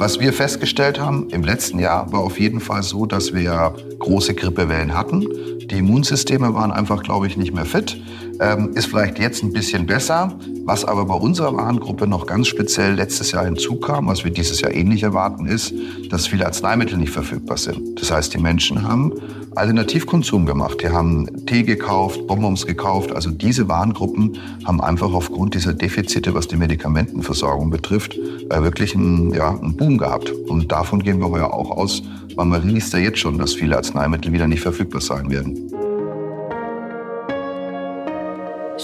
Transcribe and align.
Was 0.00 0.18
wir 0.18 0.32
festgestellt 0.32 0.98
haben 0.98 1.28
im 1.28 1.42
letzten 1.42 1.78
Jahr 1.78 2.10
war 2.10 2.20
auf 2.20 2.40
jeden 2.40 2.60
Fall 2.60 2.82
so, 2.82 3.04
dass 3.04 3.34
wir 3.34 3.74
große 3.98 4.32
Grippewellen 4.32 4.94
hatten. 4.96 5.26
Die 5.58 5.76
Immunsysteme 5.76 6.54
waren 6.54 6.72
einfach, 6.72 7.02
glaube 7.02 7.26
ich, 7.26 7.36
nicht 7.36 7.52
mehr 7.52 7.66
fit. 7.66 8.00
Ähm, 8.40 8.70
ist 8.74 8.86
vielleicht 8.86 9.18
jetzt 9.18 9.42
ein 9.42 9.52
bisschen 9.52 9.86
besser. 9.86 10.32
Was 10.64 10.84
aber 10.84 11.04
bei 11.04 11.14
unserer 11.14 11.54
Warengruppe 11.56 12.06
noch 12.06 12.26
ganz 12.26 12.46
speziell 12.46 12.94
letztes 12.94 13.32
Jahr 13.32 13.44
hinzukam, 13.44 14.06
was 14.06 14.24
wir 14.24 14.30
dieses 14.30 14.60
Jahr 14.60 14.72
ähnlich 14.72 15.02
erwarten, 15.02 15.46
ist, 15.46 15.74
dass 16.10 16.26
viele 16.26 16.46
Arzneimittel 16.46 16.96
nicht 16.96 17.10
verfügbar 17.10 17.56
sind. 17.56 18.00
Das 18.00 18.10
heißt, 18.10 18.32
die 18.32 18.38
Menschen 18.38 18.86
haben 18.86 19.12
Alternativkonsum 19.56 20.46
gemacht. 20.46 20.78
Die 20.82 20.88
haben 20.88 21.26
Tee 21.46 21.64
gekauft, 21.64 22.26
Bonbons 22.26 22.66
gekauft. 22.66 23.12
Also 23.12 23.30
diese 23.30 23.68
Warengruppen 23.68 24.38
haben 24.64 24.80
einfach 24.80 25.12
aufgrund 25.12 25.54
dieser 25.54 25.74
Defizite, 25.74 26.34
was 26.34 26.46
die 26.46 26.56
Medikamentenversorgung 26.56 27.70
betrifft, 27.70 28.16
äh, 28.16 28.62
wirklich 28.62 28.94
einen, 28.94 29.34
ja, 29.34 29.50
einen 29.50 29.76
Boom 29.76 29.98
gehabt. 29.98 30.30
Und 30.30 30.70
davon 30.70 31.02
gehen 31.02 31.18
wir 31.18 31.28
heuer 31.30 31.52
auch 31.52 31.70
aus, 31.72 32.02
weil 32.36 32.46
man 32.46 32.66
liest 32.66 32.92
ja 32.92 33.00
jetzt 33.00 33.18
schon, 33.18 33.38
dass 33.38 33.54
viele 33.54 33.76
Arzneimittel 33.76 34.32
wieder 34.32 34.46
nicht 34.46 34.62
verfügbar 34.62 35.00
sein 35.00 35.30
werden. 35.30 35.79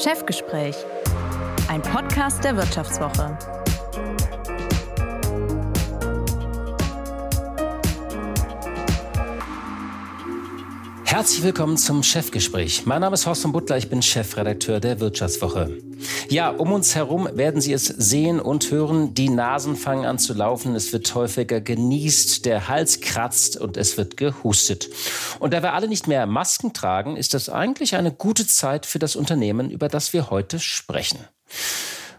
Chefgespräch, 0.03 0.77
ein 1.69 1.81
Podcast 1.81 2.45
der 2.45 2.57
Wirtschaftswoche. 2.57 3.39
Herzlich 11.17 11.43
willkommen 11.45 11.79
zum 11.79 12.03
Chefgespräch. 12.03 12.85
Mein 12.85 13.01
Name 13.01 13.15
ist 13.15 13.25
Horst 13.25 13.41
von 13.41 13.51
Butler, 13.51 13.79
ich 13.79 13.89
bin 13.89 14.03
Chefredakteur 14.03 14.81
der 14.81 15.01
Wirtschaftswoche. 15.01 15.79
Ja, 16.29 16.51
um 16.51 16.73
uns 16.73 16.95
herum 16.95 17.27
werden 17.33 17.63
Sie 17.63 17.73
es 17.73 17.87
sehen 17.87 18.39
und 18.39 18.71
hören. 18.71 19.15
Die 19.15 19.31
Nasen 19.31 19.77
fangen 19.77 20.05
an 20.05 20.19
zu 20.19 20.35
laufen, 20.35 20.75
es 20.75 20.93
wird 20.93 21.15
häufiger 21.15 21.63
genießt, 21.63 22.45
der 22.45 22.69
Hals 22.69 23.01
kratzt 23.01 23.57
und 23.57 23.79
es 23.79 23.97
wird 23.97 24.19
gehustet. 24.19 24.91
Und 25.39 25.55
da 25.55 25.63
wir 25.63 25.73
alle 25.73 25.89
nicht 25.89 26.07
mehr 26.07 26.27
Masken 26.27 26.75
tragen, 26.75 27.17
ist 27.17 27.33
das 27.33 27.49
eigentlich 27.49 27.97
eine 27.97 28.13
gute 28.13 28.47
Zeit 28.47 28.85
für 28.85 28.99
das 28.99 29.17
Unternehmen, 29.17 29.71
über 29.71 29.89
das 29.89 30.13
wir 30.13 30.29
heute 30.29 30.59
sprechen. 30.59 31.21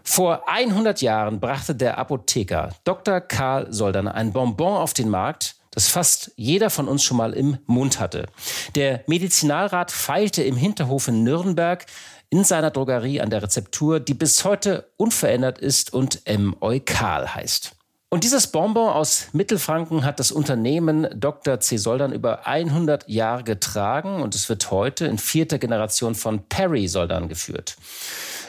Vor 0.02 0.48
100 0.48 1.02
Jahren 1.02 1.38
brachte 1.38 1.76
der 1.76 1.98
Apotheker 1.98 2.74
Dr. 2.82 3.20
Karl 3.20 3.72
Soldern 3.72 4.08
ein 4.08 4.32
Bonbon 4.32 4.76
auf 4.76 4.92
den 4.92 5.08
Markt, 5.08 5.54
das 5.78 5.86
fast 5.86 6.32
jeder 6.34 6.70
von 6.70 6.88
uns 6.88 7.04
schon 7.04 7.18
mal 7.18 7.32
im 7.34 7.58
Mund 7.66 8.00
hatte. 8.00 8.26
Der 8.74 9.04
Medizinalrat 9.06 9.92
feilte 9.92 10.42
im 10.42 10.56
Hinterhof 10.56 11.06
in 11.06 11.22
Nürnberg 11.22 11.86
in 12.30 12.42
seiner 12.42 12.72
Drogerie 12.72 13.20
an 13.20 13.30
der 13.30 13.44
Rezeptur, 13.44 14.00
die 14.00 14.14
bis 14.14 14.44
heute 14.44 14.90
unverändert 14.96 15.60
ist 15.60 15.92
und 15.92 16.22
M. 16.24 16.56
Eukal 16.60 17.32
heißt. 17.32 17.76
Und 18.08 18.24
dieses 18.24 18.48
Bonbon 18.48 18.88
aus 18.88 19.28
Mittelfranken 19.32 20.04
hat 20.04 20.18
das 20.18 20.32
Unternehmen 20.32 21.06
Dr. 21.14 21.60
C. 21.60 21.76
Soldern 21.76 22.12
über 22.12 22.44
100 22.48 23.08
Jahre 23.08 23.44
getragen 23.44 24.20
und 24.20 24.34
es 24.34 24.48
wird 24.48 24.72
heute 24.72 25.06
in 25.06 25.18
vierter 25.18 25.58
Generation 25.58 26.16
von 26.16 26.40
Perry 26.48 26.88
Soldern 26.88 27.28
geführt. 27.28 27.76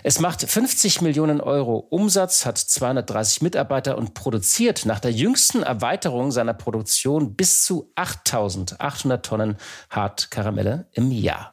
Es 0.03 0.19
macht 0.19 0.49
50 0.49 1.01
Millionen 1.01 1.41
Euro 1.41 1.77
Umsatz, 1.77 2.45
hat 2.45 2.57
230 2.57 3.41
Mitarbeiter 3.41 3.97
und 3.97 4.13
produziert 4.13 4.85
nach 4.85 4.99
der 4.99 5.11
jüngsten 5.11 5.63
Erweiterung 5.63 6.31
seiner 6.31 6.53
Produktion 6.53 7.35
bis 7.35 7.63
zu 7.63 7.91
8800 7.95 9.25
Tonnen 9.25 9.57
Hartkaramelle 9.89 10.87
im 10.93 11.11
Jahr. 11.11 11.51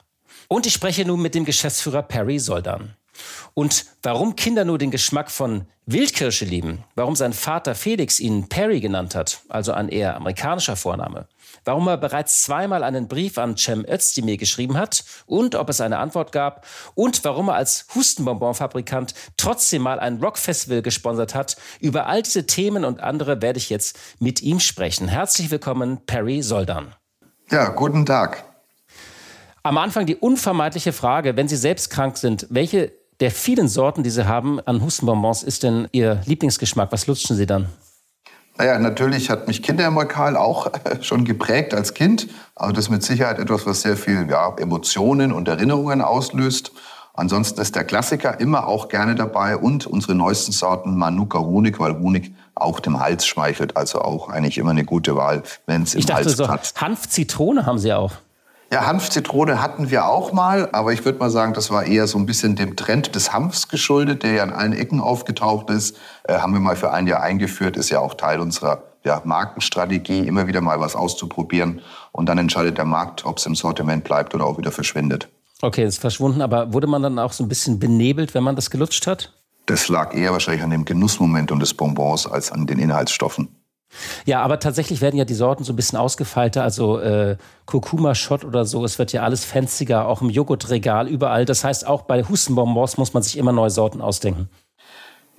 Und 0.48 0.66
ich 0.66 0.74
spreche 0.74 1.04
nun 1.04 1.20
mit 1.20 1.34
dem 1.34 1.44
Geschäftsführer 1.44 2.02
Perry 2.02 2.38
Soldan. 2.38 2.94
Und 3.54 3.86
warum 4.02 4.36
Kinder 4.36 4.64
nur 4.64 4.78
den 4.78 4.90
Geschmack 4.90 5.30
von 5.30 5.66
Wildkirsche 5.88 6.44
lieben, 6.44 6.82
warum 6.96 7.14
sein 7.14 7.32
Vater 7.32 7.76
Felix 7.76 8.18
ihn 8.18 8.48
Perry 8.48 8.80
genannt 8.80 9.14
hat, 9.14 9.42
also 9.48 9.70
ein 9.70 9.88
eher 9.88 10.16
amerikanischer 10.16 10.74
Vorname, 10.74 11.28
warum 11.64 11.86
er 11.86 11.96
bereits 11.96 12.42
zweimal 12.42 12.82
einen 12.82 13.06
Brief 13.06 13.38
an 13.38 13.56
Cem 13.56 13.84
Özdemir 13.88 14.36
geschrieben 14.36 14.76
hat 14.76 15.04
und 15.26 15.54
ob 15.54 15.68
es 15.68 15.80
eine 15.80 15.98
Antwort 15.98 16.32
gab 16.32 16.66
und 16.96 17.22
warum 17.24 17.48
er 17.48 17.54
als 17.54 17.86
Hustenbonbonfabrikant 17.94 19.14
trotzdem 19.36 19.82
mal 19.82 20.00
ein 20.00 20.20
Rockfestival 20.20 20.82
gesponsert 20.82 21.36
hat. 21.36 21.56
Über 21.78 22.06
all 22.06 22.22
diese 22.22 22.46
Themen 22.46 22.84
und 22.84 23.00
andere 23.00 23.40
werde 23.40 23.58
ich 23.58 23.70
jetzt 23.70 23.96
mit 24.18 24.42
ihm 24.42 24.58
sprechen. 24.58 25.06
Herzlich 25.06 25.52
willkommen, 25.52 26.04
Perry 26.04 26.42
Soldan. 26.42 26.96
Ja, 27.48 27.68
guten 27.68 28.04
Tag. 28.04 28.44
Am 29.62 29.78
Anfang 29.78 30.06
die 30.06 30.14
unvermeidliche 30.16 30.92
Frage, 30.92 31.36
wenn 31.36 31.48
Sie 31.48 31.56
selbst 31.56 31.90
krank 31.90 32.18
sind, 32.18 32.46
welche 32.50 32.92
der 33.20 33.30
vielen 33.30 33.68
Sorten, 33.68 34.02
die 34.02 34.10
Sie 34.10 34.26
haben 34.26 34.60
an 34.60 34.82
Hustenbonbons, 34.82 35.42
ist 35.42 35.62
denn 35.62 35.88
Ihr 35.92 36.20
Lieblingsgeschmack? 36.26 36.92
Was 36.92 37.06
lutschen 37.06 37.36
Sie 37.36 37.46
dann? 37.46 37.68
Naja, 38.58 38.78
natürlich 38.78 39.28
hat 39.28 39.48
mich 39.48 39.62
Kindermolkal 39.62 40.36
auch 40.36 40.70
schon 41.02 41.24
geprägt 41.24 41.74
als 41.74 41.94
Kind. 41.94 42.28
Aber 42.54 42.72
das 42.72 42.86
ist 42.86 42.90
mit 42.90 43.02
Sicherheit 43.02 43.38
etwas, 43.38 43.66
was 43.66 43.82
sehr 43.82 43.96
viel 43.96 44.26
ja, 44.30 44.54
Emotionen 44.56 45.32
und 45.32 45.48
Erinnerungen 45.48 46.00
auslöst. 46.00 46.72
Ansonsten 47.12 47.60
ist 47.60 47.74
der 47.74 47.84
Klassiker 47.84 48.40
immer 48.40 48.66
auch 48.66 48.88
gerne 48.88 49.14
dabei 49.14 49.56
und 49.56 49.86
unsere 49.86 50.14
neuesten 50.14 50.52
Sorten 50.52 50.96
Manuka 50.96 51.38
Honig, 51.38 51.80
weil 51.80 51.98
Honig 51.98 52.34
auch 52.54 52.78
dem 52.78 53.00
Hals 53.00 53.26
schmeichelt. 53.26 53.76
Also 53.76 54.00
auch 54.00 54.28
eigentlich 54.28 54.58
immer 54.58 54.70
eine 54.70 54.84
gute 54.84 55.16
Wahl, 55.16 55.42
wenn 55.66 55.82
es 55.82 55.94
im 55.94 56.00
ich 56.00 56.06
dachte, 56.06 56.26
Hals 56.26 56.36
so 56.36 56.48
Hanf-Zitrone 56.48 57.64
haben 57.64 57.78
Sie 57.78 57.92
auch. 57.92 58.12
Ja, 58.72 58.84
Hanfzitrone 58.84 59.62
hatten 59.62 59.90
wir 59.90 60.06
auch 60.06 60.32
mal, 60.32 60.68
aber 60.72 60.92
ich 60.92 61.04
würde 61.04 61.20
mal 61.20 61.30
sagen, 61.30 61.54
das 61.54 61.70
war 61.70 61.84
eher 61.84 62.08
so 62.08 62.18
ein 62.18 62.26
bisschen 62.26 62.56
dem 62.56 62.74
Trend 62.74 63.14
des 63.14 63.32
Hanfs 63.32 63.68
geschuldet, 63.68 64.24
der 64.24 64.32
ja 64.32 64.42
an 64.42 64.52
allen 64.52 64.72
Ecken 64.72 65.00
aufgetaucht 65.00 65.70
ist. 65.70 65.96
Äh, 66.24 66.38
haben 66.38 66.52
wir 66.52 66.60
mal 66.60 66.74
für 66.74 66.92
ein 66.92 67.06
Jahr 67.06 67.22
eingeführt, 67.22 67.76
ist 67.76 67.90
ja 67.90 68.00
auch 68.00 68.14
Teil 68.14 68.40
unserer 68.40 68.82
ja, 69.04 69.22
Markenstrategie, 69.24 70.26
immer 70.26 70.48
wieder 70.48 70.60
mal 70.60 70.80
was 70.80 70.96
auszuprobieren. 70.96 71.80
Und 72.10 72.28
dann 72.28 72.38
entscheidet 72.38 72.76
der 72.76 72.84
Markt, 72.84 73.24
ob 73.24 73.38
es 73.38 73.46
im 73.46 73.54
Sortiment 73.54 74.02
bleibt 74.02 74.34
oder 74.34 74.44
auch 74.44 74.58
wieder 74.58 74.72
verschwindet. 74.72 75.28
Okay, 75.62 75.84
ist 75.84 76.00
verschwunden, 76.00 76.42
aber 76.42 76.72
wurde 76.72 76.88
man 76.88 77.02
dann 77.02 77.20
auch 77.20 77.32
so 77.32 77.44
ein 77.44 77.48
bisschen 77.48 77.78
benebelt, 77.78 78.34
wenn 78.34 78.42
man 78.42 78.56
das 78.56 78.70
gelutscht 78.70 79.06
hat? 79.06 79.32
Das 79.66 79.88
lag 79.88 80.12
eher 80.12 80.32
wahrscheinlich 80.32 80.62
an 80.62 80.70
dem 80.70 80.84
Genussmomentum 80.84 81.60
des 81.60 81.72
Bonbons 81.72 82.26
als 82.26 82.50
an 82.50 82.66
den 82.66 82.80
Inhaltsstoffen. 82.80 83.48
Ja, 84.24 84.42
aber 84.42 84.58
tatsächlich 84.58 85.00
werden 85.00 85.16
ja 85.16 85.24
die 85.24 85.34
Sorten 85.34 85.64
so 85.64 85.72
ein 85.72 85.76
bisschen 85.76 85.98
ausgefeilter, 85.98 86.62
also 86.62 86.98
äh, 86.98 87.36
Kurkuma-Shot 87.66 88.44
oder 88.44 88.64
so. 88.64 88.84
Es 88.84 88.98
wird 88.98 89.12
ja 89.12 89.22
alles 89.22 89.44
fanziger, 89.44 90.06
auch 90.06 90.22
im 90.22 90.30
Joghurtregal, 90.30 91.08
überall. 91.08 91.44
Das 91.44 91.64
heißt, 91.64 91.86
auch 91.86 92.02
bei 92.02 92.22
Hustenbonbons 92.22 92.96
muss 92.96 93.14
man 93.14 93.22
sich 93.22 93.36
immer 93.36 93.52
neue 93.52 93.70
Sorten 93.70 94.00
ausdenken. 94.00 94.48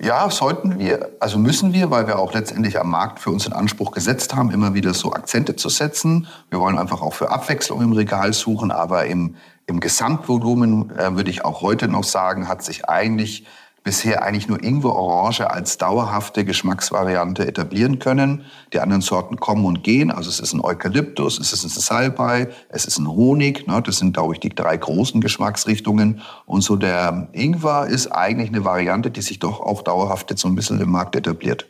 Ja, 0.00 0.30
sollten 0.30 0.78
wir, 0.78 1.10
also 1.18 1.38
müssen 1.38 1.72
wir, 1.72 1.90
weil 1.90 2.06
wir 2.06 2.20
auch 2.20 2.32
letztendlich 2.32 2.78
am 2.78 2.88
Markt 2.88 3.18
für 3.18 3.30
uns 3.30 3.46
in 3.46 3.52
Anspruch 3.52 3.90
gesetzt 3.90 4.32
haben, 4.34 4.52
immer 4.52 4.72
wieder 4.72 4.94
so 4.94 5.12
Akzente 5.12 5.56
zu 5.56 5.68
setzen. 5.68 6.28
Wir 6.50 6.60
wollen 6.60 6.78
einfach 6.78 7.02
auch 7.02 7.14
für 7.14 7.32
Abwechslung 7.32 7.82
im 7.82 7.92
Regal 7.92 8.32
suchen, 8.32 8.70
aber 8.70 9.06
im, 9.06 9.34
im 9.66 9.80
Gesamtvolumen 9.80 10.96
äh, 10.96 11.16
würde 11.16 11.30
ich 11.30 11.44
auch 11.44 11.62
heute 11.62 11.88
noch 11.88 12.04
sagen, 12.04 12.46
hat 12.46 12.62
sich 12.62 12.88
eigentlich 12.88 13.44
bisher 13.84 14.22
eigentlich 14.22 14.48
nur 14.48 14.62
Ingwer-Orange 14.62 15.50
als 15.50 15.78
dauerhafte 15.78 16.44
Geschmacksvariante 16.44 17.46
etablieren 17.46 17.98
können. 17.98 18.44
Die 18.72 18.80
anderen 18.80 19.02
Sorten 19.02 19.36
kommen 19.36 19.64
und 19.64 19.82
gehen. 19.82 20.10
Also 20.10 20.28
es 20.28 20.40
ist 20.40 20.52
ein 20.52 20.60
Eukalyptus, 20.60 21.38
es 21.38 21.52
ist 21.52 21.64
ein 21.64 21.70
Salbei, 21.70 22.48
es 22.68 22.84
ist 22.84 22.98
ein 22.98 23.08
Honig. 23.08 23.66
Ne? 23.66 23.82
Das 23.82 23.98
sind, 23.98 24.12
glaube 24.12 24.34
ich, 24.34 24.40
die 24.40 24.50
drei 24.50 24.76
großen 24.76 25.20
Geschmacksrichtungen. 25.20 26.20
Und 26.46 26.62
so 26.62 26.76
der 26.76 27.28
Ingwer 27.32 27.86
ist 27.86 28.08
eigentlich 28.08 28.48
eine 28.48 28.64
Variante, 28.64 29.10
die 29.10 29.22
sich 29.22 29.38
doch 29.38 29.60
auch 29.60 29.82
dauerhaft 29.82 30.30
jetzt 30.30 30.42
so 30.42 30.48
ein 30.48 30.54
bisschen 30.54 30.80
im 30.80 30.90
Markt 30.90 31.16
etabliert. 31.16 31.66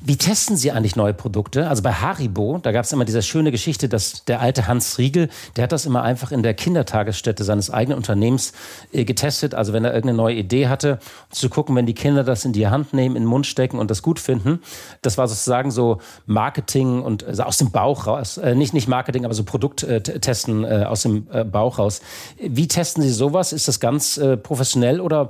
Wie 0.00 0.16
testen 0.16 0.56
Sie 0.56 0.70
eigentlich 0.70 0.94
neue 0.94 1.12
Produkte? 1.12 1.68
Also 1.68 1.82
bei 1.82 1.92
Haribo, 1.92 2.58
da 2.62 2.70
gab 2.70 2.84
es 2.84 2.92
immer 2.92 3.04
diese 3.04 3.20
schöne 3.22 3.50
Geschichte, 3.50 3.88
dass 3.88 4.24
der 4.24 4.40
alte 4.40 4.68
Hans 4.68 4.98
Riegel, 4.98 5.28
der 5.56 5.64
hat 5.64 5.72
das 5.72 5.86
immer 5.86 6.02
einfach 6.02 6.30
in 6.30 6.44
der 6.44 6.54
Kindertagesstätte 6.54 7.42
seines 7.42 7.70
eigenen 7.70 7.96
Unternehmens 7.96 8.52
äh, 8.92 9.04
getestet. 9.04 9.54
Also 9.56 9.72
wenn 9.72 9.84
er 9.84 9.92
irgendeine 9.92 10.18
neue 10.18 10.36
Idee 10.36 10.68
hatte, 10.68 11.00
zu 11.30 11.48
gucken, 11.48 11.74
wenn 11.74 11.86
die 11.86 11.94
Kinder 11.94 12.22
das 12.22 12.44
in 12.44 12.52
die 12.52 12.68
Hand 12.68 12.92
nehmen, 12.92 13.16
in 13.16 13.24
den 13.24 13.28
Mund 13.28 13.46
stecken 13.46 13.80
und 13.80 13.90
das 13.90 14.02
gut 14.02 14.20
finden. 14.20 14.60
Das 15.02 15.18
war 15.18 15.26
sozusagen 15.26 15.72
so 15.72 16.00
Marketing 16.26 17.02
und 17.02 17.24
also 17.24 17.42
aus 17.42 17.58
dem 17.58 17.72
Bauch 17.72 18.06
raus. 18.06 18.38
Äh, 18.38 18.54
nicht, 18.54 18.72
nicht 18.72 18.86
Marketing, 18.86 19.24
aber 19.24 19.34
so 19.34 19.42
Produkttesten 19.42 20.62
äh, 20.62 20.84
aus 20.86 21.02
dem 21.02 21.26
Bauch 21.50 21.80
raus. 21.80 22.02
Wie 22.38 22.68
testen 22.68 23.02
Sie 23.02 23.10
sowas? 23.10 23.52
Ist 23.52 23.66
das 23.66 23.80
ganz 23.80 24.20
professionell 24.42 25.00
oder 25.00 25.28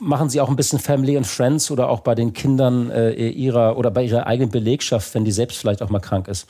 machen 0.00 0.28
Sie 0.28 0.40
auch 0.40 0.48
ein 0.48 0.56
bisschen 0.56 0.78
Family 0.78 1.16
and 1.16 1.26
Friends 1.26 1.70
oder 1.70 1.88
auch 1.88 2.00
bei 2.00 2.14
den 2.14 2.32
Kindern 2.32 2.90
äh, 2.90 3.28
ihrer 3.28 3.76
oder 3.76 3.90
bei 3.90 4.02
ihrer 4.02 4.26
eigenen 4.26 4.50
Belegschaft, 4.50 5.14
wenn 5.14 5.24
die 5.24 5.32
selbst 5.32 5.58
vielleicht 5.58 5.82
auch 5.82 5.90
mal 5.90 6.00
krank 6.00 6.28
ist? 6.28 6.46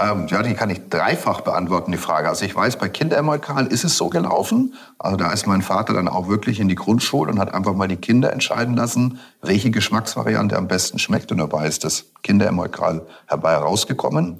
Ähm, 0.00 0.26
ja, 0.28 0.42
die 0.42 0.54
kann 0.54 0.70
ich 0.70 0.88
dreifach 0.88 1.42
beantworten, 1.42 1.92
die 1.92 1.98
Frage. 1.98 2.28
Also 2.28 2.44
ich 2.44 2.54
weiß, 2.54 2.76
bei 2.76 2.88
Kinderemolkal 2.88 3.66
ist 3.66 3.84
es 3.84 3.96
so 3.96 4.08
gelaufen. 4.08 4.74
Also 4.98 5.16
da 5.16 5.30
ist 5.30 5.46
mein 5.46 5.62
Vater 5.62 5.92
dann 5.92 6.08
auch 6.08 6.28
wirklich 6.28 6.58
in 6.58 6.68
die 6.68 6.74
Grundschule 6.74 7.30
und 7.30 7.38
hat 7.38 7.52
einfach 7.52 7.74
mal 7.74 7.88
die 7.88 7.96
Kinder 7.96 8.32
entscheiden 8.32 8.76
lassen, 8.76 9.18
welche 9.42 9.70
Geschmacksvariante 9.70 10.56
am 10.56 10.68
besten 10.68 10.98
schmeckt. 10.98 11.32
Und 11.32 11.38
dabei 11.38 11.66
ist 11.66 11.84
das 11.84 12.06
Kinderemolkal 12.22 13.02
herbei 13.26 13.54
rausgekommen. 13.56 14.38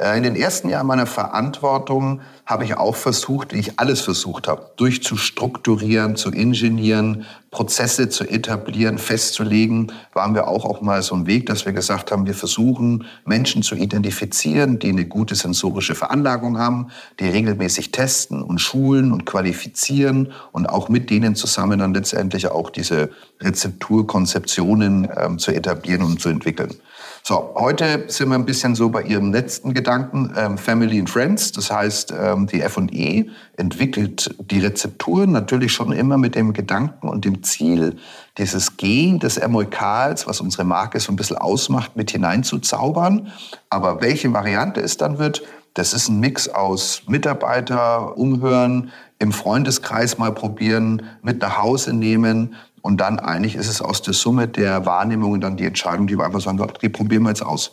Äh, 0.00 0.16
in 0.16 0.22
den 0.22 0.34
ersten 0.34 0.68
Jahren 0.68 0.86
meiner 0.86 1.06
Verantwortung 1.06 2.22
habe 2.46 2.64
ich 2.64 2.76
auch 2.76 2.96
versucht, 2.96 3.52
wie 3.52 3.58
ich 3.58 3.78
alles 3.78 4.00
versucht 4.00 4.48
habe, 4.48 4.70
durchzustrukturieren, 4.76 6.16
zu 6.16 6.30
ingenieren, 6.30 7.26
Prozesse 7.50 8.08
zu 8.08 8.24
etablieren, 8.24 8.98
festzulegen, 8.98 9.92
waren 10.12 10.34
wir 10.34 10.48
auch, 10.48 10.64
auch 10.64 10.80
mal 10.80 11.02
so 11.02 11.14
ein 11.14 11.26
Weg, 11.26 11.46
dass 11.46 11.66
wir 11.66 11.72
gesagt 11.72 12.12
haben, 12.12 12.26
wir 12.26 12.34
versuchen, 12.34 13.04
Menschen 13.24 13.62
zu 13.62 13.74
identifizieren, 13.74 14.78
die 14.78 14.88
eine 14.88 15.04
gute 15.04 15.34
sensorische 15.34 15.94
Veranlagung 15.94 16.58
haben, 16.58 16.88
die 17.18 17.28
regelmäßig 17.28 17.92
testen 17.92 18.42
und 18.42 18.58
schulen 18.60 19.12
und 19.12 19.26
qualifizieren 19.26 20.32
und 20.52 20.68
auch 20.68 20.88
mit 20.88 21.10
denen 21.10 21.34
zusammen 21.34 21.78
dann 21.78 21.92
letztendlich 21.92 22.48
auch 22.48 22.70
diese 22.70 23.10
Rezepturkonzeptionen 23.40 25.08
ähm, 25.16 25.38
zu 25.38 25.52
etablieren 25.52 26.02
und 26.02 26.20
zu 26.20 26.30
entwickeln. 26.30 26.74
So, 27.22 27.52
heute 27.54 28.04
sind 28.08 28.30
wir 28.30 28.34
ein 28.34 28.46
bisschen 28.46 28.74
so 28.74 28.88
bei 28.88 29.02
Ihrem 29.02 29.30
letzten 29.30 29.74
Gedanken, 29.74 30.32
ähm, 30.36 30.58
Family 30.58 30.98
and 30.98 31.08
Friends. 31.08 31.52
Das 31.52 31.70
heißt, 31.70 32.14
ähm, 32.18 32.46
die 32.46 32.62
F&E 32.62 33.26
entwickelt 33.56 34.34
die 34.40 34.60
Rezepturen 34.60 35.30
natürlich 35.30 35.72
schon 35.72 35.92
immer 35.92 36.16
mit 36.16 36.34
dem 36.34 36.52
Gedanken 36.54 37.08
und 37.08 37.24
dem 37.24 37.42
Ziel, 37.42 37.96
dieses 38.38 38.76
Gen 38.78 39.18
des 39.18 39.36
Emulkals, 39.36 40.26
was 40.26 40.40
unsere 40.40 40.64
Marke 40.64 40.98
so 40.98 41.12
ein 41.12 41.16
bisschen 41.16 41.36
ausmacht, 41.36 41.94
mit 41.94 42.10
hineinzuzaubern. 42.10 43.30
Aber 43.68 44.00
welche 44.00 44.32
Variante 44.32 44.80
es 44.80 44.96
dann 44.96 45.18
wird, 45.18 45.42
das 45.74 45.92
ist 45.92 46.08
ein 46.08 46.18
Mix 46.18 46.48
aus 46.48 47.02
Mitarbeiter 47.06 48.16
umhören, 48.16 48.90
im 49.20 49.32
Freundeskreis 49.32 50.18
mal 50.18 50.32
probieren, 50.32 51.02
mit 51.22 51.42
nach 51.42 51.58
Hause 51.58 51.92
nehmen, 51.92 52.54
und 52.82 52.98
dann 52.98 53.18
eigentlich 53.18 53.54
ist 53.54 53.68
es 53.68 53.82
aus 53.82 54.02
der 54.02 54.14
Summe 54.14 54.48
der 54.48 54.86
Wahrnehmungen 54.86 55.40
dann 55.40 55.56
die 55.56 55.64
Entscheidung, 55.64 56.06
die 56.06 56.16
wir 56.16 56.24
einfach 56.24 56.40
sagen, 56.40 56.64
die 56.82 56.88
probieren 56.88 57.22
wir 57.22 57.30
jetzt 57.30 57.42
aus. 57.42 57.72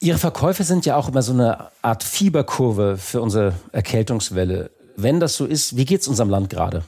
Ihre 0.00 0.18
Verkäufe 0.18 0.64
sind 0.64 0.84
ja 0.84 0.96
auch 0.96 1.08
immer 1.08 1.22
so 1.22 1.32
eine 1.32 1.68
Art 1.80 2.02
Fieberkurve 2.02 2.96
für 2.98 3.20
unsere 3.20 3.54
Erkältungswelle. 3.70 4.70
Wenn 4.96 5.20
das 5.20 5.36
so 5.36 5.46
ist, 5.46 5.76
wie 5.76 5.84
geht 5.84 6.00
es 6.00 6.08
unserem 6.08 6.28
Land 6.28 6.50
gerade? 6.50 6.82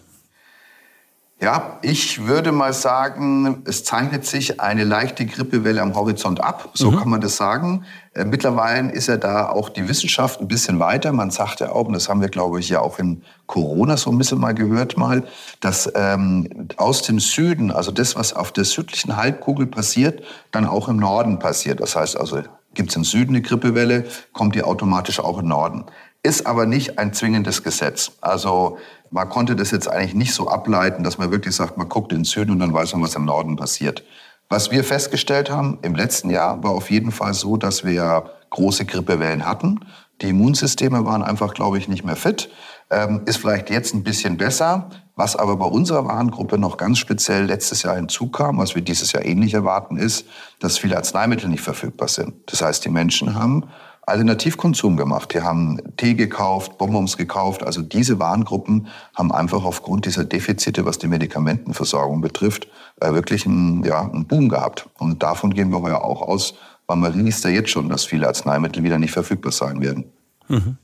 Ja, 1.41 1.79
ich 1.83 2.27
würde 2.27 2.53
mal 2.53 2.73
sagen, 2.73 3.65
es 3.67 3.83
zeichnet 3.83 4.25
sich 4.25 4.61
eine 4.61 4.85
leichte 4.85 5.27
Grippewelle 5.27 5.83
am 5.83 5.95
Horizont 5.95 6.41
ab. 6.41 6.71
So 6.75 6.93
mhm. 6.93 6.97
kann 6.97 7.09
man 7.09 7.21
das 7.21 7.37
sagen. 7.37 7.85
Äh, 8.15 8.25
mittlerweile 8.25 8.93
ist 8.93 9.09
ja 9.09 9.17
da 9.17 9.49
auch 9.49 9.69
die 9.69 9.89
Wissenschaft 9.89 10.41
ein 10.41 10.47
bisschen 10.47 10.79
weiter. 10.79 11.13
Man 11.13 11.31
sagt 11.31 11.59
ja 11.59 11.73
auch, 11.73 11.87
und 11.87 11.93
das 11.93 12.09
haben 12.09 12.21
wir, 12.21 12.29
glaube 12.29 12.61
ich, 12.61 12.69
ja 12.69 12.81
auch 12.81 13.01
in 13.01 13.23
Corona 13.47 13.97
so 13.97 14.11
ein 14.11 14.17
bisschen 14.17 14.39
mal 14.39 14.55
gehört 14.55 14.97
mal, 14.97 15.25
dass 15.61 15.91
ähm, 15.97 16.69
aus 16.77 17.03
dem 17.03 17.19
Süden, 17.19 17.73
also 17.73 17.91
das, 17.91 18.15
was 18.15 18.33
auf 18.33 18.53
der 18.53 18.65
südlichen 18.65 19.17
Halbkugel 19.17 19.67
passiert, 19.67 20.23
dann 20.53 20.67
auch 20.67 20.89
im 20.89 20.97
Norden 20.97 21.41
passiert. 21.41 21.81
Das 21.81 21.97
heißt 21.97 22.17
also, 22.17 22.43
gibt 22.75 22.91
es 22.91 22.97
im 22.97 23.05
Süden 23.05 23.35
eine 23.35 23.43
Grippewelle, 23.43 24.05
kommt 24.33 24.55
die 24.55 24.63
automatisch 24.63 25.21
auch 25.21 25.39
im 25.39 25.49
Norden. 25.49 25.85
Ist 26.25 26.47
aber 26.47 26.65
nicht 26.65 26.99
ein 26.99 27.13
zwingendes 27.13 27.63
Gesetz. 27.63 28.13
Also 28.23 28.79
man 29.11 29.29
konnte 29.29 29.55
das 29.55 29.71
jetzt 29.71 29.89
eigentlich 29.89 30.15
nicht 30.15 30.33
so 30.33 30.49
ableiten, 30.49 31.05
dass 31.05 31.19
man 31.19 31.31
wirklich 31.31 31.55
sagt, 31.55 31.77
man 31.77 31.91
guckt 31.91 32.13
in 32.13 32.21
den 32.21 32.25
Süden 32.25 32.53
und 32.53 32.61
dann 32.61 32.73
weiß 32.73 32.95
man, 32.95 33.03
was 33.03 33.15
im 33.15 33.27
Norden 33.27 33.57
passiert. 33.57 34.03
Was 34.49 34.71
wir 34.71 34.85
festgestellt 34.85 35.51
haben 35.51 35.79
im 35.83 35.95
letzten 35.95 36.31
Jahr 36.31 36.63
war 36.63 36.71
auf 36.71 36.91
jeden 36.91 37.13
Fall 37.13 37.35
so, 37.35 37.59
dass 37.59 37.85
wir 37.85 38.25
große 38.49 38.87
Grippewellen 38.87 39.45
hatten. 39.45 39.81
Die 40.23 40.31
Immunsysteme 40.31 41.05
waren 41.05 41.23
einfach, 41.23 41.53
glaube 41.53 41.77
ich, 41.77 41.89
nicht 41.89 42.05
mehr 42.05 42.17
fit. 42.17 42.49
Ähm, 42.91 43.23
ist 43.27 43.37
vielleicht 43.37 43.69
jetzt 43.69 43.93
ein 43.93 44.03
bisschen 44.03 44.39
besser. 44.39 44.89
Was 45.17 45.37
aber 45.37 45.57
bei 45.57 45.67
unserer 45.67 46.07
Warengruppe 46.07 46.57
noch 46.57 46.79
ganz 46.79 46.99
speziell 46.99 47.45
letztes 47.45 47.83
Jahr 47.83 47.97
hinzukam, 47.97 48.57
was 48.57 48.75
wir 48.75 48.83
dieses 48.83 49.13
Jahr 49.13 49.27
ähnlich 49.27 49.53
erwarten, 49.53 49.99
ist, 49.99 50.27
dass 50.59 50.79
viele 50.79 50.97
Arzneimittel 50.97 51.51
nicht 51.51 51.63
verfügbar 51.63 52.09
sind. 52.09 52.35
Das 52.51 52.63
heißt, 52.63 52.85
die 52.85 52.91
Menschen 52.91 53.35
haben 53.35 53.65
Alternativkonsum 54.07 54.97
gemacht. 54.97 55.33
Die 55.35 55.41
haben 55.41 55.81
Tee 55.97 56.15
gekauft, 56.15 56.79
Bonbons 56.79 57.17
gekauft. 57.17 57.63
Also 57.63 57.83
diese 57.83 58.19
Warengruppen 58.19 58.89
haben 59.15 59.33
einfach 59.33 59.65
aufgrund 59.65 60.07
dieser 60.07 60.25
Defizite, 60.25 60.85
was 60.85 60.99
die 60.99 61.09
Medikamentenversorgung 61.09 62.21
betrifft, 62.21 62.69
äh, 63.01 63.13
wirklich 63.13 63.47
einen, 63.47 63.83
ja, 63.85 64.03
einen 64.03 64.27
Boom 64.27 64.49
gehabt. 64.49 64.89
Und 64.99 65.23
davon 65.23 65.55
gehen 65.55 65.71
wir 65.71 65.89
ja 65.89 66.01
auch 66.01 66.23
aus, 66.23 66.55
weil 66.87 66.97
man 66.97 67.25
liest 67.25 67.45
ja 67.45 67.51
jetzt 67.51 67.71
schon, 67.71 67.89
dass 67.89 68.05
viele 68.05 68.29
Arzneimittel 68.29 68.83
wieder 68.83 68.99
nicht 68.99 69.13
verfügbar 69.13 69.53
sein 69.53 69.81
werden. 69.81 70.05
Mhm. 70.49 70.77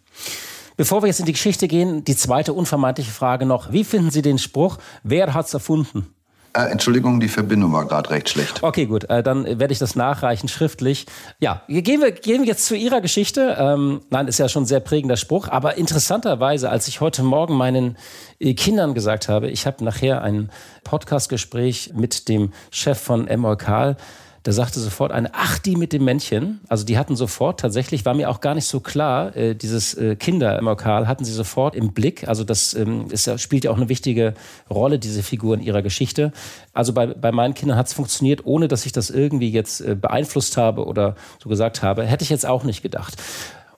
Bevor 0.76 1.02
wir 1.02 1.08
jetzt 1.08 1.20
in 1.20 1.26
die 1.26 1.32
Geschichte 1.32 1.68
gehen, 1.68 2.04
die 2.04 2.16
zweite 2.16 2.54
unvermeidliche 2.54 3.10
Frage 3.10 3.44
noch. 3.44 3.70
Wie 3.70 3.84
finden 3.84 4.10
Sie 4.10 4.22
den 4.22 4.38
Spruch, 4.38 4.78
wer 5.02 5.34
hat's 5.34 5.52
erfunden? 5.52 6.14
Äh, 6.52 6.70
Entschuldigung, 6.70 7.20
die 7.20 7.28
Verbindung 7.28 7.72
war 7.72 7.86
gerade 7.86 8.10
recht 8.10 8.28
schlecht. 8.28 8.62
Okay, 8.62 8.86
gut. 8.86 9.04
Äh, 9.04 9.22
dann 9.22 9.44
werde 9.44 9.72
ich 9.72 9.78
das 9.78 9.94
nachreichen 9.94 10.48
schriftlich. 10.48 11.06
Ja, 11.38 11.62
gehen 11.68 12.00
wir, 12.00 12.10
gehen 12.10 12.40
wir 12.42 12.48
jetzt 12.48 12.66
zu 12.66 12.74
Ihrer 12.74 13.00
Geschichte. 13.00 13.56
Ähm, 13.58 14.00
nein, 14.10 14.26
ist 14.26 14.38
ja 14.38 14.48
schon 14.48 14.64
ein 14.64 14.66
sehr 14.66 14.80
prägender 14.80 15.16
Spruch. 15.16 15.48
Aber 15.48 15.76
interessanterweise, 15.76 16.68
als 16.68 16.88
ich 16.88 17.00
heute 17.00 17.22
Morgen 17.22 17.54
meinen 17.54 17.96
äh, 18.40 18.54
Kindern 18.54 18.94
gesagt 18.94 19.28
habe, 19.28 19.48
ich 19.48 19.66
habe 19.66 19.84
nachher 19.84 20.22
ein 20.22 20.50
Podcastgespräch 20.82 21.92
mit 21.94 22.28
dem 22.28 22.52
Chef 22.70 22.98
von 22.98 23.28
Emolkal, 23.28 23.96
da 24.42 24.52
sagte 24.52 24.80
sofort 24.80 25.12
eine, 25.12 25.30
ach, 25.34 25.58
die 25.58 25.76
mit 25.76 25.92
dem 25.92 26.04
Männchen. 26.04 26.60
Also 26.68 26.84
die 26.84 26.96
hatten 26.96 27.14
sofort, 27.14 27.60
tatsächlich 27.60 28.04
war 28.04 28.14
mir 28.14 28.30
auch 28.30 28.40
gar 28.40 28.54
nicht 28.54 28.64
so 28.64 28.80
klar, 28.80 29.36
äh, 29.36 29.54
dieses 29.54 29.94
äh, 29.94 30.16
Kinder 30.16 30.58
im 30.58 30.64
Lokal 30.64 31.06
hatten 31.06 31.24
sie 31.24 31.32
sofort 31.32 31.76
im 31.76 31.92
Blick. 31.92 32.26
Also 32.26 32.44
das 32.44 32.72
ähm, 32.74 33.06
ist, 33.10 33.40
spielt 33.40 33.64
ja 33.64 33.70
auch 33.70 33.76
eine 33.76 33.88
wichtige 33.88 34.34
Rolle, 34.70 34.98
diese 34.98 35.22
Figur 35.22 35.54
in 35.54 35.60
ihrer 35.60 35.82
Geschichte. 35.82 36.32
Also 36.72 36.92
bei, 36.92 37.06
bei 37.06 37.32
meinen 37.32 37.54
Kindern 37.54 37.76
hat 37.76 37.88
es 37.88 37.92
funktioniert, 37.92 38.46
ohne 38.46 38.68
dass 38.68 38.86
ich 38.86 38.92
das 38.92 39.10
irgendwie 39.10 39.50
jetzt 39.50 39.82
äh, 39.82 39.94
beeinflusst 39.94 40.56
habe 40.56 40.86
oder 40.86 41.16
so 41.42 41.48
gesagt 41.48 41.82
habe. 41.82 42.04
Hätte 42.04 42.24
ich 42.24 42.30
jetzt 42.30 42.46
auch 42.46 42.64
nicht 42.64 42.82
gedacht. 42.82 43.16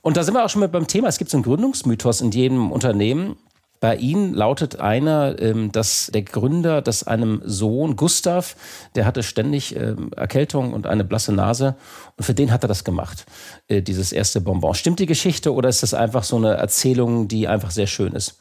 Und 0.01 0.17
da 0.17 0.23
sind 0.23 0.35
wir 0.35 0.45
auch 0.45 0.51
schon 0.51 0.61
mal 0.61 0.69
beim 0.69 0.87
Thema. 0.87 1.09
Es 1.09 1.19
gibt 1.19 1.31
so 1.31 1.37
einen 1.37 1.45
Gründungsmythos 1.45 2.21
in 2.21 2.31
jedem 2.33 2.71
Unternehmen. 2.71 3.37
Bei 3.83 3.97
Ihnen 3.97 4.33
lautet 4.33 4.79
einer, 4.79 5.43
ähm, 5.43 5.73
dass 5.73 6.09
der 6.15 6.23
Gründer, 6.23 6.83
dass 6.83 7.03
einem 7.03 7.43
Sohn 7.45 7.97
Gustav, 7.97 8.55
der 8.95 9.05
hatte 9.05 9.25
ständig 9.25 9.75
ähm, 9.75 10.13
Erkältung 10.17 10.73
und 10.73 10.87
eine 10.87 11.03
blasse 11.03 11.33
Nase 11.33 11.75
und 12.17 12.23
für 12.23 12.33
den 12.33 12.53
hat 12.53 12.63
er 12.63 12.69
das 12.69 12.85
gemacht, 12.85 13.27
äh, 13.67 13.83
dieses 13.83 14.13
erste 14.13 14.41
Bonbon. 14.41 14.75
Stimmt 14.75 15.01
die 15.01 15.07
Geschichte 15.07 15.53
oder 15.53 15.69
ist 15.69 15.83
das 15.83 15.95
einfach 15.95 16.23
so 16.23 16.37
eine 16.37 16.55
Erzählung, 16.55 17.27
die 17.27 17.49
einfach 17.49 17.73
sehr 17.73 17.89
schön 17.89 18.13
ist? 18.13 18.39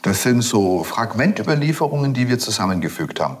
Das 0.00 0.22
sind 0.22 0.40
so 0.40 0.84
Fragmentüberlieferungen, 0.84 2.14
die 2.14 2.30
wir 2.30 2.38
zusammengefügt 2.38 3.20
haben. 3.20 3.36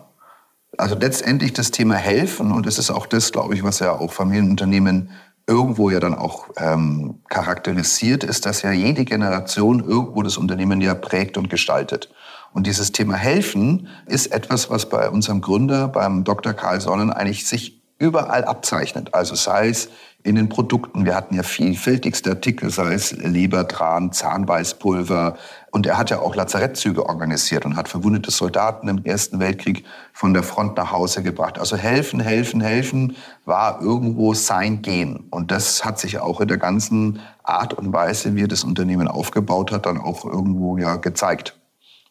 Also 0.76 0.96
letztendlich 0.96 1.54
das 1.54 1.70
Thema 1.70 1.94
helfen 1.94 2.52
und 2.52 2.66
es 2.66 2.78
ist 2.78 2.90
auch 2.90 3.06
das, 3.06 3.32
glaube 3.32 3.54
ich, 3.54 3.62
was 3.62 3.78
ja 3.78 3.92
auch 3.92 4.12
Familienunternehmen 4.12 5.12
irgendwo 5.46 5.90
ja 5.90 6.00
dann 6.00 6.14
auch 6.14 6.48
ähm, 6.58 7.20
charakterisiert, 7.28 8.24
ist, 8.24 8.46
dass 8.46 8.62
ja 8.62 8.72
jede 8.72 9.04
Generation 9.04 9.80
irgendwo 9.80 10.22
das 10.22 10.36
Unternehmen 10.36 10.80
ja 10.80 10.94
prägt 10.94 11.36
und 11.36 11.48
gestaltet. 11.48 12.10
Und 12.52 12.66
dieses 12.66 12.90
Thema 12.92 13.14
Helfen 13.14 13.88
ist 14.06 14.28
etwas, 14.28 14.70
was 14.70 14.88
bei 14.88 15.08
unserem 15.08 15.40
Gründer, 15.40 15.88
beim 15.88 16.24
Dr. 16.24 16.52
Karl 16.52 16.80
Sonnen, 16.80 17.12
eigentlich 17.12 17.46
sich 17.46 17.82
überall 17.98 18.44
abzeichnet. 18.44 19.14
Also 19.14 19.34
sei 19.34 19.68
es 19.68 19.88
in 20.22 20.34
den 20.34 20.48
Produkten. 20.48 21.04
Wir 21.04 21.14
hatten 21.14 21.34
ja 21.34 21.42
vielfältigste 21.42 22.30
Artikel, 22.30 22.70
sei 22.70 22.94
es 22.94 23.12
Lebertran, 23.12 24.12
Zahnbeißpulver. 24.12 25.36
Und 25.76 25.84
er 25.84 25.98
hat 25.98 26.08
ja 26.08 26.20
auch 26.20 26.34
Lazarettzüge 26.34 27.04
organisiert 27.04 27.66
und 27.66 27.76
hat 27.76 27.90
verwundete 27.90 28.30
Soldaten 28.30 28.88
im 28.88 29.04
Ersten 29.04 29.40
Weltkrieg 29.40 29.84
von 30.14 30.32
der 30.32 30.42
Front 30.42 30.78
nach 30.78 30.90
Hause 30.90 31.22
gebracht. 31.22 31.58
Also 31.58 31.76
helfen, 31.76 32.18
helfen, 32.18 32.62
helfen 32.62 33.14
war 33.44 33.82
irgendwo 33.82 34.32
sein 34.32 34.80
Gen. 34.80 35.24
Und 35.28 35.50
das 35.50 35.84
hat 35.84 35.98
sich 35.98 36.18
auch 36.18 36.40
in 36.40 36.48
der 36.48 36.56
ganzen 36.56 37.20
Art 37.42 37.74
und 37.74 37.92
Weise, 37.92 38.34
wie 38.36 38.44
er 38.44 38.48
das 38.48 38.64
Unternehmen 38.64 39.06
aufgebaut 39.06 39.70
hat, 39.70 39.84
dann 39.84 40.00
auch 40.00 40.24
irgendwo 40.24 40.78
ja 40.78 40.96
gezeigt. 40.96 41.58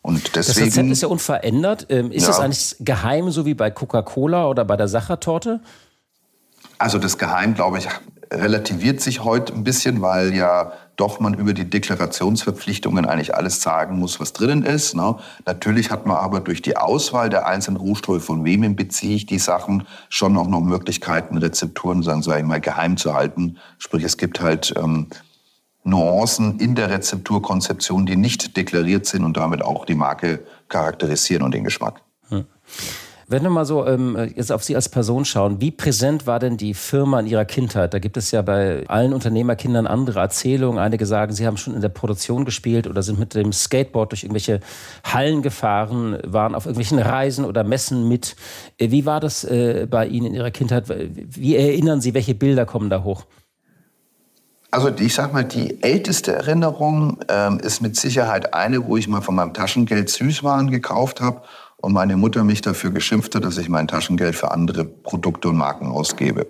Und 0.03 0.36
deswegen, 0.36 0.67
das 0.67 0.77
Rezept 0.77 0.91
ist 0.91 1.01
ja 1.01 1.07
unverändert. 1.07 1.88
Ähm, 1.89 2.12
ist 2.12 2.22
ja. 2.22 2.27
das 2.27 2.39
eigentlich 2.41 2.75
geheim, 2.81 3.31
so 3.31 3.48
wie 3.48 3.55
bei 3.55 3.72
Coca-Cola 3.72 4.48
oder 4.48 4.63
bei 4.63 4.77
der 4.77 4.88
Sachertorte? 4.88 5.60
Also 6.77 7.00
das 7.00 7.17
Geheim, 7.17 7.55
glaube 7.55 7.79
ich, 7.79 7.88
relativiert 8.32 9.01
sich 9.01 9.24
heute 9.24 9.53
ein 9.53 9.63
bisschen, 9.63 10.01
weil 10.01 10.34
ja 10.34 10.74
doch 10.96 11.20
man 11.20 11.34
über 11.34 11.53
die 11.53 11.70
Deklarationsverpflichtungen 11.70 13.05
eigentlich 13.05 13.36
alles 13.36 13.62
sagen 13.62 14.00
muss, 14.00 14.20
was 14.20 14.34
drinnen 14.34 14.63
ist. 14.63 14.96
Ne? 14.96 15.15
Natürlich 15.46 15.91
hat 15.91 16.05
man 16.05 16.17
aber 16.17 16.39
durch 16.39 16.62
die 16.62 16.77
Auswahl 16.77 17.29
der 17.29 17.48
einzelnen 17.48 17.77
Rohstoffe, 17.77 18.24
von 18.24 18.46
wem 18.46 18.75
beziehe 18.75 19.15
ich 19.15 19.25
die 19.25 19.39
Sachen, 19.39 19.86
schon 20.10 20.38
auch 20.38 20.48
noch 20.48 20.62
Möglichkeiten, 20.62 21.38
Rezepturen, 21.38 22.01
sagen 22.01 22.22
sage 22.22 22.39
ich 22.39 22.46
mal, 22.46 22.62
geheim 22.62 22.98
zu 22.98 23.13
halten. 23.13 23.58
Sprich, 23.77 24.03
es 24.03 24.17
gibt 24.17 24.39
halt 24.39 24.74
ähm, 24.77 25.08
Nuancen 25.84 26.60
in 26.60 26.75
der 26.75 26.89
Rezepturkonzeption, 26.89 28.05
die 28.05 28.15
nicht 28.15 28.58
deklariert 28.58 29.05
sind 29.05 29.24
und 29.24 29.38
damit 29.38 29.62
auch 29.62 29.86
die 29.86 29.96
Marke 29.96 30.46
charakterisieren 30.70 31.44
und 31.44 31.53
den 31.53 31.63
Geschmack. 31.63 32.01
Hm. 32.29 32.46
Wenn 33.27 33.41
wir 33.41 33.50
mal 33.50 33.65
so 33.65 33.88
ähm, 33.88 34.15
jetzt 34.36 34.51
auf 34.51 34.63
Sie 34.63 34.75
als 34.75 34.88
Person 34.88 35.25
schauen, 35.25 35.60
wie 35.60 35.72
präsent 35.72 36.27
war 36.27 36.38
denn 36.38 36.58
die 36.58 36.75
Firma 36.75 37.20
in 37.20 37.25
Ihrer 37.25 37.46
Kindheit? 37.46 37.94
Da 37.96 37.98
gibt 37.98 38.17
es 38.17 38.29
ja 38.29 38.44
bei 38.44 38.84
allen 38.88 39.13
Unternehmerkindern 39.13 39.88
andere 39.88 40.20
Erzählungen. 40.20 40.77
Einige 40.77 41.08
sagen, 41.08 41.34
sie 41.34 41.48
haben 41.48 41.58
schon 41.58 41.74
in 41.74 41.82
der 41.82 41.89
Produktion 41.89 42.46
gespielt 42.46 42.86
oder 42.86 43.01
sind 43.01 43.17
mit 43.17 43.34
dem 43.34 43.51
Skateboard 43.51 44.12
durch 44.12 44.24
irgendwelche 44.24 44.60
Hallen 45.03 45.41
gefahren, 45.41 46.20
waren 46.24 46.53
auf 46.53 46.65
irgendwelchen 46.65 47.00
Reisen 47.00 47.46
oder 47.46 47.63
Messen 47.63 48.08
mit. 48.08 48.36
Äh, 48.77 48.91
wie 48.91 49.08
war 49.08 49.20
das 49.20 49.44
äh, 49.44 49.88
bei 49.89 50.05
Ihnen 50.05 50.27
in 50.27 50.34
Ihrer 50.36 50.51
Kindheit? 50.51 50.86
Wie 50.88 51.55
erinnern 51.55 52.01
Sie, 52.01 52.13
welche 52.13 52.36
Bilder 52.36 52.67
kommen 52.67 52.91
da 52.91 53.03
hoch? 53.03 53.25
Also 54.70 54.89
ich 55.00 55.15
sag 55.15 55.34
mal, 55.34 55.46
die 55.46 55.82
älteste 55.82 56.34
Erinnerung 56.34 57.20
ähm, 57.29 57.60
ist 57.60 57.82
mit 57.82 57.96
Sicherheit 57.96 58.53
eine, 58.53 58.86
wo 58.86 58.98
ich 58.98 59.08
mal 59.08 59.22
von 59.22 59.34
meinem 59.34 59.53
Taschengeld 59.53 60.10
Süßwaren 60.10 60.70
gekauft 60.70 61.22
habe 61.22 61.41
und 61.77 61.94
meine 61.94 62.17
Mutter 62.17 62.44
mich 62.44 62.62
dafür 62.62 62.91
geschimpft 62.91 63.36
hat, 63.36 63.46
dass 63.46 63.58
ich 63.58 63.70
mein 63.70 63.88
Taschengeld 63.88 64.36
für 64.36 64.51
andere 64.51 64.86
Produkte 64.86 65.50
und 65.50 65.58
Marken 65.58 65.88
ausgebe. 65.88 66.48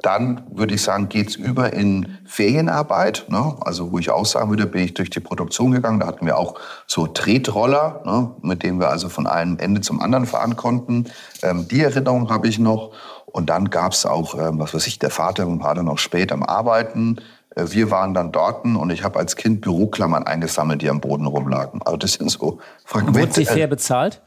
Dann 0.00 0.46
würde 0.52 0.74
ich 0.74 0.82
sagen, 0.82 1.08
geht's 1.08 1.34
über 1.34 1.72
in 1.72 2.18
Ferienarbeit. 2.24 3.26
Ne? 3.28 3.56
Also 3.62 3.90
wo 3.90 3.98
ich 3.98 4.10
auch 4.10 4.26
sagen 4.26 4.48
würde, 4.48 4.66
bin 4.66 4.84
ich 4.84 4.94
durch 4.94 5.10
die 5.10 5.18
Produktion 5.18 5.72
gegangen. 5.72 5.98
Da 5.98 6.06
hatten 6.06 6.24
wir 6.24 6.38
auch 6.38 6.54
so 6.86 7.08
Tretroller, 7.08 8.02
ne? 8.04 8.30
mit 8.42 8.62
denen 8.62 8.78
wir 8.78 8.90
also 8.90 9.08
von 9.08 9.26
einem 9.26 9.58
Ende 9.58 9.80
zum 9.80 10.00
anderen 10.00 10.26
fahren 10.26 10.54
konnten. 10.54 11.06
Ähm, 11.42 11.66
die 11.66 11.82
Erinnerung 11.82 12.30
habe 12.30 12.46
ich 12.46 12.60
noch. 12.60 12.92
Und 13.26 13.50
dann 13.50 13.70
gab's 13.70 14.06
auch, 14.06 14.38
ähm, 14.38 14.60
was 14.60 14.72
weiß 14.72 14.86
ich, 14.86 15.00
der 15.00 15.10
Vater 15.10 15.46
war 15.60 15.74
dann 15.74 15.88
auch 15.88 15.98
spät 15.98 16.30
am 16.30 16.44
Arbeiten. 16.44 17.16
Äh, 17.56 17.64
wir 17.70 17.90
waren 17.90 18.14
dann 18.14 18.30
dort 18.30 18.64
und 18.64 18.90
ich 18.90 19.02
habe 19.02 19.18
als 19.18 19.34
Kind 19.34 19.62
Büroklammern 19.62 20.22
eingesammelt, 20.22 20.80
die 20.80 20.90
am 20.90 21.00
Boden 21.00 21.26
rumlagen. 21.26 21.82
Also 21.84 21.96
das 21.96 22.12
sind 22.12 22.30
so 22.30 22.60
Fragmente. 22.84 23.20
Wurden 23.20 23.32
Sie 23.32 23.44
fair 23.46 23.66
bezahlt? 23.66 24.22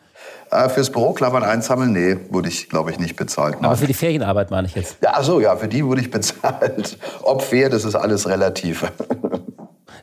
Äh, 0.51 0.67
fürs 0.67 0.89
Büroklammern 0.89 1.43
einsammeln, 1.43 1.93
nee, 1.93 2.17
wurde 2.29 2.50
ich, 2.50 2.67
glaube 2.67 2.91
ich, 2.91 3.00
nicht 3.00 3.15
bezahlt. 3.15 3.55
Aber 3.62 3.77
für 3.77 3.88
die 3.88 3.93
Ferienarbeit 3.93 4.51
meine 4.51 4.67
ich 4.67 4.75
jetzt. 4.75 4.98
Ja, 5.01 5.24
so, 5.24 5.39
ja, 5.39 5.55
für 5.55 5.70
die 5.70 5.86
wurde 5.86 6.01
ich 6.01 6.12
bezahlt. 6.12 6.98
Ob 7.22 7.41
fair, 7.41 7.70
das 7.70 7.86
ist 7.86 7.96
alles 7.96 8.27
relativ. 8.27 8.91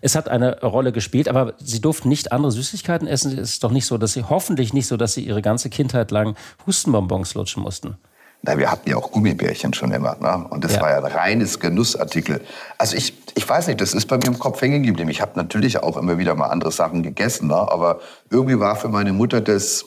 Es 0.01 0.15
hat 0.15 0.29
eine 0.29 0.61
Rolle 0.61 0.93
gespielt, 0.93 1.27
aber 1.27 1.55
Sie 1.59 1.81
durften 1.81 2.09
nicht 2.09 2.31
andere 2.31 2.53
Süßigkeiten 2.53 3.09
essen. 3.09 3.33
Es 3.33 3.55
ist 3.55 3.65
doch 3.65 3.73
nicht 3.73 3.85
so, 3.85 3.99
dass 3.99 4.13
Sie, 4.13 4.23
hoffentlich 4.23 4.73
nicht 4.73 4.87
so, 4.87 4.97
dass 4.97 5.15
Sie 5.15 5.23
Ihre 5.23 5.43
ganze 5.43 5.71
Kindheit 5.71 6.13
lang 6.13 6.37
Hustenbonbons 6.69 7.35
lutschen 7.35 7.65
mussten. 7.65 7.97
Na, 8.43 8.57
wir 8.57 8.71
hatten 8.71 8.89
ja 8.89 8.97
auch 8.97 9.11
Gummibärchen 9.11 9.75
schon 9.75 9.91
immer. 9.91 10.17
Ne? 10.21 10.47
Und 10.51 10.63
das 10.63 10.77
ja. 10.77 10.83
war 10.83 10.91
ja 10.91 10.99
ein 10.99 11.05
reines 11.05 11.59
Genussartikel. 11.59 12.41
Also 12.77 12.97
ich, 12.97 13.13
ich 13.35 13.49
weiß 13.49 13.67
nicht, 13.67 13.81
das 13.81 13.93
ist 13.93 14.07
bei 14.07 14.19
mir 14.19 14.27
im 14.27 14.39
Kopf 14.39 14.61
hängen 14.63 14.85
geblieben. 14.85 15.11
Ich 15.11 15.21
habe 15.21 15.33
natürlich 15.35 15.83
auch 15.83 15.97
immer 15.97 16.17
wieder 16.19 16.37
mal 16.37 16.47
andere 16.47 16.71
Sachen 16.71 17.03
gegessen. 17.03 17.49
Ne? 17.49 17.57
Aber 17.57 17.99
irgendwie 18.31 18.61
war 18.61 18.77
für 18.77 18.89
meine 18.89 19.13
Mutter 19.13 19.41
das 19.41 19.87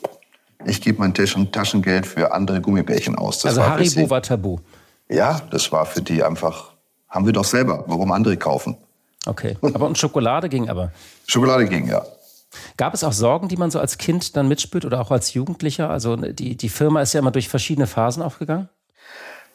ich 0.66 0.82
gebe 0.82 1.00
mein 1.00 1.14
Taschengeld 1.14 2.06
für 2.06 2.32
andere 2.32 2.62
Gummibärchen 2.62 3.16
aus. 3.16 3.40
Das 3.40 3.58
also 3.58 3.62
war 3.62 3.70
Haribo 3.72 4.10
war 4.10 4.22
tabu? 4.22 4.58
Ja, 5.10 5.42
das 5.52 5.72
war 5.72 5.86
für 5.86 6.02
die 6.02 6.24
einfach, 6.24 6.72
haben 7.10 7.26
wir 7.26 7.34
doch 7.34 7.44
selber, 7.44 7.84
warum 7.88 8.12
andere 8.12 8.38
kaufen. 8.38 8.78
Okay, 9.26 9.58
aber 9.62 9.88
und 9.88 9.98
Schokolade 9.98 10.50
ging 10.50 10.70
aber? 10.70 10.92
Schokolade 11.28 11.68
ging, 11.68 11.88
ja. 11.88 12.04
Gab 12.78 12.94
es 12.94 13.04
auch 13.04 13.14
Sorgen, 13.14 13.48
die 13.48 13.56
man 13.56 13.72
so 13.72 13.80
als 13.80 13.98
Kind 13.98 14.36
dann 14.36 14.48
mitspürt 14.48 14.84
oder 14.84 15.00
auch 15.00 15.12
als 15.12 15.34
Jugendlicher? 15.34 15.90
Also 15.90 16.16
die, 16.18 16.58
die 16.58 16.70
Firma 16.70 17.02
ist 17.02 17.14
ja 17.14 17.20
immer 17.20 17.32
durch 17.32 17.48
verschiedene 17.48 17.88
Phasen 17.88 18.22
aufgegangen. 18.22 18.68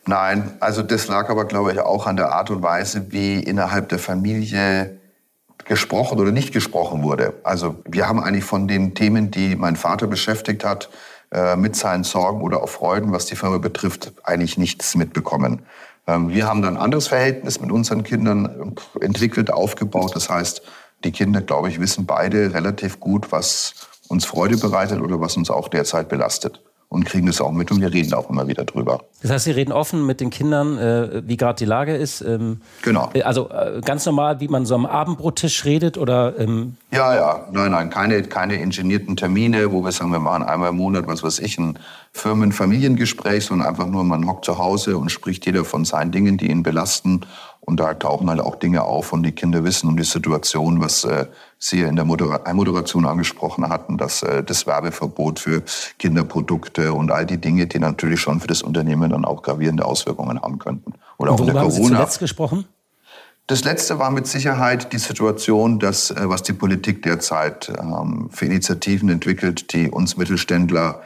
Nein, 0.06 0.56
also 0.60 0.82
das 0.82 1.08
lag 1.08 1.28
aber, 1.28 1.46
glaube 1.46 1.72
ich, 1.72 1.80
auch 1.80 2.06
an 2.06 2.16
der 2.16 2.32
Art 2.32 2.50
und 2.50 2.62
Weise, 2.62 3.12
wie 3.12 3.40
innerhalb 3.40 3.88
der 3.88 3.98
Familie 3.98 4.98
gesprochen 5.66 6.18
oder 6.18 6.32
nicht 6.32 6.52
gesprochen 6.52 7.02
wurde. 7.02 7.34
Also 7.42 7.76
wir 7.84 8.08
haben 8.08 8.20
eigentlich 8.20 8.44
von 8.44 8.68
den 8.68 8.94
Themen, 8.94 9.30
die 9.30 9.56
mein 9.56 9.76
Vater 9.76 10.06
beschäftigt 10.06 10.64
hat, 10.64 10.88
äh, 11.32 11.56
mit 11.56 11.76
seinen 11.76 12.04
Sorgen 12.04 12.40
oder 12.40 12.62
auch 12.62 12.68
Freuden, 12.68 13.12
was 13.12 13.26
die 13.26 13.36
Firma 13.36 13.58
betrifft, 13.58 14.12
eigentlich 14.22 14.58
nichts 14.58 14.94
mitbekommen. 14.94 15.62
Ähm, 16.06 16.28
wir 16.28 16.46
haben 16.46 16.62
dann 16.62 16.76
ein 16.76 16.82
anderes 16.82 17.08
Verhältnis 17.08 17.60
mit 17.60 17.72
unseren 17.72 18.04
Kindern 18.04 18.76
äh, 19.00 19.04
entwickelt, 19.04 19.52
aufgebaut. 19.52 20.14
Das 20.14 20.30
heißt, 20.30 20.62
die 21.04 21.12
Kinder, 21.12 21.40
glaube 21.40 21.68
ich, 21.68 21.80
wissen 21.80 22.06
beide 22.06 22.54
relativ 22.54 23.00
gut, 23.00 23.32
was 23.32 23.74
uns 24.08 24.24
Freude 24.24 24.56
bereitet 24.56 25.00
oder 25.00 25.20
was 25.20 25.36
uns 25.36 25.50
auch 25.50 25.68
derzeit 25.68 26.08
belastet 26.08 26.62
und 26.88 27.04
kriegen 27.04 27.26
das 27.26 27.40
auch 27.40 27.52
mit 27.52 27.70
und 27.72 27.80
wir 27.80 27.92
reden 27.92 28.14
auch 28.14 28.30
immer 28.30 28.46
wieder 28.46 28.64
drüber. 28.64 29.02
Das 29.20 29.30
heißt, 29.30 29.44
Sie 29.46 29.50
reden 29.50 29.72
offen 29.72 30.06
mit 30.06 30.20
den 30.20 30.30
Kindern, 30.30 30.78
äh, 30.78 31.22
wie 31.26 31.36
gerade 31.36 31.58
die 31.58 31.64
Lage 31.64 31.96
ist? 31.96 32.20
Ähm, 32.20 32.60
genau. 32.82 33.10
Äh, 33.12 33.22
also 33.22 33.50
äh, 33.50 33.80
ganz 33.84 34.06
normal, 34.06 34.40
wie 34.40 34.48
man 34.48 34.66
so 34.66 34.74
am 34.76 34.86
Abendbrottisch 34.86 35.64
redet 35.64 35.98
oder? 35.98 36.38
Ähm 36.38 36.76
ja, 36.92 37.14
ja, 37.14 37.48
nein, 37.50 37.72
nein, 37.72 37.90
keine, 37.90 38.22
keine 38.22 38.60
ingenierten 38.60 39.16
Termine, 39.16 39.72
wo 39.72 39.82
wir 39.82 39.90
sagen, 39.90 40.12
wir 40.12 40.20
machen 40.20 40.44
einmal 40.44 40.70
im 40.70 40.76
Monat, 40.76 41.08
was 41.08 41.22
weiß 41.24 41.40
ich, 41.40 41.58
ein 41.58 41.78
Firmen-Familiengespräch, 42.12 43.46
sondern 43.46 43.68
einfach 43.68 43.86
nur, 43.86 44.04
man 44.04 44.26
hockt 44.26 44.44
zu 44.44 44.58
Hause 44.58 44.96
und 44.96 45.10
spricht 45.10 45.44
jeder 45.44 45.64
von 45.64 45.84
seinen 45.84 46.12
Dingen, 46.12 46.38
die 46.38 46.50
ihn 46.50 46.62
belasten 46.62 47.26
und 47.60 47.80
da 47.80 47.94
tauchen 47.94 48.30
halt 48.30 48.40
auch 48.40 48.56
Dinge 48.56 48.84
auf 48.84 49.12
und 49.12 49.24
die 49.24 49.32
Kinder 49.32 49.64
wissen 49.64 49.88
um 49.88 49.96
die 49.96 50.04
Situation, 50.04 50.80
was 50.80 51.04
äh, 51.04 51.26
Sie 51.58 51.80
in 51.80 51.96
der 51.96 52.04
Moder 52.04 52.42
Moderation 52.52 53.06
angesprochen 53.06 53.68
hatten, 53.68 53.96
dass 53.96 54.22
äh, 54.22 54.44
das 54.44 54.66
Werbeverbot 54.66 55.38
für 55.38 55.62
Kinderprodukte 55.98 56.92
und 56.92 57.10
all 57.10 57.24
die 57.24 57.38
Dinge, 57.38 57.66
die 57.66 57.78
natürlich 57.78 58.20
schon 58.20 58.40
für 58.40 58.46
das 58.46 58.62
Unternehmen 58.62 59.10
dann 59.10 59.24
auch 59.24 59.42
gravierende 59.42 59.84
Auswirkungen 59.84 60.40
haben 60.40 60.58
könnten. 60.58 60.92
Oder 61.16 61.32
und 61.32 61.36
auch 61.36 61.40
in 61.40 61.46
der 61.46 61.62
haben 61.62 61.70
Corona. 61.70 61.88
Sie 61.88 61.94
zuletzt 61.94 62.18
gesprochen? 62.18 62.66
Das 63.46 63.62
letzte 63.62 64.00
war 64.00 64.10
mit 64.10 64.26
Sicherheit 64.26 64.92
die 64.92 64.98
Situation, 64.98 65.78
dass, 65.78 66.10
äh, 66.10 66.28
was 66.28 66.42
die 66.42 66.52
Politik 66.52 67.02
derzeit 67.02 67.72
ähm, 67.78 68.28
für 68.30 68.44
Initiativen 68.44 69.08
entwickelt, 69.08 69.72
die 69.72 69.88
uns 69.88 70.16
Mittelständler 70.16 71.02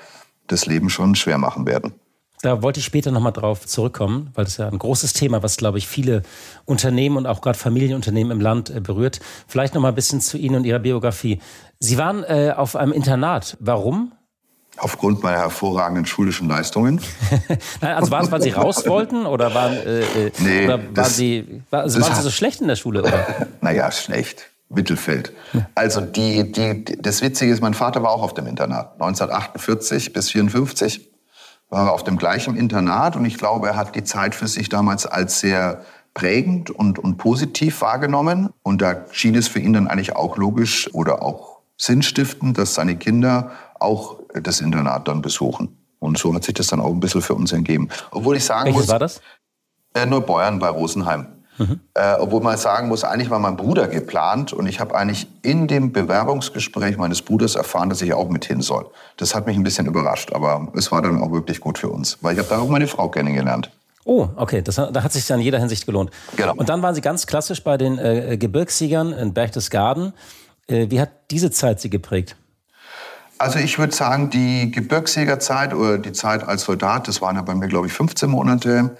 das 0.46 0.66
Leben 0.66 0.90
schon 0.90 1.14
schwer 1.14 1.38
machen 1.38 1.66
werden. 1.66 1.92
Da 2.42 2.62
wollte 2.62 2.80
ich 2.80 2.86
später 2.86 3.10
nochmal 3.10 3.32
drauf 3.32 3.66
zurückkommen, 3.66 4.30
weil 4.34 4.44
das 4.44 4.56
ja 4.56 4.68
ein 4.68 4.78
großes 4.78 5.12
Thema, 5.12 5.42
was, 5.42 5.58
glaube 5.58 5.76
ich, 5.76 5.86
viele 5.86 6.22
Unternehmen 6.64 7.18
und 7.18 7.26
auch 7.26 7.42
gerade 7.42 7.58
Familienunternehmen 7.58 8.32
im 8.32 8.40
Land 8.40 8.70
äh, 8.70 8.80
berührt. 8.80 9.20
Vielleicht 9.46 9.74
nochmal 9.74 9.92
ein 9.92 9.94
bisschen 9.94 10.22
zu 10.22 10.38
Ihnen 10.38 10.56
und 10.56 10.64
Ihrer 10.64 10.78
Biografie. 10.78 11.40
Sie 11.78 11.98
waren 11.98 12.24
äh, 12.24 12.54
auf 12.56 12.76
einem 12.76 12.92
Internat. 12.92 13.58
Warum? 13.60 14.12
Aufgrund 14.78 15.22
meiner 15.22 15.38
hervorragenden 15.38 16.06
schulischen 16.06 16.48
Leistungen. 16.48 17.02
Nein, 17.82 17.94
also 17.96 18.10
waren 18.10 18.24
es, 18.24 18.30
weil 18.30 18.40
Sie 18.40 18.50
raus 18.50 18.86
wollten 18.86 19.26
oder 19.26 19.52
waren, 19.52 19.74
äh, 19.74 20.00
äh 20.00 20.32
nee, 20.38 20.64
oder 20.64 20.78
waren, 20.78 20.94
das, 20.94 21.16
Sie, 21.16 21.62
war, 21.68 21.82
also 21.82 22.00
waren 22.00 22.14
Sie 22.14 22.22
so 22.22 22.30
schlecht 22.30 22.62
in 22.62 22.68
der 22.68 22.76
Schule? 22.76 23.02
Oder? 23.02 23.48
naja, 23.60 23.90
schlecht. 23.90 24.46
Mittelfeld. 24.72 25.32
Also 25.74 26.00
die, 26.00 26.52
die, 26.52 26.84
das 26.84 27.22
Witzige 27.22 27.52
ist, 27.52 27.60
mein 27.60 27.74
Vater 27.74 28.04
war 28.04 28.12
auch 28.12 28.22
auf 28.22 28.34
dem 28.34 28.46
Internat. 28.46 28.92
1948 28.92 30.12
bis 30.12 30.28
1954 30.28 31.09
war 31.70 31.86
er 31.86 31.92
auf 31.92 32.04
dem 32.04 32.18
gleichen 32.18 32.56
Internat 32.56 33.16
und 33.16 33.24
ich 33.24 33.38
glaube, 33.38 33.68
er 33.68 33.76
hat 33.76 33.94
die 33.94 34.04
Zeit 34.04 34.34
für 34.34 34.48
sich 34.48 34.68
damals 34.68 35.06
als 35.06 35.40
sehr 35.40 35.84
prägend 36.14 36.70
und, 36.70 36.98
und 36.98 37.16
positiv 37.16 37.80
wahrgenommen. 37.80 38.50
Und 38.62 38.82
da 38.82 39.04
schien 39.12 39.34
es 39.36 39.48
für 39.48 39.60
ihn 39.60 39.72
dann 39.72 39.86
eigentlich 39.88 40.16
auch 40.16 40.36
logisch 40.36 40.92
oder 40.92 41.22
auch 41.22 41.60
sinnstiftend, 41.76 42.58
dass 42.58 42.74
seine 42.74 42.96
Kinder 42.96 43.52
auch 43.78 44.18
das 44.34 44.60
Internat 44.60 45.08
dann 45.08 45.22
besuchen. 45.22 45.78
Und 45.98 46.18
so 46.18 46.34
hat 46.34 46.44
sich 46.44 46.54
das 46.54 46.66
dann 46.66 46.80
auch 46.80 46.90
ein 46.90 47.00
bisschen 47.00 47.22
für 47.22 47.34
uns 47.34 47.52
ergeben. 47.52 47.88
Obwohl 48.10 48.36
ich 48.36 48.44
sagen 48.44 48.66
Welches 48.66 48.82
muss... 48.82 48.88
war 48.88 48.98
das? 48.98 49.20
Äh, 49.94 50.06
Neubeuern 50.06 50.58
bei 50.58 50.68
Rosenheim. 50.68 51.26
Mhm. 51.60 51.78
Äh, 51.92 52.14
obwohl 52.18 52.40
man 52.40 52.56
sagen 52.56 52.88
muss, 52.88 53.04
eigentlich 53.04 53.28
war 53.28 53.38
mein 53.38 53.58
Bruder 53.58 53.86
geplant 53.86 54.54
und 54.54 54.66
ich 54.66 54.80
habe 54.80 54.94
eigentlich 54.94 55.26
in 55.42 55.68
dem 55.68 55.92
Bewerbungsgespräch 55.92 56.96
meines 56.96 57.20
Bruders 57.20 57.54
erfahren, 57.54 57.90
dass 57.90 58.00
ich 58.00 58.14
auch 58.14 58.30
mit 58.30 58.46
hin 58.46 58.62
soll. 58.62 58.86
Das 59.18 59.34
hat 59.34 59.46
mich 59.46 59.56
ein 59.56 59.62
bisschen 59.62 59.86
überrascht, 59.86 60.32
aber 60.32 60.68
es 60.74 60.90
war 60.90 61.02
dann 61.02 61.22
auch 61.22 61.32
wirklich 61.32 61.60
gut 61.60 61.76
für 61.76 61.90
uns, 61.90 62.16
weil 62.22 62.32
ich 62.32 62.38
habe 62.38 62.48
da 62.48 62.58
auch 62.60 62.68
meine 62.68 62.86
Frau 62.86 63.10
kennengelernt. 63.10 63.70
Oh, 64.06 64.28
okay, 64.36 64.62
das, 64.62 64.76
da 64.76 65.02
hat 65.02 65.12
sich 65.12 65.28
ja 65.28 65.36
in 65.36 65.42
jeder 65.42 65.58
Hinsicht 65.58 65.84
gelohnt. 65.84 66.10
Genau. 66.34 66.54
Und 66.54 66.70
dann 66.70 66.80
waren 66.80 66.94
Sie 66.94 67.02
ganz 67.02 67.26
klassisch 67.26 67.62
bei 67.62 67.76
den 67.76 67.98
äh, 67.98 68.38
Gebirgssiegern 68.38 69.12
in 69.12 69.34
Berchtesgaden. 69.34 70.14
Äh, 70.66 70.86
wie 70.88 70.98
hat 70.98 71.10
diese 71.30 71.50
Zeit 71.50 71.80
Sie 71.80 71.90
geprägt? 71.90 72.36
Also 73.36 73.58
ich 73.58 73.78
würde 73.78 73.94
sagen, 73.94 74.30
die 74.30 74.70
Gebirgsjägerzeit 74.70 75.74
oder 75.74 75.98
die 75.98 76.12
Zeit 76.12 76.42
als 76.46 76.62
Soldat, 76.62 77.08
das 77.08 77.20
waren 77.20 77.36
ja 77.36 77.42
bei 77.42 77.54
mir, 77.54 77.68
glaube 77.68 77.86
ich, 77.86 77.92
15 77.92 78.30
Monate, 78.30 78.96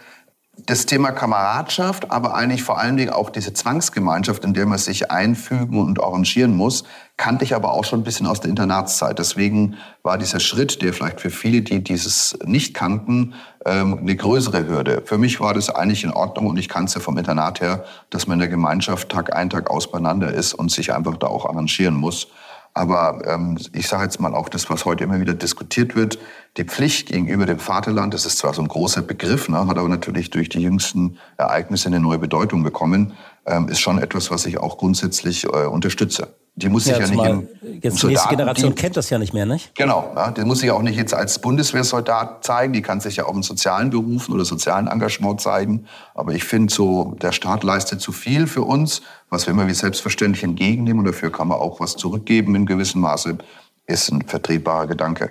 das 0.67 0.87
Thema 0.87 1.13
Kameradschaft, 1.13 2.11
aber 2.11 2.35
eigentlich 2.35 2.63
vor 2.63 2.79
allen 2.79 2.97
Dingen 2.97 3.11
auch 3.11 3.31
diese 3.31 3.53
Zwangsgemeinschaft, 3.53 4.45
in 4.45 4.55
der 4.55 4.67
man 4.67 4.79
sich 4.79 5.11
einfügen 5.11 5.79
und 5.79 6.03
arrangieren 6.03 6.57
muss, 6.57 6.85
kannte 7.17 7.45
ich 7.45 7.55
aber 7.55 7.73
auch 7.73 7.85
schon 7.85 8.01
ein 8.01 8.05
bisschen 8.05 8.27
aus 8.27 8.41
der 8.41 8.51
Internatszeit. 8.51 9.19
Deswegen 9.19 9.77
war 10.03 10.19
dieser 10.19 10.41
Schritt, 10.41 10.83
der 10.83 10.93
vielleicht 10.93 11.21
für 11.21 11.31
viele, 11.31 11.63
die 11.63 11.85
dieses 11.85 12.39
nicht 12.45 12.75
kannten, 12.75 13.35
ähm, 13.67 13.99
eine 13.99 14.17
größere 14.17 14.67
Hürde. 14.67 15.03
Für 15.05 15.19
mich 15.19 15.41
war 15.41 15.55
das 15.55 15.71
eigentlich 15.71 16.05
in 16.05 16.13
Ordnung 16.13 16.47
und 16.47 16.57
ich 16.57 16.69
kannte 16.69 16.95
ja 16.95 17.01
vom 17.01 17.19
Internat 17.19 17.61
her, 17.61 17.85
dass 18.11 18.27
man 18.27 18.37
in 18.37 18.41
der 18.41 18.49
Gemeinschaft 18.49 19.11
Tag 19.11 19.37
ein, 19.37 19.51
Tag 19.51 19.71
aus 19.71 19.91
beieinander 19.91 20.33
ist 20.33 20.55
und 20.55 20.71
sich 20.71 20.93
einfach 20.95 21.17
da 21.17 21.27
auch 21.27 21.47
arrangieren 21.47 21.95
muss. 21.95 22.29
Aber 22.73 23.23
ähm, 23.27 23.59
ich 23.73 23.89
sage 23.89 24.05
jetzt 24.05 24.21
mal 24.21 24.35
auch 24.35 24.49
das, 24.49 24.71
was 24.71 24.85
heute 24.85 25.05
immer 25.05 25.21
wieder 25.21 25.35
diskutiert 25.35 25.97
wird, 25.97 26.19
die 26.57 26.65
Pflicht 26.65 27.09
gegenüber 27.09 27.47
dem 27.47 27.59
Vaterland, 27.59 28.15
das 28.15 28.27
ist 28.27 28.39
zwar 28.39 28.55
so 28.55 28.63
ein 28.63 28.69
großer 28.69 29.03
Begriff, 29.03 29.49
ne, 29.49 29.67
hat 29.67 29.79
aber 29.79 29.89
natürlich 29.89 30.31
durch 30.31 30.49
die 30.49 30.61
jüngsten 30.61 31.19
Ereignisse 31.37 31.89
eine 31.89 32.01
neue 32.01 32.19
Bedeutung 32.19 32.63
bekommen, 32.63 33.15
ähm, 33.47 33.69
ist 33.69 33.81
schon 33.81 33.99
etwas, 33.99 34.31
was 34.31 34.47
ich 34.47 34.59
auch 34.59 34.79
grundsätzlich 34.79 35.45
äh, 35.45 35.67
unterstütze. 35.67 36.35
Die 36.57 36.69
muss 36.69 36.85
sich 36.85 36.93
ja, 36.93 37.01
ja 37.01 37.09
nicht 37.09 37.25
im, 37.25 37.81
Jetzt 37.81 38.03
die 38.03 38.09
nächste 38.09 38.29
Generation 38.29 38.75
kennt 38.75 38.97
das 38.97 39.09
ja 39.09 39.19
nicht 39.19 39.33
mehr, 39.33 39.47
nicht? 39.47 39.75
Genau. 39.75 40.13
Ja, 40.15 40.31
die 40.31 40.43
muss 40.45 40.61
sich 40.61 40.71
auch 40.71 40.83
nicht 40.83 40.97
jetzt 40.97 41.15
als 41.15 41.39
Bundeswehrsoldat 41.39 42.45
zeigen. 42.45 42.73
Die 42.73 42.83
kann 42.83 43.01
sich 43.01 43.17
ja 43.17 43.25
auch 43.25 43.35
in 43.35 43.43
sozialen 43.43 43.91
Berufen 43.91 44.35
oder 44.35 44.45
sozialen 44.45 44.89
Engagement 44.89 45.41
zeigen. 45.41 45.87
Aber 46.15 46.35
ich 46.35 46.45
finde 46.45 46.73
so, 46.73 47.17
der 47.23 47.33
Staat 47.33 47.65
leistet 47.65 48.01
zu 48.01 48.13
viel 48.13 48.47
für 48.47 48.63
uns, 48.63 49.03
was 49.31 49.47
wir 49.47 49.53
immer 49.53 49.69
wie 49.69 49.75
selbstverständlich 49.75 50.45
entgegennehmen. 50.45 51.01
Und 51.01 51.07
dafür 51.07 51.33
kann 51.33 51.49
man 51.49 51.59
auch 51.59 51.81
was 51.81 51.97
zurückgeben 51.97 52.55
in 52.55 52.67
gewissem 52.67 53.01
Maße. 53.01 53.39
Ist 53.87 54.11
ein 54.11 54.23
vertretbarer 54.23 54.87
Gedanke. 54.87 55.31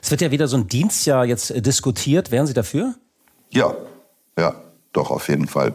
Es 0.00 0.10
wird 0.10 0.20
ja 0.20 0.30
wieder 0.30 0.48
so 0.48 0.56
ein 0.56 0.68
Dienstjahr 0.68 1.26
jetzt 1.26 1.50
äh, 1.50 1.60
diskutiert. 1.60 2.30
Wären 2.30 2.46
Sie 2.46 2.54
dafür? 2.54 2.94
Ja, 3.50 3.74
ja, 4.38 4.54
doch, 4.92 5.10
auf 5.10 5.28
jeden 5.28 5.46
Fall. 5.46 5.74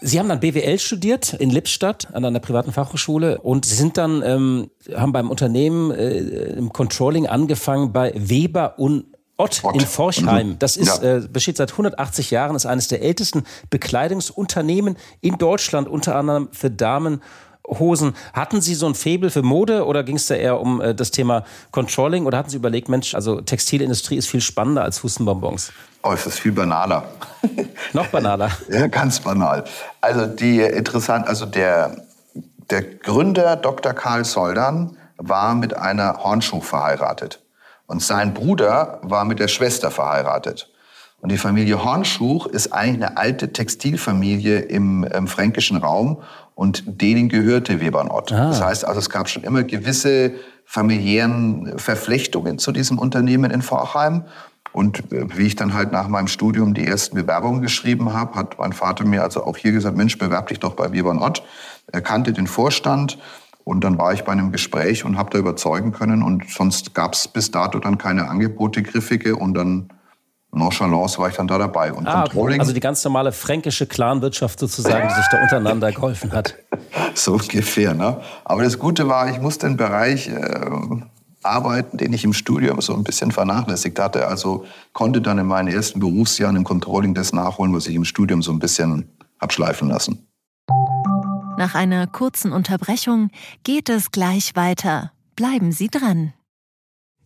Sie 0.00 0.18
haben 0.18 0.28
dann 0.28 0.40
BWL 0.40 0.78
studiert 0.78 1.34
in 1.34 1.50
Lippstadt 1.50 2.14
an 2.14 2.24
einer 2.24 2.40
privaten 2.40 2.72
Fachhochschule 2.72 3.40
und 3.40 3.64
Sie 3.64 3.74
sind 3.74 3.96
dann, 3.96 4.22
ähm, 4.22 4.70
haben 4.94 5.12
beim 5.12 5.30
Unternehmen 5.30 5.90
äh, 5.90 6.18
im 6.18 6.72
Controlling 6.72 7.26
angefangen 7.26 7.92
bei 7.92 8.12
Weber 8.14 8.78
und 8.78 9.06
Ott, 9.36 9.60
Ott. 9.62 9.76
in 9.76 9.82
Forchheim. 9.82 10.58
Das 10.58 10.76
ist, 10.76 11.02
ja. 11.02 11.18
äh, 11.18 11.28
besteht 11.28 11.56
seit 11.56 11.70
180 11.70 12.32
Jahren, 12.32 12.56
ist 12.56 12.66
eines 12.66 12.88
der 12.88 13.02
ältesten 13.02 13.44
Bekleidungsunternehmen 13.70 14.96
in 15.20 15.38
Deutschland, 15.38 15.88
unter 15.88 16.16
anderem 16.16 16.48
für 16.50 16.70
Damen 16.70 17.22
Hosen. 17.68 18.14
Hatten 18.32 18.60
Sie 18.60 18.74
so 18.74 18.86
ein 18.86 18.94
Faible 18.94 19.30
für 19.30 19.42
Mode 19.42 19.84
oder 19.86 20.02
ging 20.02 20.16
es 20.16 20.26
da 20.26 20.34
eher 20.34 20.60
um 20.60 20.80
äh, 20.80 20.94
das 20.94 21.10
Thema 21.10 21.44
Controlling 21.70 22.26
oder 22.26 22.38
hatten 22.38 22.50
Sie 22.50 22.56
überlegt, 22.56 22.88
Mensch, 22.88 23.14
also 23.14 23.40
Textilindustrie 23.40 24.16
ist 24.16 24.28
viel 24.28 24.40
spannender 24.40 24.82
als 24.82 25.02
Hustenbonbons? 25.02 25.72
Oh, 26.02 26.12
es 26.12 26.26
ist 26.26 26.40
viel 26.40 26.52
banaler. 26.52 27.04
Noch 27.92 28.06
banaler? 28.06 28.50
ja, 28.68 28.86
ganz 28.86 29.20
banal. 29.20 29.64
Also 30.00 30.26
die 30.26 30.60
interessant, 30.60 31.26
also 31.26 31.46
der, 31.46 32.04
der 32.70 32.82
Gründer 32.82 33.56
Dr. 33.56 33.92
Karl 33.92 34.24
Soldan 34.24 34.96
war 35.16 35.54
mit 35.54 35.76
einer 35.76 36.22
Hornschuh 36.22 36.60
verheiratet. 36.60 37.40
Und 37.86 38.02
sein 38.02 38.34
Bruder 38.34 39.00
war 39.02 39.24
mit 39.24 39.40
der 39.40 39.48
Schwester 39.48 39.90
verheiratet. 39.90 40.70
Und 41.20 41.32
die 41.32 41.38
Familie 41.38 41.82
Hornschuch 41.82 42.46
ist 42.46 42.72
eigentlich 42.72 43.04
eine 43.04 43.16
alte 43.16 43.52
Textilfamilie 43.52 44.60
im, 44.60 45.02
im 45.04 45.26
fränkischen 45.26 45.78
Raum 45.78 46.22
und 46.58 46.82
denen 47.00 47.28
gehörte 47.28 47.80
Webernott. 47.80 48.32
Ah. 48.32 48.48
Das 48.48 48.60
heißt 48.60 48.84
also, 48.84 48.98
es 48.98 49.10
gab 49.10 49.28
schon 49.28 49.44
immer 49.44 49.62
gewisse 49.62 50.32
familiären 50.64 51.78
Verflechtungen 51.78 52.58
zu 52.58 52.72
diesem 52.72 52.98
Unternehmen 52.98 53.52
in 53.52 53.62
Vorheim. 53.62 54.24
Und 54.72 55.12
äh, 55.12 55.38
wie 55.38 55.46
ich 55.46 55.54
dann 55.54 55.72
halt 55.72 55.92
nach 55.92 56.08
meinem 56.08 56.26
Studium 56.26 56.74
die 56.74 56.84
ersten 56.84 57.14
Bewerbungen 57.14 57.62
geschrieben 57.62 58.12
habe, 58.12 58.34
hat 58.34 58.58
mein 58.58 58.72
Vater 58.72 59.04
mir 59.04 59.22
also 59.22 59.44
auch 59.44 59.56
hier 59.56 59.70
gesagt, 59.70 59.96
Mensch, 59.96 60.18
bewerb 60.18 60.48
dich 60.48 60.58
doch 60.58 60.74
bei 60.74 60.90
Weber 60.90 61.16
Ott. 61.22 61.44
Er 61.92 62.00
kannte 62.00 62.32
den 62.32 62.48
Vorstand 62.48 63.18
und 63.62 63.84
dann 63.84 63.96
war 63.96 64.12
ich 64.12 64.24
bei 64.24 64.32
einem 64.32 64.50
Gespräch 64.50 65.04
und 65.04 65.16
habe 65.16 65.30
da 65.30 65.38
überzeugen 65.38 65.92
können 65.92 66.24
und 66.24 66.50
sonst 66.50 66.92
gab 66.92 67.12
es 67.12 67.28
bis 67.28 67.52
dato 67.52 67.78
dann 67.78 67.98
keine 67.98 68.28
Angebote, 68.28 68.82
griffige 68.82 69.36
und 69.36 69.54
dann 69.54 69.90
Nonchalance 70.50 71.18
war 71.18 71.28
ich 71.28 71.36
dann 71.36 71.46
da 71.46 71.58
dabei. 71.58 71.92
Und 71.92 72.06
ah, 72.06 72.22
Controlling. 72.22 72.60
Also 72.60 72.72
die 72.72 72.80
ganz 72.80 73.04
normale 73.04 73.32
fränkische 73.32 73.86
Clanwirtschaft 73.86 74.58
sozusagen, 74.58 75.08
die 75.08 75.14
sich 75.14 75.26
da 75.30 75.42
untereinander 75.42 75.92
geholfen 75.92 76.32
hat. 76.32 76.54
So 77.14 77.32
ungefähr, 77.32 77.94
ne? 77.94 78.20
Aber 78.44 78.62
das 78.62 78.78
Gute 78.78 79.08
war, 79.08 79.28
ich 79.28 79.40
musste 79.40 79.66
den 79.66 79.76
Bereich 79.76 80.28
äh, 80.28 80.70
arbeiten, 81.42 81.96
den 81.96 82.12
ich 82.12 82.22
im 82.22 82.32
Studium 82.32 82.80
so 82.80 82.94
ein 82.94 83.02
bisschen 83.02 83.32
vernachlässigt 83.32 83.98
hatte. 83.98 84.28
Also 84.28 84.64
konnte 84.92 85.20
dann 85.20 85.38
in 85.38 85.46
meinen 85.46 85.68
ersten 85.68 85.98
Berufsjahren 85.98 86.54
im 86.54 86.64
Controlling 86.64 87.14
das 87.14 87.32
nachholen, 87.32 87.74
was 87.74 87.86
ich 87.88 87.96
im 87.96 88.04
Studium 88.04 88.42
so 88.42 88.52
ein 88.52 88.60
bisschen 88.60 89.10
abschleifen 89.38 89.88
lassen. 89.88 90.28
Nach 91.56 91.74
einer 91.74 92.06
kurzen 92.06 92.52
Unterbrechung 92.52 93.30
geht 93.64 93.88
es 93.88 94.12
gleich 94.12 94.54
weiter. 94.54 95.10
Bleiben 95.34 95.72
Sie 95.72 95.88
dran. 95.88 96.32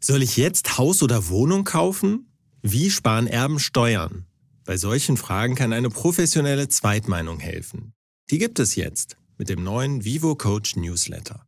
Soll 0.01 0.23
ich 0.23 0.37
jetzt 0.37 0.79
Haus 0.79 1.03
oder 1.03 1.29
Wohnung 1.29 1.65
kaufen? 1.65 2.32
Wie 2.65 2.91
sparen 2.91 3.27
Erben 3.27 3.59
Steuern? 3.59 4.25
Bei 4.65 4.77
solchen 4.77 5.17
Fragen 5.17 5.57
kann 5.57 5.73
eine 5.73 5.91
professionelle 5.91 6.69
Zweitmeinung 6.69 7.41
helfen. 7.41 7.93
Die 8.31 8.39
gibt 8.39 8.61
es 8.61 8.77
jetzt 8.77 9.17
mit 9.37 9.49
dem 9.49 9.65
neuen 9.65 10.05
Vivo 10.05 10.37
Coach 10.37 10.77
Newsletter. 10.77 11.45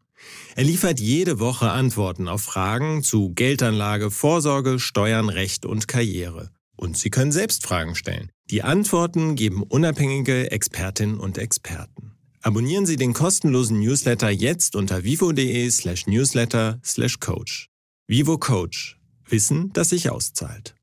Er 0.56 0.64
liefert 0.64 0.98
jede 0.98 1.38
Woche 1.38 1.70
Antworten 1.70 2.26
auf 2.26 2.42
Fragen 2.42 3.04
zu 3.04 3.32
Geldanlage, 3.32 4.10
Vorsorge, 4.10 4.80
Steuern, 4.80 5.28
Recht 5.28 5.64
und 5.66 5.86
Karriere. 5.86 6.50
Und 6.74 6.98
Sie 6.98 7.10
können 7.10 7.30
selbst 7.30 7.64
Fragen 7.64 7.94
stellen. 7.94 8.32
Die 8.50 8.64
Antworten 8.64 9.36
geben 9.36 9.62
unabhängige 9.62 10.50
Expertinnen 10.50 11.20
und 11.20 11.38
Experten. 11.38 12.16
Abonnieren 12.42 12.86
Sie 12.86 12.96
den 12.96 13.12
kostenlosen 13.12 13.78
Newsletter 13.78 14.30
jetzt 14.30 14.74
unter 14.74 15.04
vivo.de 15.04 15.70
slash 15.70 16.08
newsletter 16.08 16.80
slash 16.84 17.20
coach. 17.20 17.68
Vivo 18.08 18.36
Coach. 18.36 18.98
Wissen, 19.28 19.72
das 19.74 19.90
sich 19.90 20.10
auszahlt. 20.10 20.74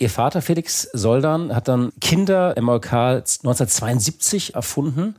Ihr 0.00 0.08
Vater 0.08 0.40
Felix 0.40 0.88
Soldan 0.94 1.54
hat 1.54 1.68
dann 1.68 1.92
Kinder 2.00 2.56
im 2.56 2.64
MLK 2.64 2.92
1972 2.92 4.54
erfunden. 4.54 5.14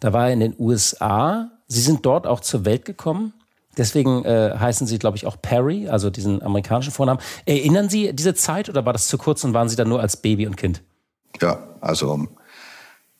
Da 0.00 0.12
war 0.12 0.26
er 0.26 0.32
in 0.32 0.40
den 0.40 0.56
USA. 0.58 1.50
Sie 1.68 1.80
sind 1.80 2.04
dort 2.04 2.26
auch 2.26 2.40
zur 2.40 2.64
Welt 2.64 2.84
gekommen. 2.84 3.32
Deswegen 3.76 4.24
äh, 4.24 4.56
heißen 4.58 4.86
Sie, 4.86 4.98
glaube 4.98 5.16
ich, 5.16 5.26
auch 5.26 5.40
Perry, 5.40 5.88
also 5.88 6.10
diesen 6.10 6.42
amerikanischen 6.42 6.92
Vornamen. 6.92 7.20
Erinnern 7.46 7.88
Sie 7.88 8.12
diese 8.12 8.34
Zeit 8.34 8.68
oder 8.68 8.84
war 8.84 8.92
das 8.92 9.06
zu 9.06 9.18
kurz 9.18 9.44
und 9.44 9.54
waren 9.54 9.68
Sie 9.68 9.76
dann 9.76 9.88
nur 9.88 10.00
als 10.00 10.16
Baby 10.16 10.46
und 10.46 10.56
Kind? 10.56 10.82
Ja, 11.40 11.58
also 11.80 12.28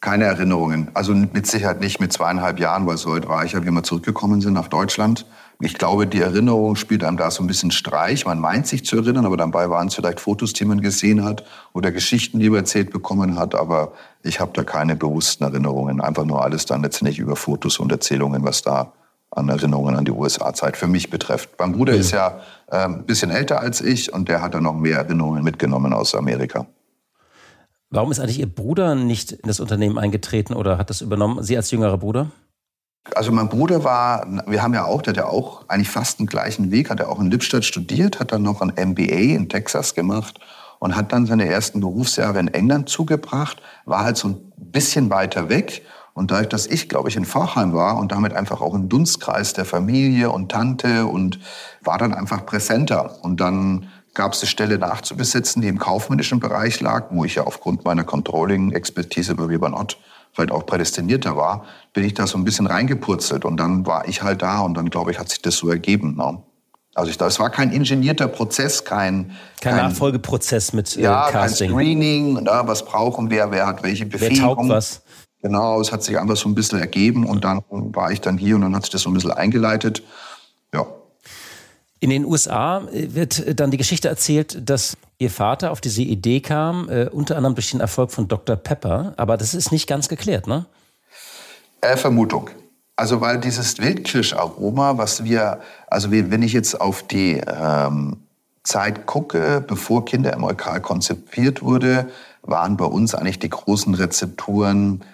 keine 0.00 0.24
Erinnerungen. 0.24 0.90
Also 0.94 1.14
mit 1.14 1.46
Sicherheit 1.46 1.80
nicht 1.80 2.00
mit 2.00 2.12
zweieinhalb 2.12 2.60
Jahren, 2.60 2.86
weil 2.86 2.96
so 2.96 3.12
alt 3.12 3.28
war 3.28 3.44
ich 3.44 3.52
ja, 3.52 3.64
wie 3.64 3.70
wir 3.70 3.82
zurückgekommen 3.82 4.40
sind 4.40 4.52
nach 4.52 4.68
Deutschland. 4.68 5.26
Ich 5.60 5.74
glaube, 5.74 6.06
die 6.06 6.20
Erinnerung 6.20 6.76
spielt 6.76 7.04
einem 7.04 7.16
da 7.16 7.30
so 7.30 7.42
ein 7.42 7.46
bisschen 7.46 7.70
Streich. 7.70 8.26
Man 8.26 8.40
meint 8.40 8.66
sich 8.66 8.84
zu 8.84 8.96
erinnern, 8.96 9.24
aber 9.24 9.36
dabei 9.36 9.70
waren 9.70 9.88
es 9.88 9.94
vielleicht 9.94 10.20
Fotos, 10.20 10.52
die 10.52 10.64
man 10.64 10.80
gesehen 10.80 11.24
hat 11.24 11.44
oder 11.72 11.92
Geschichten, 11.92 12.40
die 12.40 12.50
man 12.50 12.60
erzählt 12.60 12.90
bekommen 12.90 13.38
hat. 13.38 13.54
Aber 13.54 13.92
ich 14.22 14.40
habe 14.40 14.50
da 14.52 14.64
keine 14.64 14.96
bewussten 14.96 15.44
Erinnerungen. 15.44 16.00
Einfach 16.00 16.24
nur 16.24 16.42
alles 16.42 16.66
dann 16.66 16.82
letztendlich 16.82 17.18
über 17.18 17.36
Fotos 17.36 17.78
und 17.78 17.92
Erzählungen, 17.92 18.44
was 18.44 18.62
da 18.62 18.92
an 19.30 19.48
Erinnerungen 19.48 19.96
an 19.96 20.04
die 20.04 20.12
USA-Zeit 20.12 20.76
für 20.76 20.86
mich 20.86 21.10
betrifft. 21.10 21.50
Mein 21.58 21.72
Bruder 21.72 21.92
mhm. 21.92 22.00
ist 22.00 22.12
ja 22.12 22.40
äh, 22.70 22.84
ein 22.84 23.04
bisschen 23.04 23.30
älter 23.30 23.60
als 23.60 23.80
ich 23.80 24.12
und 24.12 24.28
der 24.28 24.42
hat 24.42 24.54
dann 24.54 24.62
noch 24.64 24.74
mehr 24.74 24.98
Erinnerungen 24.98 25.42
mitgenommen 25.42 25.92
aus 25.92 26.14
Amerika. 26.14 26.66
Warum 27.90 28.10
ist 28.10 28.18
eigentlich 28.18 28.40
Ihr 28.40 28.52
Bruder 28.52 28.94
nicht 28.94 29.32
in 29.32 29.46
das 29.46 29.60
Unternehmen 29.60 29.98
eingetreten 29.98 30.54
oder 30.54 30.78
hat 30.78 30.90
das 30.90 31.00
übernommen? 31.00 31.42
Sie 31.42 31.56
als 31.56 31.70
jüngerer 31.70 31.98
Bruder? 31.98 32.30
Also 33.14 33.32
mein 33.32 33.48
Bruder 33.48 33.84
war, 33.84 34.26
wir 34.46 34.62
haben 34.62 34.72
ja 34.72 34.86
auch, 34.86 35.02
der 35.02 35.12
hat 35.12 35.16
ja 35.18 35.26
auch 35.26 35.68
eigentlich 35.68 35.90
fast 35.90 36.20
den 36.20 36.26
gleichen 36.26 36.70
Weg, 36.70 36.88
hat 36.88 37.00
er 37.00 37.10
auch 37.10 37.20
in 37.20 37.30
Lippstadt 37.30 37.64
studiert, 37.64 38.18
hat 38.18 38.32
dann 38.32 38.42
noch 38.42 38.62
ein 38.62 38.72
MBA 38.90 39.34
in 39.34 39.48
Texas 39.48 39.94
gemacht 39.94 40.40
und 40.78 40.96
hat 40.96 41.12
dann 41.12 41.26
seine 41.26 41.46
ersten 41.46 41.80
Berufsjahre 41.80 42.38
in 42.38 42.48
England 42.48 42.88
zugebracht, 42.88 43.60
war 43.84 44.04
halt 44.04 44.16
so 44.16 44.28
ein 44.28 44.52
bisschen 44.56 45.10
weiter 45.10 45.48
weg. 45.48 45.82
Und 46.14 46.30
dadurch, 46.30 46.48
dass 46.48 46.66
ich, 46.66 46.88
glaube 46.88 47.08
ich, 47.08 47.16
in 47.16 47.24
Vorheim 47.24 47.72
war 47.72 47.98
und 47.98 48.12
damit 48.12 48.34
einfach 48.34 48.60
auch 48.60 48.74
im 48.74 48.88
Dunstkreis 48.88 49.52
der 49.52 49.64
Familie 49.64 50.30
und 50.30 50.50
Tante 50.50 51.06
und 51.06 51.40
war 51.82 51.98
dann 51.98 52.14
einfach 52.14 52.46
präsenter. 52.46 53.18
Und 53.22 53.40
dann 53.40 53.88
gab 54.14 54.32
es 54.32 54.40
eine 54.40 54.48
Stelle 54.48 54.78
nachzubesetzen, 54.78 55.60
die 55.60 55.68
im 55.68 55.78
kaufmännischen 55.78 56.38
Bereich 56.38 56.80
lag, 56.80 57.06
wo 57.10 57.24
ich 57.24 57.34
ja 57.34 57.42
aufgrund 57.44 57.84
meiner 57.84 58.04
Controlling-Expertise 58.04 59.34
bei 59.34 59.48
Weber 59.48 59.68
Nord 59.68 59.98
vielleicht 60.34 60.50
auch 60.50 60.66
prädestinierter 60.66 61.36
war, 61.36 61.64
bin 61.92 62.04
ich 62.04 62.14
da 62.14 62.26
so 62.26 62.36
ein 62.36 62.44
bisschen 62.44 62.66
reingepurzelt 62.66 63.44
und 63.44 63.56
dann 63.56 63.86
war 63.86 64.06
ich 64.08 64.22
halt 64.22 64.42
da 64.42 64.60
und 64.60 64.74
dann, 64.74 64.90
glaube 64.90 65.12
ich, 65.12 65.18
hat 65.18 65.28
sich 65.28 65.40
das 65.40 65.56
so 65.56 65.70
ergeben. 65.70 66.16
Ne? 66.16 66.42
Also 66.94 67.10
ich, 67.10 67.20
es 67.20 67.40
war 67.40 67.50
kein 67.50 67.72
ingenierter 67.72 68.28
Prozess, 68.28 68.84
kein... 68.84 69.30
Kein, 69.60 69.76
kein 69.76 69.76
Nachfolgeprozess 69.76 70.72
mit 70.72 70.96
äh, 70.96 71.02
ja, 71.02 71.30
Casting. 71.30 71.70
Kein 71.70 71.76
Screening, 71.76 72.34
ne, 72.34 72.62
was 72.64 72.84
brauchen 72.84 73.30
wir, 73.30 73.50
wer 73.50 73.66
hat 73.66 73.82
welche 73.82 74.06
Befähigung. 74.06 74.38
Wer 74.38 74.54
taugt 74.56 74.68
was. 74.68 75.02
Genau, 75.40 75.80
es 75.80 75.92
hat 75.92 76.02
sich 76.02 76.18
einfach 76.18 76.36
so 76.36 76.48
ein 76.48 76.54
bisschen 76.54 76.80
ergeben 76.80 77.26
und 77.26 77.44
dann 77.44 77.62
war 77.68 78.10
ich 78.10 78.20
dann 78.20 78.38
hier 78.38 78.56
und 78.56 78.62
dann 78.62 78.74
hat 78.74 78.84
sich 78.84 78.92
das 78.92 79.02
so 79.02 79.10
ein 79.10 79.14
bisschen 79.14 79.32
eingeleitet. 79.32 80.02
In 82.00 82.10
den 82.10 82.24
USA 82.24 82.86
wird 82.90 83.58
dann 83.58 83.70
die 83.70 83.76
Geschichte 83.76 84.08
erzählt, 84.08 84.68
dass 84.68 84.96
Ihr 85.18 85.30
Vater 85.30 85.70
auf 85.70 85.80
diese 85.80 86.02
Idee 86.02 86.40
kam, 86.40 86.88
äh, 86.88 87.06
unter 87.06 87.36
anderem 87.36 87.54
durch 87.54 87.70
den 87.70 87.80
Erfolg 87.80 88.10
von 88.10 88.28
Dr. 88.28 88.56
Pepper. 88.56 89.14
Aber 89.16 89.36
das 89.36 89.54
ist 89.54 89.70
nicht 89.72 89.86
ganz 89.86 90.08
geklärt, 90.08 90.46
ne? 90.46 90.66
Äh, 91.80 91.96
Vermutung. 91.96 92.50
Also 92.96 93.20
weil 93.20 93.38
dieses 93.38 93.78
Wildkirscharoma, 93.78 94.98
was 94.98 95.24
wir, 95.24 95.60
also 95.88 96.10
wenn 96.10 96.42
ich 96.42 96.52
jetzt 96.52 96.80
auf 96.80 97.02
die 97.02 97.40
ähm, 97.46 98.18
Zeit 98.62 99.06
gucke, 99.06 99.64
bevor 99.66 100.04
Kinder 100.04 100.32
im 100.32 100.44
Eukal 100.44 100.80
konzipiert 100.80 101.62
wurde, 101.62 102.08
waren 102.42 102.76
bei 102.76 102.84
uns 102.84 103.14
eigentlich 103.14 103.38
die 103.38 103.50
großen 103.50 103.94
Rezepturen 103.94 105.04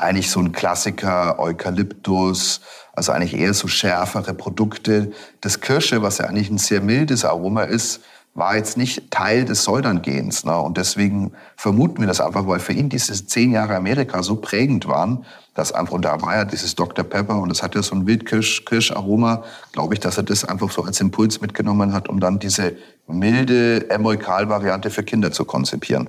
eigentlich 0.00 0.30
so 0.30 0.40
ein 0.40 0.52
Klassiker, 0.52 1.38
Eukalyptus, 1.38 2.60
also 2.92 3.12
eigentlich 3.12 3.36
eher 3.36 3.54
so 3.54 3.68
schärfere 3.68 4.34
Produkte. 4.34 5.12
Das 5.40 5.60
Kirsche, 5.60 6.02
was 6.02 6.18
ja 6.18 6.26
eigentlich 6.26 6.50
ein 6.50 6.58
sehr 6.58 6.80
mildes 6.80 7.24
Aroma 7.24 7.62
ist, 7.62 8.00
war 8.34 8.56
jetzt 8.56 8.76
nicht 8.76 9.10
Teil 9.10 9.44
des 9.44 9.64
Soldern-Gens. 9.64 10.44
Ne? 10.44 10.56
Und 10.56 10.76
deswegen 10.76 11.32
vermuten 11.56 12.00
wir 12.00 12.06
das 12.06 12.20
einfach, 12.20 12.46
weil 12.46 12.60
für 12.60 12.72
ihn 12.72 12.88
diese 12.88 13.26
zehn 13.26 13.52
Jahre 13.52 13.74
Amerika 13.74 14.22
so 14.22 14.36
prägend 14.36 14.86
waren, 14.86 15.24
dass 15.54 15.72
einfach, 15.72 15.94
und 15.94 16.04
da 16.04 16.20
war 16.22 16.36
ja 16.36 16.44
dieses 16.44 16.76
Dr. 16.76 17.04
Pepper 17.04 17.40
und 17.40 17.48
das 17.48 17.62
hat 17.62 17.74
ja 17.74 17.82
so 17.82 17.96
ein 17.96 18.06
Wildkirsch-Aroma, 18.06 19.44
glaube 19.72 19.94
ich, 19.94 20.00
dass 20.00 20.16
er 20.16 20.22
das 20.22 20.44
einfach 20.44 20.70
so 20.70 20.84
als 20.84 21.00
Impuls 21.00 21.40
mitgenommen 21.40 21.92
hat, 21.92 22.08
um 22.08 22.20
dann 22.20 22.38
diese 22.38 22.76
milde 23.08 23.90
Emulkal-Variante 23.90 24.90
für 24.90 25.02
Kinder 25.02 25.32
zu 25.32 25.44
konzipieren. 25.44 26.08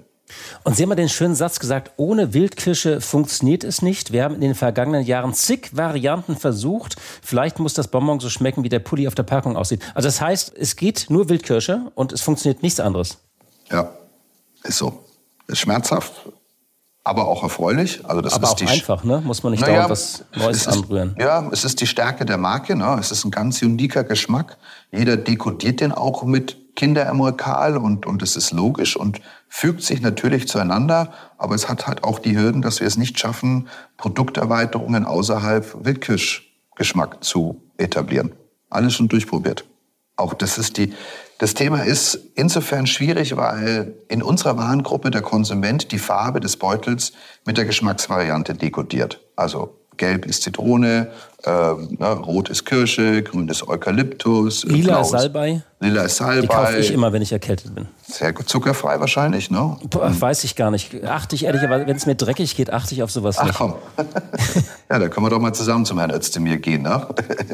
Und 0.63 0.75
Sie 0.75 0.83
haben 0.83 0.89
mal 0.89 0.95
den 0.95 1.09
schönen 1.09 1.35
Satz 1.35 1.59
gesagt, 1.59 1.91
ohne 1.97 2.33
Wildkirsche 2.33 3.01
funktioniert 3.01 3.63
es 3.63 3.81
nicht. 3.81 4.11
Wir 4.11 4.23
haben 4.23 4.35
in 4.35 4.41
den 4.41 4.55
vergangenen 4.55 5.05
Jahren 5.05 5.33
zig 5.33 5.75
Varianten 5.75 6.35
versucht. 6.35 6.95
Vielleicht 7.21 7.59
muss 7.59 7.73
das 7.73 7.87
Bonbon 7.87 8.19
so 8.19 8.29
schmecken, 8.29 8.63
wie 8.63 8.69
der 8.69 8.79
Pulli 8.79 9.07
auf 9.07 9.15
der 9.15 9.23
Packung 9.23 9.55
aussieht. 9.55 9.81
Also 9.95 10.07
das 10.07 10.21
heißt, 10.21 10.53
es 10.57 10.75
geht 10.75 11.07
nur 11.09 11.29
Wildkirsche 11.29 11.91
und 11.95 12.11
es 12.11 12.21
funktioniert 12.21 12.63
nichts 12.63 12.79
anderes. 12.79 13.17
Ja, 13.71 13.91
ist 14.63 14.77
so. 14.77 15.03
Ist 15.47 15.59
schmerzhaft, 15.59 16.13
aber 17.03 17.27
auch 17.27 17.43
erfreulich. 17.43 18.05
Also 18.05 18.21
das 18.21 18.33
aber 18.33 18.43
ist 18.43 18.51
auch 18.51 18.55
die 18.55 18.67
einfach, 18.67 19.03
ne? 19.03 19.21
Muss 19.21 19.43
man 19.43 19.51
nicht 19.51 19.61
naja, 19.61 19.87
dauernd 19.87 19.89
was 19.91 20.23
Neues 20.35 20.57
ist, 20.57 20.67
anrühren. 20.67 21.15
Ja, 21.19 21.49
es 21.51 21.63
ist 21.63 21.81
die 21.81 21.87
Stärke 21.87 22.25
der 22.25 22.37
Marke. 22.37 22.75
Ne? 22.75 22.97
Es 22.99 23.11
ist 23.11 23.25
ein 23.25 23.31
ganz 23.31 23.61
uniker 23.61 24.03
Geschmack. 24.03 24.57
Jeder 24.91 25.17
dekodiert 25.17 25.81
den 25.81 25.91
auch 25.91 26.23
mit 26.23 26.75
Kinderemulkal 26.75 27.77
und, 27.77 28.05
und 28.05 28.21
es 28.21 28.35
ist 28.35 28.51
logisch 28.51 28.95
und 28.95 29.19
fügt 29.53 29.83
sich 29.83 30.01
natürlich 30.01 30.47
zueinander, 30.47 31.11
aber 31.37 31.55
es 31.55 31.67
hat 31.67 31.85
halt 31.85 32.05
auch 32.05 32.19
die 32.19 32.37
Hürden, 32.37 32.61
dass 32.61 32.79
wir 32.79 32.87
es 32.87 32.95
nicht 32.95 33.19
schaffen, 33.19 33.67
Produkterweiterungen 33.97 35.05
außerhalb 35.05 35.85
Wildkirschgeschmack 35.85 37.21
zu 37.21 37.61
etablieren. 37.77 38.31
Alles 38.69 38.93
schon 38.93 39.09
durchprobiert. 39.09 39.65
Auch 40.15 40.33
das 40.33 40.57
ist 40.57 40.77
die, 40.77 40.93
das 41.37 41.53
Thema 41.53 41.83
ist 41.83 42.17
insofern 42.35 42.87
schwierig, 42.87 43.35
weil 43.35 43.93
in 44.07 44.23
unserer 44.23 44.55
Warengruppe 44.55 45.11
der 45.11 45.21
Konsument 45.21 45.91
die 45.91 45.99
Farbe 45.99 46.39
des 46.39 46.55
Beutels 46.55 47.11
mit 47.45 47.57
der 47.57 47.65
Geschmacksvariante 47.65 48.53
dekodiert. 48.53 49.19
Also 49.35 49.80
gelb 50.01 50.25
ist 50.25 50.41
Zitrone, 50.41 51.11
ähm, 51.45 51.95
ne, 51.99 52.07
rot 52.07 52.49
ist 52.49 52.65
Kirsche, 52.65 53.21
grün 53.21 53.47
ist 53.47 53.67
Eukalyptus. 53.67 54.63
Lila 54.63 55.01
ist 55.01 55.11
Salbei. 55.11 55.61
Lila 55.79 56.03
ist 56.03 56.17
Salbei. 56.17 56.41
Die 56.41 56.47
kaufe 56.47 56.77
ich 56.79 56.91
immer, 56.91 57.13
wenn 57.13 57.21
ich 57.21 57.31
erkältet 57.31 57.75
bin. 57.75 57.87
Sehr 58.01 58.33
gut, 58.33 58.49
zuckerfrei 58.49 58.99
wahrscheinlich, 58.99 59.51
ne? 59.51 59.77
Boah, 59.89 60.11
weiß 60.19 60.43
ich 60.43 60.55
gar 60.55 60.71
nicht. 60.71 61.03
Achte 61.05 61.35
ich 61.35 61.45
ehrlicherweise, 61.45 61.85
wenn 61.85 61.95
es 61.95 62.07
mir 62.07 62.15
dreckig 62.15 62.55
geht, 62.55 62.73
achte 62.73 62.95
ich 62.95 63.03
auf 63.03 63.11
sowas 63.11 63.37
Ach, 63.37 63.45
nicht. 63.45 63.55
komm. 63.55 63.75
ja, 64.89 64.97
da 64.97 65.07
können 65.07 65.25
wir 65.25 65.29
doch 65.29 65.39
mal 65.39 65.53
zusammen 65.53 65.85
zum 65.85 65.99
Herrn 65.99 66.11
Özdemir 66.11 66.57
gehen, 66.57 66.81
ne? 66.81 67.07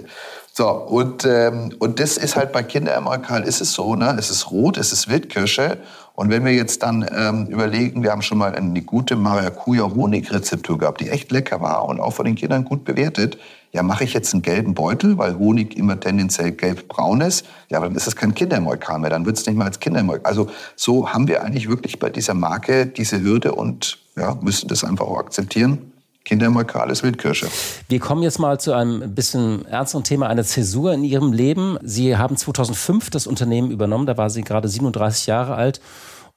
so, 0.58 0.70
und, 0.70 1.26
ähm, 1.26 1.76
und 1.80 2.00
das 2.00 2.18
ist 2.18 2.36
halt 2.36 2.52
bei 2.52 2.64
Kinderemulkal 2.64 3.44
ist 3.44 3.62
es 3.62 3.74
so, 3.74 3.96
ne? 3.96 4.16
Es 4.18 4.30
ist 4.30 4.50
rot, 4.50 4.78
es 4.78 4.92
ist 4.92 5.08
Wildkirsche. 5.08 5.78
Und 6.16 6.32
wenn 6.32 6.44
wir 6.44 6.54
jetzt 6.54 6.82
dann 6.82 7.06
ähm, 7.16 7.46
überlegen, 7.46 8.02
wir 8.02 8.12
haben 8.12 8.24
schon 8.24 8.40
mal 8.40 8.56
eine 8.56 8.82
gute 8.82 9.16
Maracuja-Honig-Rezeptur 9.16 10.80
gehabt, 10.80 11.02
die 11.02 11.10
echt 11.10 11.32
lecker 11.32 11.62
war 11.62 11.86
und 11.86 12.00
auch 12.00 12.14
von 12.14 12.26
den 12.26 12.34
Kindern 12.34 12.66
gut 12.66 12.86
bewertet 12.86 13.38
ja, 13.74 13.84
mache 13.84 14.04
ich 14.04 14.14
jetzt 14.14 14.34
einen 14.34 14.42
gelben 14.42 14.74
Beutel, 14.74 15.18
weil 15.18 15.38
Honig 15.38 15.78
immer 15.78 16.00
tendenziell 16.00 16.52
gelb-braun 16.52 17.22
ist? 17.22 17.46
Ja, 17.70 17.78
aber 17.78 17.88
dann 17.88 17.96
ist 17.96 18.08
es 18.08 18.16
kein 18.16 18.34
Kindermolkan 18.34 19.02
mehr, 19.02 19.10
dann 19.10 19.26
wird 19.26 19.38
es 19.38 19.46
nicht 19.46 19.56
mehr 19.56 19.68
als 19.68 19.80
Kindermolkan. 19.80 20.26
Also 20.26 20.50
so 20.76 21.14
haben 21.14 21.28
wir 21.28 21.44
eigentlich 21.44 21.70
wirklich 21.70 22.00
bei 22.00 22.10
dieser 22.10 22.34
Marke 22.34 22.86
diese 22.88 23.22
Hürde 23.22 23.54
und 23.54 24.00
ja, 24.16 24.36
müssen 24.42 24.68
das 24.68 24.84
einfach 24.84 25.06
auch 25.06 25.20
akzeptieren. 25.20 25.92
Kindermolkan 26.28 26.90
ist 26.90 27.04
Wildkirsche. 27.04 27.48
Wir 27.88 28.00
kommen 28.00 28.22
jetzt 28.22 28.38
mal 28.38 28.60
zu 28.60 28.74
einem 28.74 29.16
bisschen 29.16 29.66
ernsteren 29.66 30.04
Thema, 30.04 30.28
eine 30.28 30.44
Zäsur 30.44 30.94
in 30.94 31.06
Ihrem 31.06 31.32
Leben. 31.32 31.78
Sie 31.84 32.18
haben 32.18 32.36
2005 32.36 33.10
das 33.10 33.28
Unternehmen 33.28 33.72
übernommen, 33.72 34.06
da 34.06 34.18
war 34.18 34.30
Sie 34.30 34.42
gerade 34.42 34.68
37 34.68 35.26
Jahre 35.28 35.56
alt. 35.56 35.80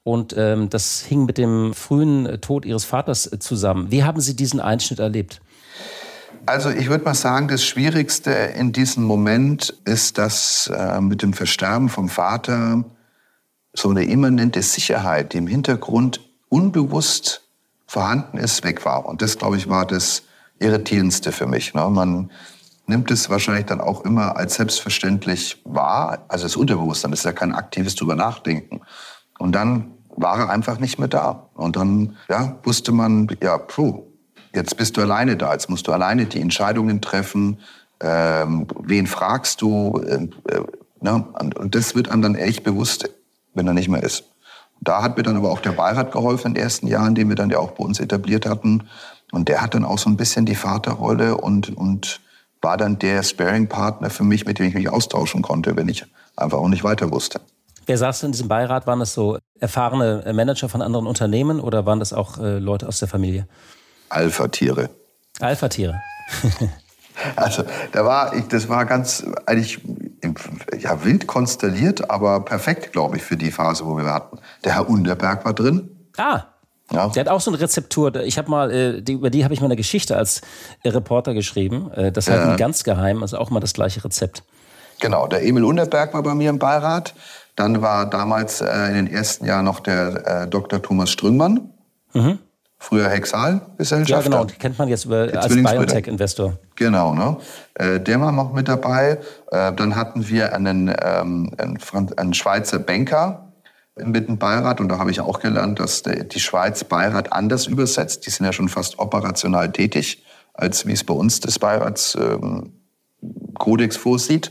Und 0.05 0.33
ähm, 0.37 0.71
das 0.71 1.01
hing 1.01 1.27
mit 1.27 1.39
dem 1.39 1.75
frühen 1.75 2.41
Tod 2.41 2.65
Ihres 2.65 2.85
Vaters 2.85 3.29
zusammen. 3.41 3.91
Wie 3.91 4.05
haben 4.05 4.21
Sie 4.21 4.37
diesen 4.37 4.61
Einschnitt 4.61 5.01
erlebt? 5.01 5.41
Also 6.47 6.71
ich 6.71 6.89
würde 6.89 7.05
mal 7.05 7.15
sagen, 7.15 7.49
das 7.49 7.65
Schwierigste 7.65 8.31
in 8.31 8.73
diesem 8.73 9.03
Moment 9.03 9.75
ist, 9.85 10.19
dass 10.19 10.71
äh, 10.73 11.01
mit 11.01 11.23
dem 11.23 11.33
Versterben 11.33 11.89
vom 11.89 12.09
Vater 12.09 12.85
so 13.73 13.91
eine 13.91 14.05
immanente 14.05 14.63
Sicherheit, 14.63 15.33
die 15.33 15.39
im 15.39 15.49
Hintergrund 15.49 16.21
unbewusst 16.49 17.50
vorhanden 17.91 18.39
ist, 18.39 18.63
weg 18.63 18.85
war. 18.85 19.07
Und 19.07 19.23
das, 19.23 19.39
glaube 19.39 19.57
ich, 19.57 19.69
war 19.69 19.87
das 19.87 20.23
Irritierendste 20.59 21.33
für 21.33 21.47
mich. 21.47 21.75
Ne? 21.75 21.89
Man 21.91 22.31
nimmt 22.87 23.11
es 23.11 23.31
wahrscheinlich 23.31 23.67
dann 23.67 23.81
auch 23.81 24.05
immer 24.05 24.37
als 24.37 24.55
selbstverständlich 24.55 25.61
wahr. 25.65 26.25
Also 26.29 26.45
das 26.45 26.57
Unterbewusstsein, 26.57 27.11
das 27.11 27.21
ist 27.21 27.25
ja 27.25 27.33
kein 27.33 27.53
aktives 27.53 27.95
drüber 27.95 28.15
nachdenken. 28.15 28.83
Und 29.39 29.53
dann 29.53 29.93
war 30.17 30.39
er 30.39 30.51
einfach 30.51 30.79
nicht 30.79 30.99
mehr 30.99 31.09
da. 31.09 31.49
Und 31.55 31.77
dann 31.77 32.17
ja, 32.29 32.59
wusste 32.63 32.93
man, 32.93 33.29
ja, 33.43 33.59
puh, 33.59 34.05
Jetzt 34.53 34.77
bist 34.77 34.97
du 34.97 35.03
alleine 35.03 35.37
da, 35.37 35.53
jetzt 35.53 35.71
musst 35.71 35.87
du 35.87 35.93
alleine 35.93 36.27
die 36.27 36.41
Entscheidungen 36.41 37.01
treffen. 37.01 37.61
Ähm, 38.01 38.67
wen 38.81 39.07
fragst 39.07 39.63
du? 39.63 40.01
Äh, 40.05 40.29
äh, 40.53 40.63
ne? 41.01 41.25
und, 41.39 41.57
und, 41.57 41.75
das 41.75 41.95
wird 41.95 42.09
einem 42.11 42.23
dann 42.23 42.35
echt 42.35 42.65
bewusst, 42.65 43.11
wenn 43.55 43.67
er 43.67 43.75
nicht 43.75 43.89
mehr 43.89 44.03
ist. 44.03 44.25
Da 44.81 45.03
hat 45.03 45.17
mir 45.17 45.23
dann 45.23 45.37
aber 45.37 45.51
auch 45.51 45.61
der 45.61 45.73
Beirat 45.73 46.13
geholfen 46.13 46.49
in 46.49 46.55
den 46.55 46.63
ersten 46.63 46.87
Jahren, 46.87 47.15
den 47.15 47.29
wir 47.29 47.37
dann 47.37 47.51
ja 47.51 47.59
auch 47.59 47.73
bei 47.73 47.85
uns 47.85 48.01
etabliert 48.01 48.47
hatten. 48.47 48.89
Und 49.33 49.49
der 49.49 49.61
hat 49.61 49.75
dann 49.75 49.85
auch 49.85 49.99
so 49.99 50.09
ein 50.09 50.17
bisschen 50.17 50.47
die 50.47 50.55
Vaterrolle 50.55 51.37
und, 51.37 51.77
und 51.77 52.21
war 52.63 52.77
dann 52.77 52.99
der 52.99 53.23
Sparing-Partner 53.23 54.11
für 54.11 54.25
mich, 54.25 54.47
mit 54.47 54.59
dem 54.59 54.67
ich 54.67 54.75
mich 54.75 54.89
austauschen 54.89 55.43
konnte, 55.43 55.77
wenn 55.77 55.89
ich 55.89 56.05
einfach 56.37 56.59
auch 56.59 56.69
nicht 56.69 56.85
weiter 56.85 57.11
wusste. 57.11 57.41
Wer 57.87 57.99
saß 57.99 58.23
in 58.25 58.33
diesem 58.33 58.49
Beirat? 58.49 58.87
Waren 58.87 59.01
das 59.01 59.15
so 59.15 59.39
erfahrene 59.59 60.31
Manager 60.33 60.69
von 60.69 60.83
anderen 60.83 61.07
Unternehmen 61.07 61.61
oder 61.61 61.87
waren 61.87 61.99
das 61.99 62.13
auch 62.13 62.39
äh, 62.39 62.59
Leute 62.59 62.87
aus 62.87 62.99
der 62.99 63.09
Familie? 63.09 63.47
Alpha-Tiere. 64.11 64.91
Alpha-Tiere. 65.41 66.01
also 67.37 67.65
da 67.93 68.05
war 68.05 68.35
ich, 68.35 68.47
das 68.49 68.69
war 68.69 68.85
ganz 68.87 69.25
eigentlich 69.47 69.81
ja, 70.79 71.05
wild 71.05 71.27
konstelliert, 71.27 72.11
aber 72.11 72.41
perfekt, 72.45 72.93
glaube 72.93 73.17
ich, 73.17 73.23
für 73.23 73.37
die 73.37 73.51
Phase, 73.51 73.87
wo 73.87 73.97
wir 73.97 74.05
hatten. 74.05 74.39
Der 74.65 74.75
Herr 74.75 74.89
Underberg 74.89 75.45
war 75.45 75.53
drin. 75.53 75.91
Ah. 76.17 76.45
Ja. 76.93 77.09
Der 77.09 77.21
hat 77.21 77.29
auch 77.29 77.41
so 77.41 77.53
eine 77.53 77.61
Rezeptur. 77.61 78.17
Ich 78.17 78.37
habe 78.37 78.51
mal, 78.51 78.71
äh, 78.73 79.03
die, 79.03 79.13
über 79.13 79.31
die 79.31 79.45
habe 79.45 79.55
ich 79.55 79.61
mal 79.61 79.67
eine 79.67 79.77
Geschichte 79.77 80.17
als 80.17 80.41
Reporter 80.85 81.35
geschrieben. 81.35 81.91
Äh, 81.93 82.11
das 82.11 82.27
ja. 82.27 82.35
halt 82.35 82.59
ganz 82.59 82.83
geheim, 82.83 83.23
also 83.23 83.39
auch 83.39 83.51
mal 83.51 83.61
das 83.61 83.75
gleiche 83.75 84.05
Rezept. 84.05 84.43
Genau, 85.01 85.29
der 85.29 85.45
Emil 85.45 85.65
Underberg 85.65 86.13
war 86.15 86.23
bei 86.23 86.35
mir 86.35 86.51
im 86.51 86.59
Beirat. 86.59 87.15
Dann 87.55 87.81
war 87.81 88.11
damals 88.11 88.61
äh, 88.61 88.89
in 88.89 88.95
den 88.95 89.07
ersten 89.07 89.45
Jahren 89.45 89.65
noch 89.65 89.81
der 89.81 90.43
äh, 90.43 90.49
Dr. 90.49 90.83
Thomas 90.83 91.11
Strüngmann. 91.11 91.71
Mhm 92.13 92.41
früher 92.81 93.09
Hexal-Gesellschaft. 93.09 94.09
Ja, 94.09 94.21
genau, 94.23 94.45
die 94.45 94.55
kennt 94.55 94.79
man 94.79 94.89
jetzt 94.89 95.05
über, 95.05 95.29
als 95.35 95.55
Biotech-Investor. 95.55 96.59
Genau, 96.75 97.15
ne? 97.15 97.37
Äh, 97.75 98.01
der 98.01 98.21
war 98.21 98.33
noch 98.33 98.53
mit 98.53 98.67
dabei. 98.69 99.19
Äh, 99.53 99.73
dann 99.75 99.95
hatten 99.95 100.29
wir 100.29 100.55
einen, 100.55 100.89
ähm, 100.89 101.53
einen, 101.59 101.79
einen 102.17 102.35
Schweizer 102.35 102.79
Banker 102.81 103.53
mit 104.03 104.29
dem 104.29 104.39
Beirat 104.39 104.81
und 104.81 104.89
da 104.89 104.99
habe 104.99 105.11
ich 105.11 105.21
auch 105.21 105.41
gelernt, 105.41 105.79
dass 105.79 106.03
die 106.03 106.41
Schweiz 106.41 106.83
Beirat 106.85 107.35
anders 107.35 107.67
übersetzt. 107.67 108.27
Die 108.27 108.31
sind 108.31 108.47
ja 108.47 108.53
schon 108.53 108.71
fast 108.71 108.99
operational 108.99 109.71
tätig, 109.71 110.25
als 110.55 110.87
wie 110.87 110.93
es 110.93 111.05
bei 111.05 111.13
uns 111.13 111.41
des 111.41 111.59
Beiratskodex 111.59 112.73
ähm, 113.97 114.01
vorsieht. 114.01 114.51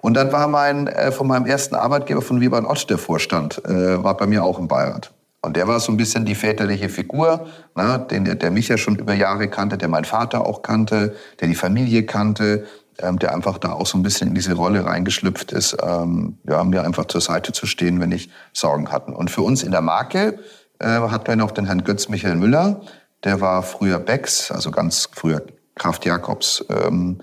Und 0.00 0.14
dann 0.14 0.30
war 0.32 0.46
mein, 0.46 0.86
äh, 0.86 1.10
von 1.10 1.26
meinem 1.26 1.46
ersten 1.46 1.74
Arbeitgeber 1.74 2.22
von 2.22 2.40
Wiebern 2.40 2.66
Ott 2.66 2.88
der 2.88 2.98
Vorstand, 2.98 3.64
äh, 3.64 4.04
war 4.04 4.16
bei 4.16 4.26
mir 4.26 4.44
auch 4.44 4.58
im 4.60 4.68
Beirat. 4.68 5.13
Und 5.44 5.56
der 5.56 5.68
war 5.68 5.78
so 5.78 5.92
ein 5.92 5.98
bisschen 5.98 6.24
die 6.24 6.34
väterliche 6.34 6.88
Figur, 6.88 7.46
ne, 7.76 8.06
den 8.10 8.24
der 8.24 8.50
mich 8.50 8.68
ja 8.68 8.78
schon 8.78 8.96
über 8.96 9.12
Jahre 9.12 9.48
kannte, 9.48 9.76
der 9.76 9.88
mein 9.88 10.06
Vater 10.06 10.46
auch 10.46 10.62
kannte, 10.62 11.14
der 11.38 11.48
die 11.48 11.54
Familie 11.54 12.06
kannte, 12.06 12.64
ähm, 12.98 13.18
der 13.18 13.34
einfach 13.34 13.58
da 13.58 13.72
auch 13.72 13.86
so 13.86 13.98
ein 13.98 14.02
bisschen 14.02 14.28
in 14.28 14.34
diese 14.34 14.54
Rolle 14.54 14.86
reingeschlüpft 14.86 15.52
ist, 15.52 15.76
ähm, 15.82 16.38
ja, 16.48 16.64
mir 16.64 16.82
einfach 16.82 17.04
zur 17.06 17.20
Seite 17.20 17.52
zu 17.52 17.66
stehen, 17.66 18.00
wenn 18.00 18.10
ich 18.10 18.30
Sorgen 18.54 18.90
hatte. 18.90 19.12
Und 19.12 19.30
für 19.30 19.42
uns 19.42 19.62
in 19.62 19.70
der 19.70 19.82
Marke 19.82 20.38
äh, 20.78 20.86
hatten 20.86 21.26
wir 21.26 21.36
noch 21.36 21.50
den 21.50 21.66
Herrn 21.66 21.84
Götz 21.84 22.08
Michael 22.08 22.36
Müller, 22.36 22.80
der 23.22 23.42
war 23.42 23.62
früher 23.62 23.98
Becks, 23.98 24.50
also 24.50 24.70
ganz 24.70 25.10
früher 25.12 25.42
Kraft 25.74 26.06
Jakobs, 26.06 26.64
ähm, 26.70 27.18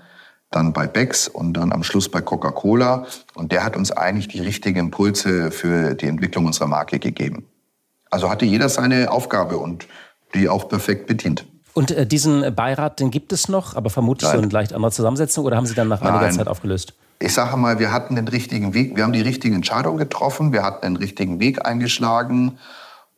dann 0.52 0.72
bei 0.72 0.86
Becks 0.86 1.26
und 1.26 1.54
dann 1.54 1.72
am 1.72 1.82
Schluss 1.82 2.08
bei 2.08 2.20
Coca-Cola. 2.20 3.06
Und 3.34 3.50
der 3.50 3.64
hat 3.64 3.76
uns 3.76 3.90
eigentlich 3.90 4.28
die 4.28 4.40
richtigen 4.40 4.78
Impulse 4.78 5.50
für 5.50 5.94
die 5.94 6.06
Entwicklung 6.06 6.46
unserer 6.46 6.68
Marke 6.68 6.98
gegeben. 6.98 7.48
Also 8.12 8.28
hatte 8.28 8.44
jeder 8.44 8.68
seine 8.68 9.10
Aufgabe 9.10 9.56
und 9.56 9.88
die 10.34 10.48
auch 10.48 10.68
perfekt 10.68 11.06
bedient. 11.06 11.46
Und 11.72 11.90
äh, 11.90 12.06
diesen 12.06 12.54
Beirat, 12.54 13.00
den 13.00 13.10
gibt 13.10 13.32
es 13.32 13.48
noch, 13.48 13.74
aber 13.74 13.88
vermutlich 13.88 14.28
Nein. 14.30 14.38
so 14.38 14.44
in 14.44 14.50
leicht 14.50 14.74
anderer 14.74 14.92
Zusammensetzung 14.92 15.46
oder 15.46 15.56
haben 15.56 15.64
Sie 15.64 15.74
dann 15.74 15.88
nach 15.88 16.02
einiger. 16.02 16.30
Zeit 16.30 16.46
aufgelöst? 16.46 16.92
Ich 17.18 17.32
sage 17.32 17.56
mal, 17.56 17.78
wir 17.78 17.90
hatten 17.90 18.16
den 18.16 18.28
richtigen 18.28 18.74
Weg, 18.74 18.96
wir 18.96 19.04
haben 19.04 19.14
die 19.14 19.22
richtigen 19.22 19.54
Entscheidungen 19.54 19.96
getroffen, 19.96 20.52
wir 20.52 20.62
hatten 20.62 20.82
den 20.82 20.96
richtigen 20.96 21.40
Weg 21.40 21.64
eingeschlagen 21.64 22.58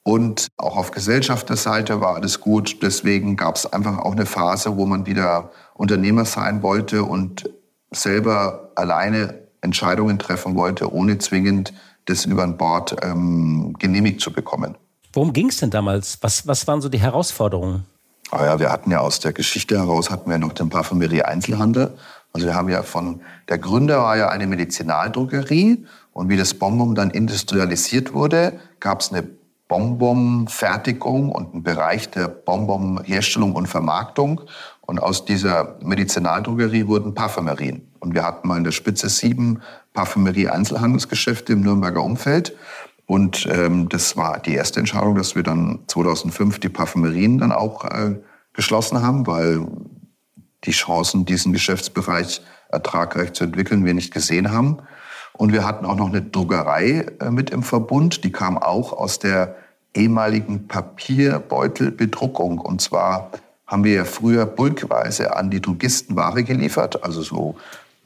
und 0.05 0.49
auch 0.59 0.77
auf 0.77 0.93
Gesellschafterseite 0.93 2.01
war 2.01 2.15
alles 2.15 2.41
gut. 2.41 2.83
Deswegen 2.83 3.37
gab 3.37 3.57
es 3.57 3.67
einfach 3.67 3.99
auch 3.99 4.13
eine 4.13 4.27
Phase, 4.27 4.77
wo 4.77 4.87
man 4.87 5.07
wieder 5.07 5.51
Unternehmer 5.73 6.25
sein 6.25 6.63
wollte 6.63 7.03
und 7.03 7.51
selber 7.91 8.71
alleine 8.77 9.35
Entscheidungen 9.61 10.21
treffen 10.21 10.55
wollte, 10.55 10.93
ohne 10.93 11.19
zwingend 11.19 11.73
das 12.05 12.27
über 12.27 12.43
ein 12.45 12.57
Bord 12.57 12.97
ähm, 13.03 13.75
genehmigt 13.79 14.21
zu 14.21 14.33
bekommen. 14.33 14.77
Worum 15.15 15.33
ging 15.33 15.49
es 15.49 15.59
denn 15.59 15.71
damals? 15.71 16.19
Was, 16.21 16.47
was 16.47 16.67
waren 16.67 16.81
so 16.81 16.89
die 16.89 17.01
Herausforderungen? 17.01 17.87
Ah 18.31 18.45
ja, 18.45 18.59
wir 18.59 18.71
hatten 18.71 18.91
ja 18.91 18.99
aus 18.99 19.21
der 19.21 19.33
Geschichte 19.33 19.79
heraus 19.79 20.11
hatten 20.11 20.29
wir 20.29 20.39
noch 20.39 20.53
den 20.53 20.71
Parfümerie-Einzelhandel. 20.71 21.97
Also 22.33 22.47
wir 22.49 22.55
haben 22.55 22.69
ja 22.69 22.83
von, 22.83 23.21
der 23.49 23.59
Gründer 23.59 23.99
war 24.03 24.17
ja 24.17 24.29
eine 24.29 24.49
Medizinaldruckerie 24.49 25.87
und 26.13 26.29
wie 26.29 26.37
das 26.37 26.55
Bonbon 26.55 26.97
dann 26.97 27.11
industrialisiert 27.11 28.13
wurde, 28.13 28.59
gab 28.81 29.01
es 29.03 29.13
eine 29.13 29.25
Bonbon-Fertigung 29.69 31.31
und 31.31 31.53
einen 31.53 31.63
Bereich 31.63 32.11
der 32.11 32.29
Bonbon-Herstellung 32.29 33.55
und 33.55 33.67
Vermarktung. 33.67 34.41
Und 34.83 34.99
aus 34.99 35.25
dieser 35.25 35.77
Medizinaldruckerie 35.83 36.87
wurden 36.87 37.15
Parfümerien. 37.15 37.91
Und 38.01 38.15
wir 38.15 38.25
hatten 38.25 38.47
mal 38.47 38.59
in 38.59 38.65
der 38.65 38.73
Spitze 38.73 39.09
sieben 39.09 39.63
Parfümerie-Einzelhandelsgeschäfte 39.95 41.55
im 41.55 41.63
Nürnberger 41.63 42.03
Umfeld. 42.03 42.55
Und 43.07 43.47
ähm, 43.51 43.89
das 43.89 44.17
war 44.17 44.41
die 44.41 44.55
erste 44.55 44.81
Entscheidung, 44.81 45.15
dass 45.15 45.37
wir 45.37 45.43
dann 45.43 45.81
2005 45.89 46.59
die 46.59 46.71
Parfümerien 46.71 47.39
dann 47.39 47.53
auch 47.53 47.85
äh, 47.85 48.17
geschlossen 48.55 49.03
haben, 49.03 49.27
weil 49.27 49.67
die 50.65 50.71
Chancen, 50.71 51.27
diesen 51.27 51.53
Geschäftsbereich 51.53 52.41
ertragreich 52.69 53.35
zu 53.35 53.45
entwickeln, 53.45 53.85
wir 53.85 53.95
nicht 53.95 54.13
gesehen 54.13 54.51
haben. 54.53 54.79
Und 55.33 55.53
wir 55.53 55.67
hatten 55.67 55.85
auch 55.85 55.97
noch 55.97 56.09
eine 56.09 56.23
Druckerei 56.23 57.07
äh, 57.21 57.31
mit 57.31 57.51
im 57.51 57.63
Verbund, 57.63 58.25
die 58.25 58.33
kam 58.33 58.57
auch 58.57 58.93
aus 58.93 59.19
der 59.19 59.57
ehemaligen 59.95 60.67
Papierbeutelbedruckung. 60.67 62.59
Und 62.59 62.81
zwar 62.81 63.31
haben 63.67 63.85
wir 63.85 63.95
ja 63.95 64.05
früher 64.05 64.47
bulkweise 64.47 65.37
an 65.37 65.51
die 65.51 65.61
Drogisten 65.61 66.17
Ware 66.17 66.45
geliefert, 66.45 67.05
also 67.05 67.23
so 67.23 67.57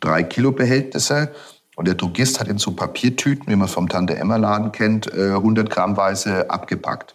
drei 0.01 0.23
Kilo 0.23 0.53
Behältnisse. 0.53 1.31
Und 1.79 1.87
der 1.87 1.95
Drogist 1.95 2.41
hat 2.41 2.49
in 2.49 2.59
so 2.59 2.73
Papiertüten, 2.73 3.47
wie 3.47 3.55
man 3.55 3.67
es 3.67 3.73
vom 3.73 3.89
Tante-Emma-Laden 3.89 4.73
kennt, 4.73 5.13
100 5.13 5.65
äh, 5.65 5.71
Grammweise 5.71 6.51
abgepackt. 6.51 7.15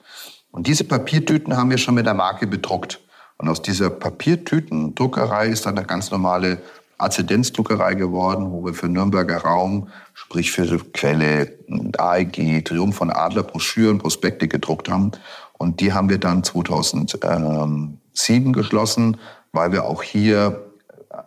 Und 0.52 0.67
diese 0.67 0.86
Papiertüten 0.86 1.58
haben 1.58 1.69
wir 1.69 1.78
schon 1.78 1.95
mit 1.95 2.06
der 2.06 2.13
Marke 2.13 2.47
bedruckt. 2.47 3.02
Und 3.36 3.49
aus 3.49 3.62
dieser 3.62 3.89
Papiertütendruckerei 3.89 5.47
ist 5.47 5.65
dann 5.65 5.78
eine 5.78 5.86
ganz 5.86 6.12
normale 6.12 6.60
Azidenzdruckerei 6.97 7.95
geworden, 7.95 8.54
wo 8.54 8.63
wir 8.63 8.73
für 8.73 8.88
Nürnberger 8.88 9.39
Raum, 9.39 9.89
sprich 10.13 10.54
für 10.54 10.78
Quelle, 10.93 11.58
AEG, 11.97 12.63
Triumph 12.63 12.95
von 12.95 13.10
Adler, 13.10 13.43
Broschüren, 13.43 13.97
Prospekte 13.97 14.47
gedruckt 14.47 14.88
haben. 14.88 15.12
Und 15.58 15.82
die 15.82 15.91
haben 15.91 16.08
wir 16.08 16.19
dann 16.19 16.41
2007 16.41 18.54
geschlossen, 18.54 19.17
weil 19.52 19.73
wir 19.73 19.84
auch 19.84 20.04
hier 20.04 20.71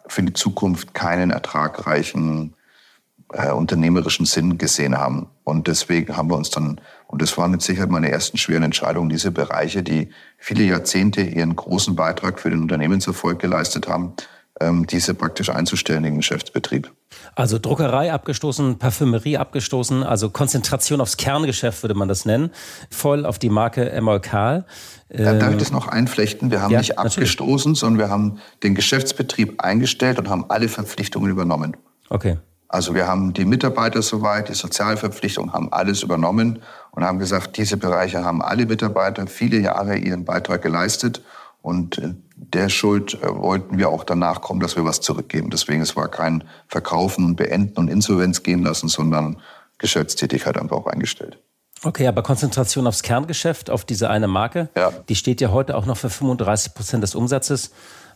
für 0.06 0.22
die 0.22 0.32
Zukunft 0.32 0.94
keinen 0.94 1.30
ertragreichen 1.30 2.55
äh, 3.32 3.50
unternehmerischen 3.50 4.26
Sinn 4.26 4.58
gesehen 4.58 4.96
haben. 4.96 5.28
Und 5.44 5.66
deswegen 5.66 6.16
haben 6.16 6.30
wir 6.30 6.36
uns 6.36 6.50
dann, 6.50 6.80
und 7.06 7.22
das 7.22 7.36
war 7.38 7.48
mit 7.48 7.62
Sicherheit 7.62 7.90
meine 7.90 8.10
ersten 8.10 8.36
schweren 8.36 8.62
Entscheidungen, 8.62 9.08
diese 9.08 9.30
Bereiche, 9.30 9.82
die 9.82 10.10
viele 10.38 10.64
Jahrzehnte 10.64 11.22
ihren 11.22 11.56
großen 11.56 11.96
Beitrag 11.96 12.40
für 12.40 12.50
den 12.50 12.62
Unternehmenserfolg 12.62 13.38
geleistet 13.38 13.88
haben, 13.88 14.14
ähm, 14.60 14.86
diese 14.86 15.14
praktisch 15.14 15.50
einzustellen 15.50 15.98
in 15.98 16.12
den 16.12 16.16
Geschäftsbetrieb. 16.16 16.90
Also 17.34 17.58
Druckerei 17.58 18.12
abgestoßen, 18.12 18.78
Parfümerie 18.78 19.36
abgestoßen, 19.36 20.02
also 20.02 20.30
Konzentration 20.30 21.00
aufs 21.00 21.16
Kerngeschäft 21.16 21.82
würde 21.82 21.94
man 21.94 22.08
das 22.08 22.24
nennen, 22.24 22.50
voll 22.90 23.26
auf 23.26 23.38
die 23.38 23.50
Marke 23.50 23.90
Emolkal. 23.90 24.64
Ja, 25.12 25.34
darf 25.34 25.52
ich 25.52 25.58
das 25.58 25.72
noch 25.72 25.88
einflechten? 25.88 26.50
Wir 26.50 26.62
haben 26.62 26.72
ja, 26.72 26.78
nicht 26.78 26.98
abgestoßen, 26.98 27.72
natürlich. 27.72 27.78
sondern 27.78 27.98
wir 27.98 28.08
haben 28.08 28.38
den 28.62 28.74
Geschäftsbetrieb 28.74 29.60
eingestellt 29.62 30.18
und 30.18 30.28
haben 30.28 30.46
alle 30.48 30.68
Verpflichtungen 30.68 31.30
übernommen. 31.30 31.76
Okay. 32.08 32.38
Also 32.68 32.94
wir 32.94 33.06
haben 33.06 33.32
die 33.32 33.44
Mitarbeiter 33.44 34.02
soweit, 34.02 34.48
die 34.48 34.54
Sozialverpflichtungen 34.54 35.52
haben 35.52 35.72
alles 35.72 36.02
übernommen 36.02 36.60
und 36.90 37.04
haben 37.04 37.18
gesagt, 37.18 37.56
diese 37.56 37.76
Bereiche 37.76 38.24
haben 38.24 38.42
alle 38.42 38.66
Mitarbeiter 38.66 39.26
viele 39.26 39.58
Jahre 39.58 39.96
ihren 39.96 40.24
Beitrag 40.24 40.62
geleistet 40.62 41.22
und 41.62 41.98
äh, 41.98 42.14
der 42.36 42.68
Schuld 42.68 43.14
äh, 43.22 43.34
wollten 43.34 43.78
wir 43.78 43.88
auch 43.88 44.04
danach 44.04 44.40
kommen, 44.40 44.60
dass 44.60 44.76
wir 44.76 44.84
was 44.84 45.00
zurückgeben. 45.00 45.50
Deswegen 45.50 45.80
es 45.80 45.96
war 45.96 46.08
kein 46.08 46.44
Verkaufen 46.68 47.24
und 47.24 47.36
Beenden 47.36 47.76
und 47.76 47.88
Insolvenz 47.88 48.42
gehen 48.42 48.62
lassen, 48.62 48.88
sondern 48.88 49.38
Geschäftstätigkeit 49.78 50.58
einfach 50.58 50.76
auch 50.76 50.86
eingestellt. 50.86 51.38
Okay, 51.82 52.06
aber 52.06 52.22
Konzentration 52.22 52.86
aufs 52.86 53.02
Kerngeschäft, 53.02 53.68
auf 53.68 53.84
diese 53.84 54.08
eine 54.08 54.28
Marke, 54.28 54.70
ja. 54.76 54.92
die 55.08 55.14
steht 55.14 55.40
ja 55.40 55.50
heute 55.50 55.76
auch 55.76 55.86
noch 55.86 55.96
für 55.96 56.08
35 56.08 56.74
Prozent 56.74 57.02
des 57.02 57.14
Umsatzes. 57.14 57.70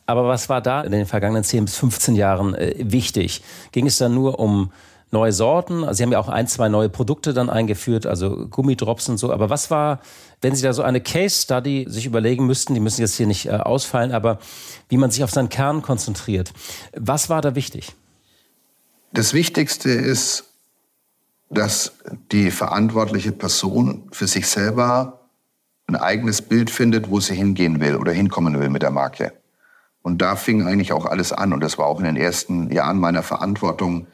Aber 0.07 0.27
was 0.27 0.49
war 0.49 0.61
da 0.61 0.83
in 0.83 0.93
den 0.93 1.07
vergangenen 1.07 1.45
10 1.45 1.67
bis 1.67 1.77
15 1.77 2.17
Jahren 2.17 2.55
äh, 2.55 2.75
wichtig? 2.79 3.43
Ging 3.73 3.87
es 3.87 3.99
dann 3.99 4.15
nur 4.15 4.39
um 4.39 4.73
neue 5.13 5.33
Sorten? 5.33 5.85
Also 5.85 5.99
Sie 5.99 6.03
haben 6.03 6.13
ja 6.13 6.19
auch 6.19 6.29
ein, 6.29 6.47
zwei 6.47 6.69
neue 6.69 6.89
Produkte 6.89 7.33
dann 7.33 7.51
eingeführt, 7.51 8.07
also 8.07 8.47
Gummidrops 8.49 9.09
und 9.09 9.19
so. 9.19 9.33
Aber 9.33 9.51
was 9.51 9.71
war, 9.71 10.01
wenn 10.41 10.55
Sie 10.55 10.63
da 10.63 10.73
so 10.73 10.83
eine 10.83 11.01
Case 11.01 11.43
Study 11.43 11.87
sich 11.89 12.07
überlegen 12.07 12.47
müssten, 12.47 12.75
die 12.75 12.81
müssen 12.81 13.01
jetzt 13.01 13.17
hier 13.17 13.27
nicht 13.27 13.47
äh, 13.47 13.51
ausfallen, 13.51 14.13
aber 14.13 14.39
wie 14.89 14.97
man 14.97 15.11
sich 15.11 15.23
auf 15.23 15.31
seinen 15.31 15.49
Kern 15.49 15.83
konzentriert. 15.83 16.53
Was 16.97 17.29
war 17.29 17.41
da 17.41 17.55
wichtig? 17.55 17.93
Das 19.13 19.35
Wichtigste 19.35 19.91
ist, 19.91 20.45
dass 21.51 21.93
die 22.31 22.51
verantwortliche 22.51 23.33
Person 23.33 24.09
für 24.13 24.29
sich 24.29 24.47
selber 24.47 25.21
ein 25.89 25.97
eigenes 25.97 26.43
Bild 26.43 26.71
findet, 26.71 27.11
wo 27.11 27.19
sie 27.19 27.35
hingehen 27.35 27.81
will 27.81 27.97
oder 27.97 28.13
hinkommen 28.13 28.59
will 28.61 28.71
mit 28.71 28.83
der 28.83 28.93
Marke. 28.93 29.33
Und 30.03 30.23
da 30.23 30.37
fing 30.37 30.67
eigentlich 30.67 30.93
auch 30.93 31.07
alles 31.07 31.33
an. 31.33 31.53
Und 31.53 31.61
das 31.61 31.79
war 31.79 31.87
auch 31.87 31.99
in 31.99 32.07
den 32.07 32.17
ersten 32.17 32.71
Jahren 32.71 32.99
meiner 32.99 33.23
Verantwortung. 33.23 34.07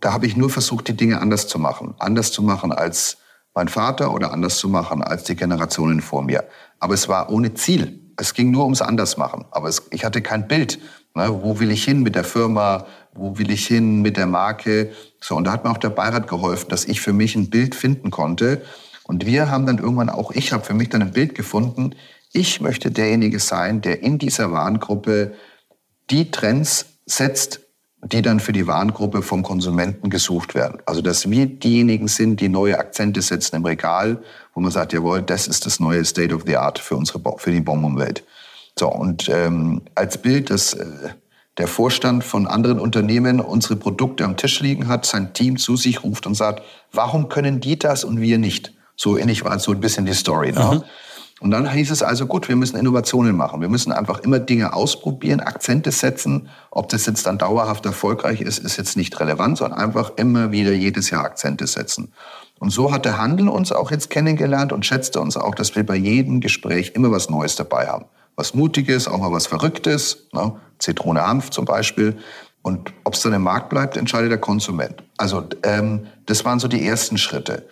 Da 0.00 0.12
habe 0.12 0.26
ich 0.26 0.36
nur 0.36 0.50
versucht, 0.50 0.88
die 0.88 0.96
Dinge 0.96 1.20
anders 1.20 1.48
zu 1.48 1.58
machen. 1.58 1.94
Anders 1.98 2.32
zu 2.32 2.42
machen 2.42 2.72
als 2.72 3.18
mein 3.54 3.68
Vater 3.68 4.12
oder 4.12 4.32
anders 4.32 4.58
zu 4.58 4.68
machen 4.68 5.02
als 5.02 5.24
die 5.24 5.34
Generationen 5.34 6.02
vor 6.02 6.22
mir. 6.22 6.44
Aber 6.78 6.94
es 6.94 7.08
war 7.08 7.30
ohne 7.30 7.54
Ziel. 7.54 8.12
Es 8.18 8.34
ging 8.34 8.50
nur 8.50 8.64
ums 8.64 8.82
Andersmachen. 8.82 9.46
Aber 9.50 9.68
es, 9.68 9.88
ich 9.90 10.04
hatte 10.04 10.22
kein 10.22 10.46
Bild. 10.46 10.78
Ne? 11.14 11.42
Wo 11.42 11.58
will 11.58 11.70
ich 11.70 11.82
hin 11.82 12.02
mit 12.02 12.14
der 12.14 12.24
Firma? 12.24 12.86
Wo 13.12 13.38
will 13.38 13.50
ich 13.50 13.66
hin 13.66 14.02
mit 14.02 14.18
der 14.18 14.26
Marke? 14.26 14.92
So, 15.20 15.36
und 15.36 15.44
da 15.44 15.52
hat 15.52 15.64
mir 15.64 15.70
auch 15.70 15.78
der 15.78 15.90
Beirat 15.90 16.28
geholfen, 16.28 16.68
dass 16.68 16.84
ich 16.84 17.00
für 17.00 17.14
mich 17.14 17.34
ein 17.34 17.50
Bild 17.50 17.74
finden 17.74 18.10
konnte. 18.10 18.62
Und 19.04 19.24
wir 19.24 19.50
haben 19.50 19.66
dann 19.66 19.78
irgendwann 19.78 20.10
auch, 20.10 20.32
ich 20.32 20.52
habe 20.52 20.64
für 20.64 20.74
mich 20.74 20.90
dann 20.90 21.00
ein 21.00 21.12
Bild 21.12 21.34
gefunden, 21.34 21.94
ich 22.36 22.60
möchte 22.60 22.90
derjenige 22.90 23.40
sein, 23.40 23.80
der 23.80 24.02
in 24.02 24.18
dieser 24.18 24.52
Warengruppe 24.52 25.34
die 26.10 26.30
Trends 26.30 26.86
setzt, 27.06 27.60
die 28.04 28.22
dann 28.22 28.40
für 28.40 28.52
die 28.52 28.66
Warengruppe 28.66 29.22
vom 29.22 29.42
Konsumenten 29.42 30.10
gesucht 30.10 30.54
werden. 30.54 30.80
Also 30.86 31.00
dass 31.00 31.30
wir 31.30 31.46
diejenigen 31.46 32.08
sind, 32.08 32.40
die 32.40 32.48
neue 32.48 32.78
Akzente 32.78 33.22
setzen 33.22 33.56
im 33.56 33.64
Regal, 33.64 34.22
wo 34.54 34.60
man 34.60 34.70
sagt, 34.70 34.92
jawohl, 34.92 35.22
das 35.22 35.48
ist 35.48 35.66
das 35.66 35.80
neue 35.80 36.04
State 36.04 36.34
of 36.34 36.42
the 36.46 36.56
Art 36.56 36.78
für 36.78 36.96
unsere 36.96 37.20
für 37.38 37.50
die 37.50 37.60
Bonbonwelt. 37.60 38.22
So 38.78 38.88
und 38.88 39.28
ähm, 39.30 39.82
als 39.94 40.18
Bild, 40.18 40.50
dass 40.50 40.74
äh, 40.74 40.84
der 41.56 41.68
Vorstand 41.68 42.22
von 42.22 42.46
anderen 42.46 42.78
Unternehmen 42.78 43.40
unsere 43.40 43.76
Produkte 43.76 44.24
am 44.24 44.36
Tisch 44.36 44.60
liegen 44.60 44.88
hat, 44.88 45.06
sein 45.06 45.32
Team 45.32 45.56
zu 45.56 45.76
sich 45.76 46.04
ruft 46.04 46.26
und 46.26 46.34
sagt, 46.34 46.62
warum 46.92 47.30
können 47.30 47.60
die 47.60 47.78
das 47.78 48.04
und 48.04 48.20
wir 48.20 48.36
nicht? 48.36 48.74
So 48.94 49.16
ähnlich 49.16 49.44
war 49.44 49.58
so 49.58 49.72
ein 49.72 49.80
bisschen 49.80 50.04
die 50.04 50.12
Story. 50.12 50.52
Ne? 50.52 50.82
Mhm. 50.84 50.84
Und 51.40 51.50
dann 51.50 51.70
hieß 51.70 51.90
es 51.90 52.02
also, 52.02 52.26
gut, 52.26 52.48
wir 52.48 52.56
müssen 52.56 52.78
Innovationen 52.78 53.36
machen. 53.36 53.60
Wir 53.60 53.68
müssen 53.68 53.92
einfach 53.92 54.20
immer 54.20 54.38
Dinge 54.38 54.72
ausprobieren, 54.72 55.40
Akzente 55.40 55.92
setzen. 55.92 56.48
Ob 56.70 56.88
das 56.88 57.04
jetzt 57.04 57.26
dann 57.26 57.36
dauerhaft 57.36 57.84
erfolgreich 57.84 58.40
ist, 58.40 58.58
ist 58.58 58.78
jetzt 58.78 58.96
nicht 58.96 59.20
relevant, 59.20 59.58
sondern 59.58 59.78
einfach 59.78 60.12
immer 60.16 60.50
wieder 60.50 60.72
jedes 60.72 61.10
Jahr 61.10 61.24
Akzente 61.24 61.66
setzen. 61.66 62.12
Und 62.58 62.70
so 62.70 62.90
hat 62.90 63.04
der 63.04 63.18
Handel 63.18 63.48
uns 63.48 63.70
auch 63.70 63.90
jetzt 63.90 64.08
kennengelernt 64.08 64.72
und 64.72 64.86
schätzte 64.86 65.20
uns 65.20 65.36
auch, 65.36 65.54
dass 65.54 65.76
wir 65.76 65.84
bei 65.84 65.96
jedem 65.96 66.40
Gespräch 66.40 66.92
immer 66.94 67.10
was 67.10 67.28
Neues 67.28 67.54
dabei 67.54 67.86
haben. 67.86 68.06
Was 68.34 68.54
Mutiges, 68.54 69.06
auch 69.06 69.18
mal 69.18 69.32
was 69.32 69.46
Verrücktes, 69.46 70.28
ne? 70.32 70.54
Zitrone 70.78 71.26
Hanf 71.26 71.50
zum 71.50 71.66
Beispiel. 71.66 72.16
Und 72.62 72.92
ob 73.04 73.14
es 73.14 73.20
dann 73.20 73.32
im 73.34 73.42
Markt 73.42 73.68
bleibt, 73.68 73.96
entscheidet 73.96 74.30
der 74.30 74.38
Konsument. 74.38 75.02
Also 75.18 75.44
ähm, 75.62 76.06
das 76.24 76.44
waren 76.44 76.58
so 76.58 76.68
die 76.68 76.86
ersten 76.86 77.18
Schritte. 77.18 77.66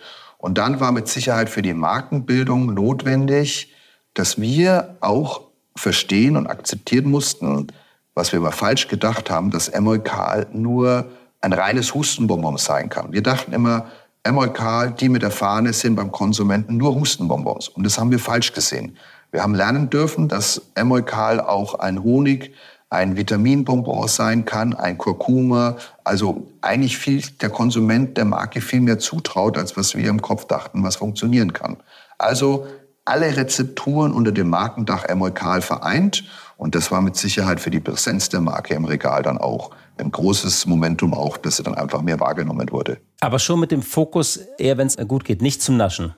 Und 0.45 0.59
dann 0.59 0.79
war 0.79 0.91
mit 0.91 1.07
Sicherheit 1.07 1.49
für 1.49 1.63
die 1.63 1.73
Markenbildung 1.73 2.75
notwendig, 2.75 3.73
dass 4.13 4.39
wir 4.39 4.95
auch 4.99 5.41
verstehen 5.75 6.37
und 6.37 6.45
akzeptieren 6.45 7.09
mussten, 7.09 7.65
was 8.13 8.31
wir 8.31 8.37
aber 8.37 8.51
falsch 8.51 8.87
gedacht 8.87 9.31
haben, 9.31 9.49
dass 9.49 9.69
Emolkal 9.69 10.45
nur 10.53 11.07
ein 11.41 11.51
reines 11.51 11.95
Hustenbonbon 11.95 12.57
sein 12.57 12.89
kann. 12.89 13.11
Wir 13.11 13.23
dachten 13.23 13.53
immer, 13.53 13.87
Emolkal, 14.21 14.91
die 14.91 15.09
mit 15.09 15.23
der 15.23 15.31
Fahne 15.31 15.73
sind 15.73 15.95
beim 15.95 16.11
Konsumenten 16.11 16.77
nur 16.77 16.93
Hustenbonbons. 16.93 17.69
Und 17.69 17.83
das 17.83 17.97
haben 17.97 18.11
wir 18.11 18.19
falsch 18.19 18.53
gesehen. 18.53 18.97
Wir 19.31 19.41
haben 19.41 19.55
lernen 19.55 19.89
dürfen, 19.89 20.27
dass 20.27 20.61
Emolkal 20.75 21.41
auch 21.41 21.79
ein 21.79 22.03
Honig 22.03 22.53
ein 22.95 23.17
Vitaminbonbon 23.17 24.07
sein 24.07 24.45
kann, 24.45 24.73
ein 24.73 24.97
Kurkuma. 24.97 25.77
Also 26.03 26.47
eigentlich 26.61 26.97
viel 26.97 27.21
der 27.41 27.49
Konsument 27.49 28.17
der 28.17 28.25
Marke 28.25 28.61
viel 28.61 28.81
mehr 28.81 28.99
zutraut, 28.99 29.57
als 29.57 29.75
was 29.77 29.95
wir 29.95 30.09
im 30.09 30.21
Kopf 30.21 30.45
dachten, 30.45 30.83
was 30.83 30.95
funktionieren 30.95 31.53
kann. 31.53 31.77
Also 32.17 32.65
alle 33.03 33.37
Rezepturen 33.37 34.13
unter 34.13 34.31
dem 34.31 34.49
Markendach 34.49 35.03
Emolkal 35.03 35.61
vereint. 35.61 36.23
Und 36.57 36.73
das 36.73 36.89
war 36.89 37.01
mit 37.01 37.15
Sicherheit 37.15 37.59
für 37.59 37.69
die 37.69 37.81
Präsenz 37.81 38.29
der 38.29 38.41
Marke 38.41 38.73
im 38.73 38.85
Regal 38.85 39.21
dann 39.21 39.37
auch 39.37 39.71
ein 39.97 40.11
großes 40.11 40.65
Momentum 40.65 41.13
auch, 41.13 41.37
dass 41.37 41.57
sie 41.57 41.63
dann 41.63 41.75
einfach 41.75 42.01
mehr 42.01 42.19
wahrgenommen 42.19 42.71
wurde. 42.71 42.97
Aber 43.19 43.39
schon 43.39 43.59
mit 43.59 43.71
dem 43.71 43.81
Fokus 43.81 44.37
eher, 44.57 44.77
wenn 44.77 44.87
es 44.87 44.97
gut 45.07 45.25
geht, 45.25 45.41
nicht 45.41 45.61
zum 45.61 45.77
Naschen. 45.77 46.15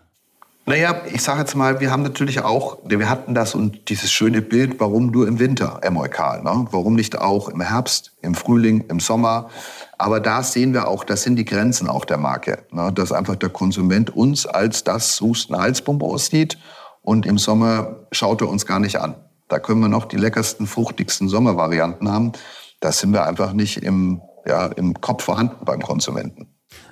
Naja, 0.70 1.02
ich 1.14 1.24
sage 1.24 1.40
jetzt 1.40 1.56
mal, 1.56 1.80
wir 1.80 1.92
haben 1.92 2.04
natürlich 2.04 2.42
auch, 2.42 2.80
wir 2.84 3.10
hatten 3.10 3.34
das 3.34 3.56
und 3.56 3.88
dieses 3.88 4.12
schöne 4.12 4.42
Bild, 4.42 4.82
warum 4.82 5.12
nur 5.12 5.26
im 5.26 5.40
Winter 5.40 5.80
Emolkal, 5.82 6.44
ne? 6.44 6.68
warum 6.72 6.94
nicht 6.94 7.18
auch 7.18 7.48
im 7.48 7.62
Herbst, 7.62 8.12
im 8.22 8.36
Frühling, 8.36 8.84
im 8.90 9.00
Sommer. 9.00 9.50
Aber 9.98 10.20
da 10.20 10.44
sehen 10.44 10.74
wir 10.74 10.90
auch, 10.90 11.06
das 11.06 11.24
sind 11.24 11.38
die 11.38 11.46
Grenzen 11.46 11.88
auch 11.88 12.04
der 12.04 12.18
Marke, 12.18 12.66
ne? 12.74 12.92
dass 12.92 13.14
einfach 13.14 13.38
der 13.38 13.48
Konsument 13.48 14.14
uns 14.14 14.46
als 14.46 14.84
das 14.84 15.22
Husten-Halsbonbon 15.22 16.18
sieht 16.18 16.58
und 17.02 17.26
im 17.26 17.38
Sommer 17.38 18.06
schaut 18.12 18.42
er 18.42 18.50
uns 18.50 18.66
gar 18.66 18.82
nicht 18.82 18.98
an. 18.98 19.16
Da 19.48 19.60
können 19.60 19.80
wir 19.80 19.88
noch 19.88 20.04
die 20.04 20.18
leckersten, 20.18 20.68
fruchtigsten 20.68 21.30
Sommervarianten 21.30 22.12
haben. 22.12 22.34
Da 22.82 22.92
sind 22.92 23.14
wir 23.14 23.26
einfach 23.26 23.54
nicht 23.54 23.84
im, 23.84 24.22
ja, 24.46 24.66
im 24.66 25.00
Kopf 25.00 25.24
vorhanden 25.24 25.64
beim 25.64 25.82
Konsumenten. 25.82 26.50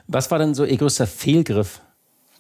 Was 0.08 0.32
war 0.32 0.40
denn 0.40 0.56
so 0.56 0.64
Ihr 0.64 0.78
größter 0.78 1.08
Fehlgriff 1.08 1.82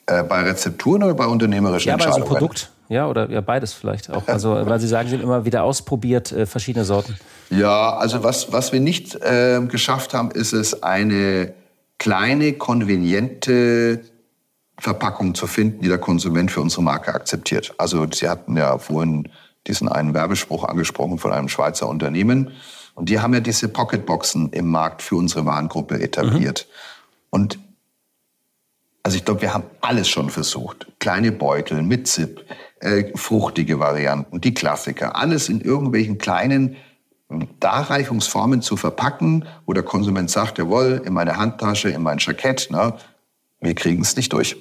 Äh, 0.07 0.23
bei 0.23 0.41
Rezepturen 0.43 1.03
oder 1.03 1.15
bei 1.15 1.25
unternehmerischen 1.25 1.87
ja, 1.87 1.93
Entscheidungen? 1.93 2.23
Ja, 2.23 2.23
bei 2.23 2.29
so 2.29 2.35
einem 2.35 2.47
Produkt. 2.47 2.71
Ja, 2.89 3.07
oder 3.07 3.29
ja, 3.31 3.41
beides 3.41 3.73
vielleicht 3.73 4.11
auch. 4.11 4.27
Also, 4.27 4.51
weil 4.65 4.79
Sie 4.79 4.87
sagen, 4.87 5.09
Sie 5.09 5.15
haben 5.15 5.23
immer 5.23 5.45
wieder 5.45 5.63
ausprobiert, 5.63 6.31
äh, 6.31 6.45
verschiedene 6.45 6.85
Sorten. 6.85 7.17
Ja, 7.49 7.95
also 7.95 8.23
was, 8.23 8.51
was 8.51 8.71
wir 8.71 8.79
nicht 8.79 9.15
äh, 9.15 9.59
geschafft 9.67 10.13
haben, 10.13 10.31
ist 10.31 10.53
es, 10.53 10.83
eine 10.83 11.53
kleine, 11.97 12.53
konveniente 12.53 14.01
Verpackung 14.77 15.33
zu 15.33 15.47
finden, 15.47 15.81
die 15.81 15.87
der 15.87 15.97
Konsument 15.97 16.51
für 16.51 16.61
unsere 16.61 16.83
Marke 16.83 17.13
akzeptiert. 17.13 17.73
Also 17.77 18.05
Sie 18.13 18.27
hatten 18.27 18.57
ja 18.57 18.77
vorhin 18.77 19.29
diesen 19.67 19.87
einen 19.87 20.13
Werbespruch 20.13 20.65
angesprochen 20.65 21.17
von 21.17 21.31
einem 21.31 21.49
Schweizer 21.49 21.87
Unternehmen. 21.87 22.51
Und 22.93 23.09
die 23.09 23.19
haben 23.19 23.33
ja 23.33 23.39
diese 23.39 23.67
Pocketboxen 23.69 24.51
im 24.51 24.67
Markt 24.67 25.01
für 25.01 25.15
unsere 25.15 25.45
Warengruppe 25.45 25.99
etabliert. 25.99 26.67
Mhm. 26.67 27.29
Und 27.31 27.59
also 29.05 29.17
ich 29.17 29.23
glaube, 29.23 29.43
wir 29.43 29.53
haben 29.53 29.65
alles 29.81 30.09
schon 30.09 30.31
versucht. 30.31 30.87
Kleine 30.97 31.31
Beutel 31.31 31.83
mit 31.83 32.07
Zip, 32.07 32.43
äh, 32.79 33.15
fruchtige 33.15 33.79
Varianten, 33.79 34.41
die 34.41 34.55
Klassiker. 34.55 35.15
Alles 35.15 35.47
in 35.47 35.61
irgendwelchen 35.61 36.17
kleinen 36.17 36.75
Darreichungsformen 37.59 38.63
zu 38.63 38.77
verpacken, 38.77 39.45
wo 39.67 39.73
der 39.73 39.83
Konsument 39.83 40.31
sagt, 40.31 40.57
jawohl, 40.57 41.03
in 41.05 41.13
meine 41.13 41.37
Handtasche, 41.37 41.89
in 41.89 42.01
mein 42.01 42.17
Jackett, 42.17 42.71
ne, 42.71 42.95
wir 43.59 43.75
kriegen 43.75 44.01
es 44.01 44.15
nicht 44.15 44.33
durch. 44.33 44.55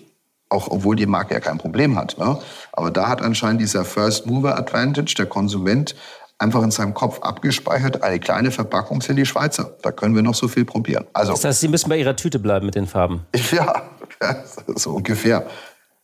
Auch 0.51 0.69
obwohl 0.71 0.95
die 0.95 1.07
Marke 1.07 1.33
ja 1.33 1.41
kein 1.41 1.57
Problem 1.57 1.97
hat. 1.97 2.19
Ne? 2.19 2.39
Aber 2.75 2.91
da 2.91 3.09
hat 3.09 3.23
anscheinend 3.23 3.63
dieser 3.63 3.87
First 3.87 4.27
Mover 4.27 4.59
Advantage, 4.59 5.15
der 5.17 5.25
Konsument, 5.25 5.95
einfach 6.39 6.63
in 6.63 6.71
seinem 6.71 6.93
Kopf 6.93 7.21
abgespeichert, 7.21 8.03
eine 8.03 8.21
kleine 8.21 8.51
Verpackung 8.51 9.01
sind 9.01 9.17
die 9.17 9.27
Schweizer. 9.27 9.75
Da 9.83 9.91
können 9.91 10.15
wir 10.15 10.23
noch 10.23 10.35
so 10.35 10.49
viel 10.49 10.65
probieren. 10.65 11.07
Also, 11.13 11.33
das 11.33 11.45
heißt, 11.45 11.61
Sie 11.61 11.69
müssen 11.69 11.89
bei 11.89 11.97
Ihrer 11.99 12.17
Tüte 12.17 12.39
bleiben 12.39 12.67
mit 12.67 12.75
den 12.75 12.87
Farben. 12.87 13.27
Ja, 13.53 13.83
so 14.75 14.91
ungefähr. 14.93 15.47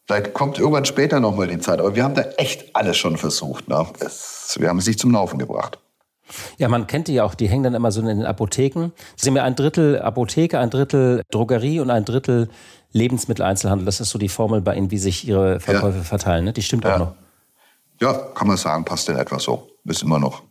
Vielleicht 0.06 0.34
kommt 0.34 0.58
irgendwann 0.58 0.84
später 0.84 1.20
noch 1.20 1.36
mal 1.36 1.46
die 1.46 1.58
Zeit. 1.60 1.78
Aber 1.78 1.94
wir 1.94 2.02
haben 2.02 2.14
da 2.14 2.22
echt 2.36 2.74
alles 2.74 2.96
schon 2.96 3.16
versucht. 3.16 3.68
Ne? 3.68 3.86
Es, 4.00 4.56
wir 4.58 4.68
haben 4.68 4.78
es 4.78 4.86
nicht 4.86 4.98
zum 4.98 5.12
Laufen 5.12 5.38
gebracht. 5.38 5.78
Ja, 6.58 6.68
man 6.68 6.86
kennt 6.86 7.08
die 7.08 7.14
ja 7.14 7.24
auch, 7.24 7.34
die 7.34 7.48
hängen 7.48 7.64
dann 7.64 7.74
immer 7.74 7.92
so 7.92 8.00
in 8.00 8.06
den 8.06 8.24
Apotheken. 8.24 8.92
Sie 9.16 9.28
haben 9.28 9.36
ja 9.36 9.44
ein 9.44 9.56
Drittel 9.56 10.00
Apotheke, 10.00 10.58
ein 10.58 10.70
Drittel 10.70 11.22
Drogerie 11.30 11.80
und 11.80 11.90
ein 11.90 12.04
Drittel 12.04 12.48
Lebensmitteleinzelhandel. 12.92 13.84
Das 13.84 14.00
ist 14.00 14.10
so 14.10 14.18
die 14.18 14.28
Formel 14.28 14.60
bei 14.60 14.74
Ihnen, 14.74 14.90
wie 14.90 14.98
sich 14.98 15.26
Ihre 15.26 15.60
Verkäufe 15.60 15.98
ja. 15.98 16.04
verteilen. 16.04 16.44
Ne? 16.44 16.52
Die 16.52 16.62
stimmt 16.62 16.84
ja. 16.84 16.94
auch 16.94 16.98
noch. 16.98 17.14
Ja, 18.00 18.12
kann 18.12 18.48
man 18.48 18.56
sagen, 18.56 18.84
passt 18.84 19.08
in 19.08 19.16
etwa 19.16 19.38
so. 19.38 19.68
Ist 19.84 20.02
immer 20.02 20.18
noch. 20.18 20.42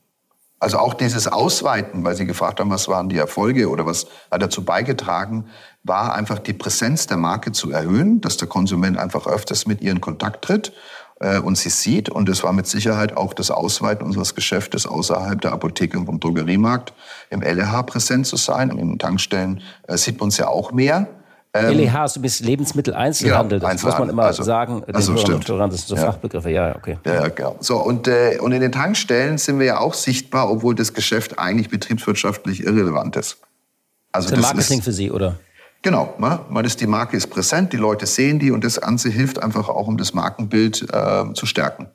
Also 0.59 0.77
auch 0.77 0.93
dieses 0.93 1.27
Ausweiten, 1.27 2.03
weil 2.03 2.15
Sie 2.15 2.25
gefragt 2.25 2.59
haben, 2.59 2.69
was 2.69 2.87
waren 2.89 3.07
die 3.07 3.17
Erfolge 3.17 3.69
oder 3.69 3.85
was 3.85 4.07
hat 4.29 4.41
dazu 4.41 4.63
beigetragen, 4.65 5.49
war 5.83 6.13
einfach 6.13 6.39
die 6.39 6.53
Präsenz 6.53 7.07
der 7.07 7.17
Marke 7.17 7.51
zu 7.51 7.71
erhöhen, 7.71 8.21
dass 8.21 8.37
der 8.37 8.47
Konsument 8.47 8.97
einfach 8.97 9.27
öfters 9.27 9.65
mit 9.65 9.81
ihr 9.81 9.91
in 9.91 10.01
Kontakt 10.01 10.43
tritt 10.43 10.73
äh, 11.19 11.39
und 11.39 11.57
sie 11.57 11.69
sieht. 11.69 12.09
Und 12.09 12.29
es 12.29 12.43
war 12.43 12.53
mit 12.53 12.67
Sicherheit 12.67 13.15
auch 13.15 13.33
das 13.33 13.51
Ausweiten 13.51 14.05
unseres 14.05 14.35
Geschäftes 14.35 14.85
außerhalb 14.85 15.39
der 15.41 15.53
Apotheke 15.53 15.97
und 15.97 16.05
vom 16.05 16.19
Drogeriemarkt 16.19 16.93
im 17.29 17.41
LEH 17.41 17.83
präsent 17.83 18.27
zu 18.27 18.35
sein. 18.35 18.69
In 18.69 18.77
den 18.77 18.99
Tankstellen 18.99 19.61
äh, 19.87 19.97
sieht 19.97 20.19
man 20.19 20.29
es 20.29 20.37
ja 20.37 20.47
auch 20.47 20.71
mehr. 20.71 21.07
Ähm, 21.51 21.77
LEH 21.77 22.05
ist 22.05 22.21
bis 22.21 22.41
Lebensmitteleinzelhandel. 22.41 23.59
Ja, 23.59 23.71
das 23.71 23.83
muss 23.83 23.97
man 23.97 24.09
immer 24.09 24.23
also, 24.23 24.43
sagen. 24.43 24.83
Also 24.93 25.17
stimmt. 25.17 25.49
Das 25.49 25.57
sind 25.57 25.87
so 25.87 25.95
ja. 25.95 26.01
Fachbegriffe. 26.01 26.51
Ja, 26.51 26.75
okay. 26.75 26.99
Ja, 27.05 27.27
genau. 27.29 27.55
So, 27.59 27.77
und, 27.77 28.07
äh, 28.07 28.37
und 28.39 28.51
in 28.51 28.61
den 28.61 28.71
Tankstellen 28.71 29.39
sind 29.39 29.57
wir 29.57 29.65
ja 29.65 29.79
auch 29.79 29.95
sichtbar, 29.95 30.51
obwohl 30.51 30.75
das 30.75 30.93
Geschäft 30.93 31.39
eigentlich 31.39 31.69
betriebswirtschaftlich 31.69 32.63
irrelevant 32.63 33.15
ist. 33.15 33.37
Also 34.11 34.29
das 34.29 34.39
ist 34.39 34.43
Marketing 34.43 34.79
ist, 34.79 34.85
für 34.85 34.91
Sie, 34.91 35.09
oder? 35.09 35.39
Genau, 35.81 36.13
ne? 36.19 36.39
man 36.49 36.65
ist, 36.65 36.81
die 36.81 36.87
Marke 36.87 37.15
ist 37.15 37.27
präsent, 37.27 37.71
die 37.71 37.77
Leute 37.77 38.05
sehen 38.05 38.37
die 38.39 38.51
und 38.51 38.63
das 38.63 38.81
Ganze 38.81 39.09
hilft 39.09 39.41
einfach 39.41 39.69
auch, 39.69 39.87
um 39.87 39.97
das 39.97 40.13
Markenbild 40.13 40.85
äh, 40.91 41.33
zu 41.33 41.45
stärken. 41.45 41.87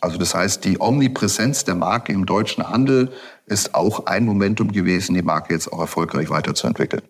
Also 0.00 0.16
das 0.16 0.34
heißt, 0.34 0.64
die 0.64 0.80
Omnipräsenz 0.80 1.64
der 1.64 1.74
Marke 1.74 2.12
im 2.12 2.24
deutschen 2.24 2.66
Handel 2.66 3.12
ist 3.44 3.74
auch 3.74 4.06
ein 4.06 4.24
Momentum 4.24 4.72
gewesen, 4.72 5.14
die 5.14 5.22
Marke 5.22 5.52
jetzt 5.52 5.70
auch 5.70 5.80
erfolgreich 5.80 6.30
weiterzuentwickeln. 6.30 7.02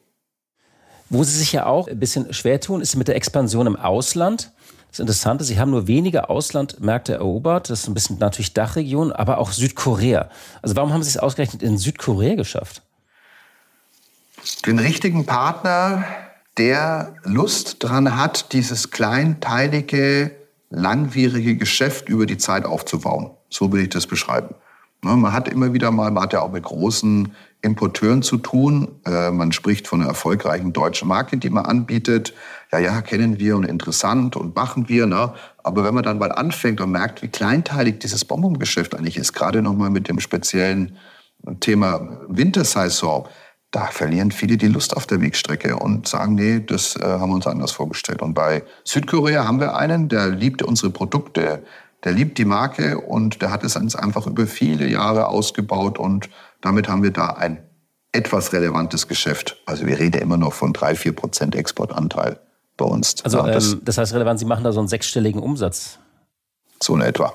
Wo 1.09 1.23
Sie 1.23 1.37
sich 1.37 1.53
ja 1.53 1.67
auch 1.67 1.87
ein 1.87 1.99
bisschen 1.99 2.33
schwer 2.33 2.61
tun, 2.61 2.81
ist 2.81 2.97
mit 2.97 3.07
der 3.09 3.17
Expansion 3.17 3.69
im 3.69 3.77
Ausland. 3.77 4.53
Das 4.91 4.99
Interessante, 4.99 5.45
Sie 5.45 5.61
haben 5.61 5.71
nur 5.71 5.87
wenige 5.87 6.29
Auslandmärkte 6.29 7.15
erobert. 7.15 7.71
Das 7.71 7.83
ist 7.83 7.89
ein 7.89 7.95
bisschen 7.95 8.19
natürlich 8.19 8.55
Dachregion, 8.55 9.13
aber 9.13 9.39
auch 9.39 9.53
Südkorea. 9.53 10.29
Also 10.63 10.75
warum 10.75 10.93
haben 10.93 11.05
Sie 11.05 11.11
es 11.11 11.17
ausgerechnet 11.17 11.63
in 11.63 11.79
Südkorea 11.79 12.35
geschafft? 12.35 12.83
Den 14.67 14.79
richtigen 14.79 15.27
Partner, 15.27 16.05
der 16.59 17.15
Lust 17.25 17.83
daran 17.83 18.17
hat, 18.17 18.53
dieses 18.53 18.91
kleinteilige, 18.91 20.33
langwierige 20.69 21.57
Geschäft 21.57 22.09
über 22.09 22.27
die 22.27 22.39
Zeit 22.39 22.65
aufzubauen. 22.65 23.31
So 23.49 23.73
will 23.73 23.83
ich 23.83 23.89
das 23.91 24.07
beschreiben. 24.07 24.55
Ne, 25.03 25.17
man 25.17 25.33
hat 25.33 25.49
immer 25.49 25.73
wieder 25.73 25.91
mal, 25.91 26.11
man 26.11 26.25
hat 26.25 26.35
ja 26.35 26.43
auch 26.43 26.53
mit 26.53 26.65
großen 26.65 27.33
Importeuren 27.63 28.23
zu 28.23 28.37
tun. 28.37 28.89
Äh, 29.07 29.31
man 29.31 29.53
spricht 29.53 29.89
von 29.89 30.01
einer 30.01 30.11
erfolgreichen 30.11 30.73
deutschen 30.73 31.09
Marke, 31.09 31.39
die 31.39 31.51
man 31.51 31.65
anbietet. 31.65 32.35
Ja, 32.71 32.79
ja, 32.79 33.01
kennen 33.01 33.39
wir 33.39 33.57
und 33.57 33.65
interessant 33.65 34.37
und 34.37 34.55
machen 34.55 34.89
wir. 34.89 35.07
Ne? 35.07 35.33
Aber 35.63 35.85
wenn 35.85 35.95
man 35.95 36.05
dann 36.05 36.19
mal 36.19 36.33
anfängt 36.33 36.81
und 36.81 36.91
merkt, 36.91 37.23
wie 37.23 37.29
kleinteilig 37.29 38.01
dieses 38.01 38.25
Bonbongeschäft 38.25 38.95
eigentlich 38.95 39.17
ist, 39.17 39.33
gerade 39.33 39.63
nochmal 39.63 39.91
mit 39.91 40.09
dem 40.09 40.21
speziellen 40.21 40.97
Thema 41.61 42.21
Wintersaison, 42.29 43.27
da 43.71 43.87
verlieren 43.87 44.33
viele 44.33 44.57
die 44.57 44.67
Lust 44.67 44.97
auf 44.97 45.07
der 45.07 45.21
Wegstrecke 45.21 45.77
und 45.77 46.09
sagen, 46.09 46.35
nee, 46.35 46.61
das 46.61 46.97
äh, 46.97 47.03
haben 47.03 47.31
wir 47.31 47.37
uns 47.37 47.47
anders 47.47 47.71
vorgestellt. 47.71 48.21
Und 48.21 48.35
bei 48.35 48.65
Südkorea 48.85 49.47
haben 49.47 49.61
wir 49.61 49.77
einen, 49.77 50.09
der 50.09 50.29
liebt 50.29 50.63
unsere 50.63 50.91
Produkte, 50.91 51.63
der 52.03 52.13
liebt 52.13 52.39
die 52.39 52.45
Marke 52.45 52.99
und 52.99 53.43
der 53.43 53.51
hat 53.51 53.63
es 53.63 53.77
uns 53.77 53.95
einfach 53.95 54.27
über 54.27 54.47
viele 54.47 54.89
Jahre 54.89 55.29
ausgebaut 55.29 55.99
und 55.99 56.31
damit 56.61 56.89
haben 56.89 57.03
wir 57.03 57.13
da 57.13 57.29
ein 57.29 57.63
etwas 58.13 58.53
relevantes 58.53 59.07
Geschäft. 59.07 59.63
Also 59.67 59.87
wir 59.87 59.99
reden 59.99 60.21
immer 60.21 60.37
noch 60.37 60.53
von 60.53 60.73
drei, 60.73 60.97
vier 60.97 61.15
Prozent 61.15 61.55
Exportanteil 61.55 62.41
bei 62.77 62.85
uns. 62.85 63.23
Also 63.23 63.39
ja, 63.39 63.47
das, 63.47 63.75
ähm, 63.75 63.83
das 63.85 63.99
heißt 63.99 64.15
relevant, 64.15 64.41
Sie 64.41 64.47
machen 64.47 64.65
da 64.65 64.73
so 64.73 64.81
einen 64.81 64.89
sechsstelligen 64.89 65.41
Umsatz. 65.41 65.99
So 66.83 66.97
in 66.97 67.03
etwa. 67.03 67.33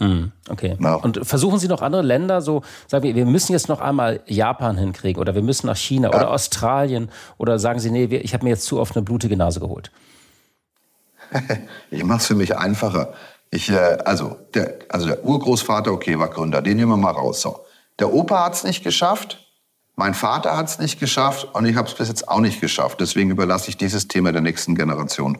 Hm, 0.00 0.32
okay. 0.48 0.78
Ja. 0.80 0.94
Und 0.94 1.26
versuchen 1.26 1.58
Sie 1.58 1.68
noch 1.68 1.82
andere 1.82 2.00
Länder, 2.00 2.40
so 2.40 2.62
sagen 2.86 3.04
wir, 3.04 3.14
wir 3.14 3.26
müssen 3.26 3.52
jetzt 3.52 3.68
noch 3.68 3.80
einmal 3.80 4.20
Japan 4.26 4.78
hinkriegen 4.78 5.20
oder 5.20 5.34
wir 5.34 5.42
müssen 5.42 5.66
nach 5.66 5.76
China 5.76 6.08
ja. 6.10 6.16
oder 6.16 6.30
Australien 6.30 7.10
oder 7.36 7.58
sagen 7.58 7.80
Sie, 7.80 7.90
nee, 7.90 8.04
ich 8.06 8.32
habe 8.32 8.44
mir 8.44 8.50
jetzt 8.50 8.64
zu 8.64 8.80
oft 8.80 8.96
eine 8.96 9.04
blutige 9.04 9.36
Nase 9.36 9.60
geholt? 9.60 9.90
ich 11.90 12.02
mache 12.02 12.18
es 12.18 12.26
für 12.26 12.34
mich 12.34 12.56
einfacher. 12.56 13.12
Ich, 13.50 13.68
äh, 13.68 13.98
also, 14.04 14.38
der, 14.54 14.78
also 14.88 15.06
der 15.06 15.22
Urgroßvater, 15.22 15.92
okay, 15.92 16.18
war 16.18 16.28
Gründer, 16.28 16.62
den 16.62 16.78
nehmen 16.78 16.92
wir 16.92 16.96
mal 16.96 17.10
raus. 17.10 17.42
So. 17.42 17.60
Der 17.98 18.12
Opa 18.12 18.44
hat 18.44 18.54
es 18.54 18.64
nicht 18.64 18.82
geschafft, 18.82 19.38
mein 19.96 20.14
Vater 20.14 20.56
hat 20.56 20.66
es 20.66 20.78
nicht 20.78 20.98
geschafft 20.98 21.46
und 21.52 21.66
ich 21.66 21.76
habe 21.76 21.86
es 21.86 21.94
bis 21.94 22.08
jetzt 22.08 22.26
auch 22.26 22.40
nicht 22.40 22.62
geschafft. 22.62 23.00
Deswegen 23.00 23.30
überlasse 23.30 23.68
ich 23.68 23.76
dieses 23.76 24.08
Thema 24.08 24.32
der 24.32 24.40
nächsten 24.40 24.74
Generation. 24.74 25.36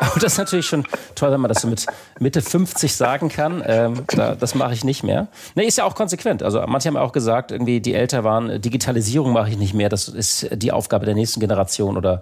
Aber 0.00 0.20
das 0.20 0.32
ist 0.32 0.38
natürlich 0.38 0.66
schon 0.66 0.84
toll, 1.14 1.32
wenn 1.32 1.40
man 1.40 1.48
das 1.48 1.62
so 1.62 1.68
mit 1.68 1.86
Mitte 2.18 2.42
50 2.42 2.94
sagen 2.94 3.28
kann. 3.28 3.62
Ähm, 3.66 4.04
da, 4.08 4.34
das 4.34 4.54
mache 4.54 4.74
ich 4.74 4.84
nicht 4.84 5.02
mehr. 5.02 5.28
Nee, 5.54 5.64
ist 5.64 5.78
ja 5.78 5.84
auch 5.84 5.94
konsequent. 5.94 6.42
Also 6.42 6.62
manche 6.66 6.88
haben 6.88 6.96
auch 6.96 7.12
gesagt, 7.12 7.50
irgendwie 7.50 7.80
die 7.80 7.94
älter 7.94 8.22
waren, 8.22 8.60
Digitalisierung 8.60 9.32
mache 9.32 9.50
ich 9.50 9.58
nicht 9.58 9.72
mehr. 9.72 9.88
Das 9.88 10.08
ist 10.08 10.48
die 10.52 10.72
Aufgabe 10.72 11.06
der 11.06 11.14
nächsten 11.14 11.40
Generation 11.40 11.96
oder 11.96 12.20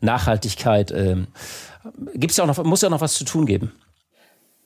Nachhaltigkeit. 0.00 0.92
Ähm, 0.92 1.26
gibt's 2.14 2.36
ja 2.36 2.44
auch 2.44 2.48
noch, 2.48 2.62
muss 2.64 2.82
ja 2.82 2.88
auch 2.88 2.92
noch 2.92 3.00
was 3.00 3.14
zu 3.14 3.24
tun 3.24 3.46
geben. 3.46 3.72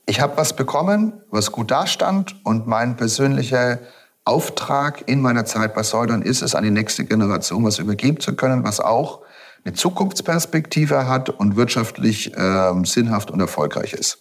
Ich 0.05 0.21
habe 0.21 0.37
was 0.37 0.55
bekommen, 0.55 1.13
was 1.31 1.51
gut 1.51 1.71
dastand 1.71 2.35
und 2.45 2.67
mein 2.67 2.95
persönlicher 2.95 3.79
Auftrag 4.23 5.07
in 5.07 5.21
meiner 5.21 5.45
Zeit 5.45 5.73
bei 5.73 5.81
Säudern 5.81 6.21
ist 6.21 6.43
es, 6.43 6.53
an 6.53 6.63
die 6.63 6.71
nächste 6.71 7.05
Generation 7.05 7.63
was 7.63 7.79
übergeben 7.79 8.19
zu 8.19 8.35
können, 8.35 8.63
was 8.63 8.79
auch 8.79 9.21
eine 9.65 9.73
Zukunftsperspektive 9.73 11.07
hat 11.07 11.29
und 11.29 11.55
wirtschaftlich 11.55 12.31
ähm, 12.37 12.85
sinnhaft 12.85 13.31
und 13.31 13.39
erfolgreich 13.39 13.93
ist. 13.93 14.19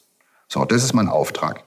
So, 0.49 0.65
das 0.65 0.83
ist 0.83 0.95
mein 0.95 1.09
Auftrag. 1.09 1.65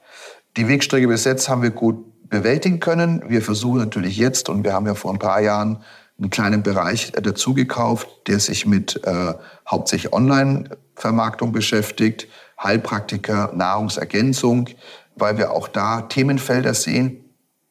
Die 0.57 0.67
Wegstrecke 0.67 1.07
bis 1.07 1.23
jetzt 1.23 1.47
haben 1.47 1.61
wir 1.61 1.69
gut 1.69 2.29
bewältigen 2.29 2.79
können. 2.79 3.23
Wir 3.27 3.41
versuchen 3.41 3.79
natürlich 3.79 4.17
jetzt, 4.17 4.49
und 4.49 4.63
wir 4.63 4.73
haben 4.73 4.87
ja 4.87 4.95
vor 4.95 5.13
ein 5.13 5.19
paar 5.19 5.41
Jahren 5.41 5.83
einen 6.19 6.31
kleinen 6.31 6.63
Bereich 6.63 7.11
dazu 7.11 7.53
gekauft, 7.53 8.07
der 8.27 8.39
sich 8.39 8.65
mit 8.65 8.99
äh, 9.05 9.33
hauptsächlich 9.69 10.11
Online-Vermarktung 10.13 11.51
beschäftigt, 11.51 12.27
Heilpraktiker, 12.61 13.51
Nahrungsergänzung, 13.53 14.69
weil 15.15 15.37
wir 15.37 15.51
auch 15.51 15.67
da 15.67 16.01
Themenfelder 16.01 16.73
sehen, 16.73 17.23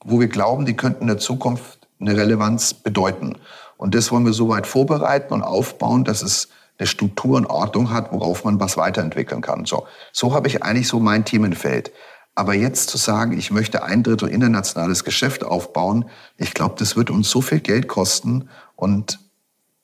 wo 0.05 0.21
wir 0.21 0.29
glauben, 0.29 0.65
die 0.65 0.77
könnten 0.77 1.03
in 1.03 1.09
der 1.09 1.19
Zukunft 1.19 1.89
eine 2.01 2.17
Relevanz 2.17 2.75
bedeuten. 2.75 3.37
Und 3.77 3.95
das 3.95 4.11
wollen 4.11 4.25
wir 4.25 4.33
so 4.33 4.49
weit 4.49 4.67
vorbereiten 4.67 5.33
und 5.33 5.43
aufbauen, 5.43 6.05
dass 6.05 6.23
es 6.23 6.49
eine 6.79 6.87
Struktur 6.87 7.37
und 7.37 7.47
Ordnung 7.47 7.91
hat, 7.91 8.13
worauf 8.13 8.45
man 8.45 8.61
was 8.61 8.77
weiterentwickeln 8.77 9.41
kann. 9.41 9.65
So, 9.65 9.87
so 10.13 10.35
habe 10.35 10.49
ich 10.49 10.63
eigentlich 10.63 10.89
so 10.89 11.01
mein 11.01 11.25
Themenfeld. 11.25 11.93
Aber 12.35 12.55
jetzt 12.55 12.91
zu 12.91 12.99
sagen, 12.99 13.37
ich 13.37 13.51
möchte 13.51 13.83
ein 13.83 14.03
Drittel 14.03 14.29
internationales 14.29 15.05
Geschäft 15.05 15.43
aufbauen, 15.43 16.05
ich 16.37 16.53
glaube, 16.53 16.75
das 16.79 16.95
wird 16.95 17.11
uns 17.11 17.31
so 17.31 17.41
viel 17.41 17.61
Geld 17.61 17.89
kosten 17.89 18.51
und 18.75 19.19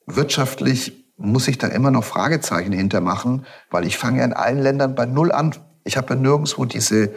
wirtschaftlich 0.05 1.03
muss 1.17 1.47
ich 1.47 1.57
da 1.57 1.67
immer 1.67 1.89
noch 1.89 2.03
Fragezeichen 2.03 2.71
hintermachen, 2.71 3.45
weil 3.71 3.85
ich 3.85 3.97
fange 3.97 4.19
ja 4.19 4.25
in 4.25 4.33
allen 4.33 4.61
Ländern 4.61 4.93
bei 4.93 5.05
Null 5.05 5.31
an. 5.31 5.55
Ich 5.83 5.97
habe 5.97 6.13
ja 6.13 6.19
nirgendwo 6.19 6.65
diese, 6.65 7.11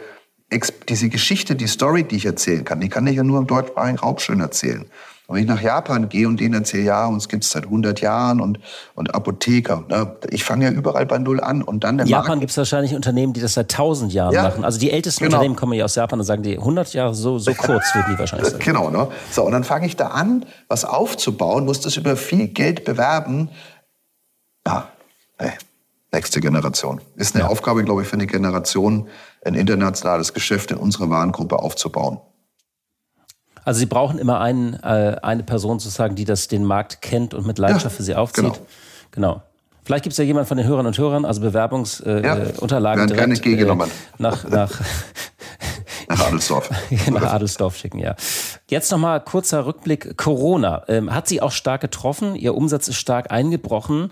diese 0.89 1.09
Geschichte, 1.09 1.55
die 1.55 1.67
Story, 1.67 2.03
die 2.03 2.15
ich 2.15 2.25
erzählen 2.25 2.63
kann. 2.63 2.79
Die 2.79 2.89
kann 2.89 3.05
ich 3.05 3.15
ja 3.15 3.23
nur 3.23 3.39
im 3.39 3.47
deutschsprachigen 3.47 3.99
Raum 3.99 4.17
schön 4.17 4.39
erzählen. 4.39 4.85
Und 5.27 5.35
wenn 5.35 5.43
ich 5.43 5.49
nach 5.49 5.61
Japan 5.61 6.07
gehe 6.07 6.25
und 6.25 6.39
denen 6.39 6.53
erzähle, 6.53 6.83
ja, 6.83 7.05
uns 7.05 7.27
gibt 7.27 7.43
es 7.43 7.51
seit 7.51 7.65
100 7.65 7.99
Jahren 7.99 8.39
und, 8.39 8.59
und 8.95 9.13
Apotheker, 9.13 9.83
ne, 9.89 10.15
ich 10.29 10.45
fange 10.45 10.65
ja 10.65 10.71
überall 10.71 11.05
bei 11.05 11.17
Null 11.17 11.41
an. 11.41 11.63
Und 11.63 11.83
dann 11.83 11.99
In 11.99 12.07
Japan 12.07 12.39
gibt 12.39 12.51
es 12.51 12.57
wahrscheinlich 12.57 12.95
Unternehmen, 12.95 13.33
die 13.33 13.41
das 13.41 13.55
seit 13.55 13.69
1000 13.73 14.13
Jahren 14.13 14.33
ja, 14.33 14.43
machen. 14.43 14.63
Also 14.63 14.79
die 14.79 14.89
ältesten 14.89 15.25
genau. 15.25 15.35
Unternehmen 15.35 15.57
kommen 15.57 15.73
ja 15.73 15.83
aus 15.83 15.95
Japan 15.95 16.19
und 16.19 16.25
sagen, 16.25 16.43
die 16.43 16.57
100 16.57 16.93
Jahre 16.93 17.13
so, 17.13 17.39
so 17.39 17.53
kurz 17.53 17.93
würden 17.93 18.13
die 18.13 18.19
wahrscheinlich 18.19 18.51
sein. 18.51 18.59
Genau, 18.61 18.89
ne? 18.89 19.09
So, 19.29 19.43
und 19.43 19.51
dann 19.51 19.65
fange 19.65 19.85
ich 19.85 19.97
da 19.97 20.07
an, 20.07 20.45
was 20.69 20.85
aufzubauen, 20.85 21.65
muss 21.65 21.81
das 21.81 21.97
über 21.97 22.15
viel 22.15 22.47
Geld 22.47 22.85
bewerben. 22.85 23.49
Ja, 24.65 24.87
nee. 25.41 25.51
Nächste 26.13 26.39
Generation. 26.39 27.01
Ist 27.17 27.35
eine 27.35 27.43
ja. 27.43 27.49
Aufgabe, 27.49 27.83
glaube 27.83 28.01
ich, 28.01 28.07
für 28.07 28.13
eine 28.13 28.27
Generation, 28.27 29.09
ein 29.43 29.55
internationales 29.55 30.33
Geschäft 30.33 30.71
in 30.71 30.77
unserer 30.77 31.09
Warengruppe 31.09 31.59
aufzubauen. 31.59 32.21
Also 33.67 33.79
Sie 33.79 33.85
brauchen 33.85 34.17
immer 34.17 34.39
einen, 34.39 34.75
äh, 34.75 35.17
eine 35.21 35.43
Person 35.43 35.79
sozusagen, 35.79 36.15
die 36.15 36.23
das 36.23 36.47
den 36.47 36.63
Markt 36.63 37.01
kennt 37.01 37.33
und 37.33 37.45
mit 37.45 37.57
Leidenschaft 37.57 37.95
ja, 37.95 37.97
für 37.97 38.03
Sie 38.03 38.15
aufzieht. 38.15 38.45
Genau. 38.45 38.57
genau. 39.11 39.41
Vielleicht 39.83 40.03
gibt 40.03 40.13
es 40.13 40.17
ja 40.17 40.23
jemand 40.23 40.47
von 40.47 40.55
den 40.55 40.65
Hörern 40.65 40.87
und 40.87 40.97
Hörern, 40.97 41.25
also 41.25 41.41
Bewerbungsunterlagen 41.41 42.23
äh, 42.23 43.17
ja, 43.17 43.25
direkt 43.27 43.45
äh, 43.45 43.65
nach, 44.19 44.47
nach, 44.49 44.79
nach 46.07 46.27
Adelsdorf. 46.27 46.69
nach 47.11 47.33
Adelsdorf 47.33 47.75
schicken, 47.75 47.99
ja. 47.99 48.15
Jetzt 48.69 48.89
nochmal 48.89 49.19
kurzer 49.19 49.65
Rückblick. 49.65 50.15
Corona 50.15 50.83
ähm, 50.87 51.13
hat 51.13 51.27
Sie 51.27 51.41
auch 51.41 51.51
stark 51.51 51.81
getroffen. 51.81 52.37
Ihr 52.37 52.55
Umsatz 52.55 52.87
ist 52.87 52.95
stark 52.95 53.31
eingebrochen. 53.31 54.11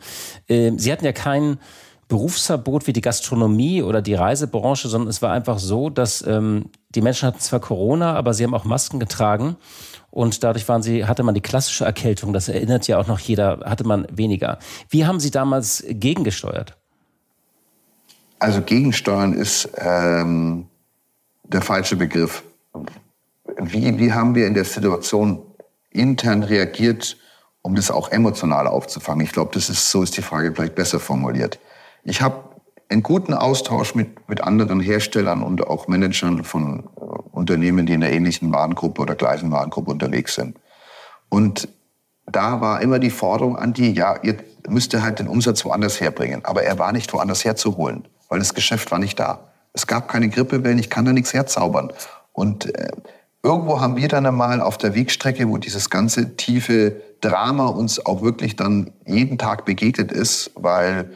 Ähm, 0.50 0.80
Sie 0.80 0.92
hatten 0.92 1.06
ja 1.06 1.14
keinen 1.14 1.60
Berufsverbot 2.08 2.86
wie 2.88 2.94
die 2.94 3.02
Gastronomie 3.02 3.82
oder 3.82 4.02
die 4.02 4.14
Reisebranche, 4.14 4.88
sondern 4.88 5.10
es 5.10 5.22
war 5.22 5.32
einfach 5.32 5.58
so, 5.58 5.90
dass 5.90 6.26
ähm, 6.26 6.70
die 6.90 7.02
Menschen 7.02 7.28
hatten 7.28 7.40
zwar 7.40 7.60
Corona, 7.60 8.14
aber 8.14 8.34
sie 8.34 8.44
haben 8.44 8.54
auch 8.54 8.66
Masken 8.66 9.00
getragen 9.00 9.58
und 10.12 10.44
dadurch 10.44 10.68
waren 10.70 10.82
sie, 10.82 11.06
hatte 11.06 11.24
man 11.24 11.36
die 11.36 11.42
klassische 11.42 11.84
Erkältung, 11.84 12.32
das 12.32 12.48
erinnert 12.48 12.88
ja 12.88 13.00
auch 13.00 13.08
noch 13.08 13.20
jeder, 13.20 13.60
hatte 13.66 13.86
man 13.86 14.08
weniger. 14.12 14.60
Wie 14.90 15.06
haben 15.06 15.20
Sie 15.20 15.30
damals 15.30 15.84
gegengesteuert? 15.88 16.78
Also 18.40 18.62
gegensteuern 18.62 19.34
ist 19.34 19.70
ähm, 19.76 20.68
der 21.44 21.62
falsche 21.62 21.96
Begriff. 21.96 22.44
Wie, 23.58 23.98
wie 23.98 24.14
haben 24.14 24.36
wir 24.36 24.48
in 24.48 24.54
der 24.54 24.66
Situation 24.66 25.42
intern 25.90 26.44
reagiert, 26.44 27.18
um 27.62 27.76
das 27.76 27.90
auch 27.92 28.10
emotional 28.10 28.68
aufzufangen? 28.68 29.26
Ich 29.26 29.32
glaube, 29.32 29.52
das 29.54 29.70
ist 29.70 29.90
so 29.90 30.04
ist 30.04 30.16
die 30.16 30.22
Frage 30.22 30.54
vielleicht 30.54 30.76
besser 30.76 31.00
formuliert. 31.00 31.60
Ich 32.06 32.22
habe 32.22 32.56
einen 32.88 33.02
guten 33.02 33.34
Austausch 33.34 33.96
mit, 33.96 34.30
mit 34.30 34.42
anderen 34.42 34.80
Herstellern 34.80 35.42
und 35.42 35.66
auch 35.66 35.88
Managern 35.88 36.44
von 36.44 36.84
äh, 36.96 37.00
Unternehmen, 37.32 37.88
die 37.88 37.94
in 37.94 38.04
einer 38.04 38.14
ähnlichen 38.14 38.54
Warengruppe 38.54 39.02
oder 39.02 39.16
gleichen 39.16 39.52
Warengruppe 39.52 39.92
unterwegs 39.92 40.36
sind. 40.36 40.58
Und 41.30 41.68
da 42.28 42.62
war 42.62 42.82
immer 42.82 43.00
die 43.00 43.10
Forderung 43.10 43.58
an 43.58 43.74
die, 43.74 43.92
ja, 43.92 44.18
ihr 44.22 44.38
müsst 44.68 44.94
halt 44.94 45.18
den 45.18 45.28
Umsatz 45.28 45.66
woanders 45.66 46.00
herbringen. 46.00 46.46
Aber 46.46 46.64
er 46.64 46.78
war 46.78 46.92
nicht 46.92 47.12
woanders 47.12 47.44
herzuholen, 47.44 48.08
weil 48.30 48.38
das 48.38 48.54
Geschäft 48.54 48.92
war 48.92 49.00
nicht 49.00 49.20
da. 49.20 49.52
Es 49.74 49.88
gab 49.88 50.08
keine 50.08 50.30
Grippewellen, 50.30 50.78
ich 50.78 50.92
kann 50.92 51.06
da 51.06 51.12
nichts 51.12 51.34
herzaubern. 51.34 51.92
Und 52.34 52.74
äh, 52.76 52.92
irgendwo 53.42 53.82
haben 53.82 53.98
wir 53.98 54.08
dann 54.08 54.28
einmal 54.28 54.62
auf 54.62 54.78
der 54.78 54.94
Wegstrecke, 54.94 55.50
wo 55.50 55.58
dieses 55.58 55.90
ganze 55.90 56.36
tiefe 56.36 57.02
Drama 57.22 57.66
uns 57.66 58.06
auch 58.06 58.22
wirklich 58.22 58.56
dann 58.56 58.92
jeden 59.08 59.40
Tag 59.40 59.66
begegnet 59.66 60.12
ist, 60.12 60.52
weil 60.54 61.10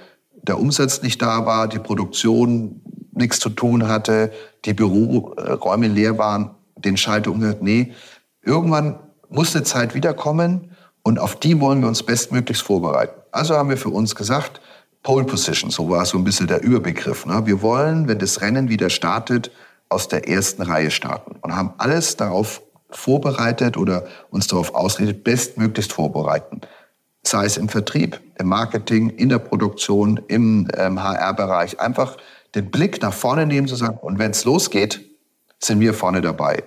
der 0.44 0.60
Umsatz 0.60 1.02
nicht 1.02 1.22
da 1.22 1.46
war, 1.46 1.68
die 1.68 1.80
Produktion 1.80 2.82
nichts 3.14 3.40
zu 3.40 3.50
tun 3.50 3.88
hatte, 3.88 4.32
die 4.66 4.74
Büroräume 4.74 5.88
leer 5.88 6.18
waren, 6.18 6.52
den 6.78 6.98
Schalter 6.98 7.32
umgehört. 7.32 7.62
Nee, 7.62 7.94
irgendwann 8.42 9.00
muss 9.30 9.56
eine 9.56 9.64
Zeit 9.64 9.94
wiederkommen 9.94 10.72
und 11.04 11.20
auf 11.20 11.36
die 11.36 11.60
wollen 11.60 11.82
wir 11.82 11.88
uns 11.88 12.04
bestmöglichst 12.04 12.64
vorbereiten. 12.64 13.20
Also 13.32 13.56
haben 13.56 13.70
wir 13.70 13.78
für 13.78 13.90
uns 13.90 14.16
gesagt, 14.16 14.62
Pole 15.04 15.26
Position, 15.26 15.70
so 15.70 15.90
war 15.90 16.06
so 16.06 16.18
ein 16.18 16.24
bisschen 16.24 16.48
der 16.48 16.62
Überbegriff. 16.62 17.26
Ne? 17.26 17.46
Wir 17.46 17.62
wollen, 17.62 18.08
wenn 18.08 18.20
das 18.20 18.42
Rennen 18.42 18.70
wieder 18.70 18.90
startet, 18.90 19.52
aus 19.88 20.08
der 20.08 20.28
ersten 20.28 20.62
Reihe 20.62 20.92
starten 20.92 21.36
und 21.42 21.56
haben 21.56 21.74
alles 21.78 22.16
darauf 22.16 22.62
vorbereitet 22.92 23.78
oder 23.78 24.06
uns 24.30 24.48
darauf 24.48 24.76
ausredet, 24.76 25.24
bestmöglichst 25.24 25.94
vorbereiten 25.94 26.62
sei 27.30 27.46
es 27.46 27.58
im 27.58 27.70
Vertrieb, 27.70 28.20
im 28.38 28.48
Marketing, 28.48 29.10
in 29.10 29.30
der 29.30 29.40
Produktion, 29.40 30.20
im 30.28 30.68
ähm, 30.76 31.02
HR-Bereich, 31.02 31.80
einfach 31.80 32.18
den 32.56 32.72
Blick 32.72 33.02
nach 33.02 33.14
vorne 33.14 33.46
nehmen 33.46 33.68
zu 33.68 33.76
sagen, 33.76 33.98
und 33.98 34.20
wenn 34.20 34.32
es 34.32 34.46
losgeht, 34.46 35.02
sind 35.60 35.80
wir 35.80 35.94
vorne 35.94 36.22
dabei. 36.22 36.64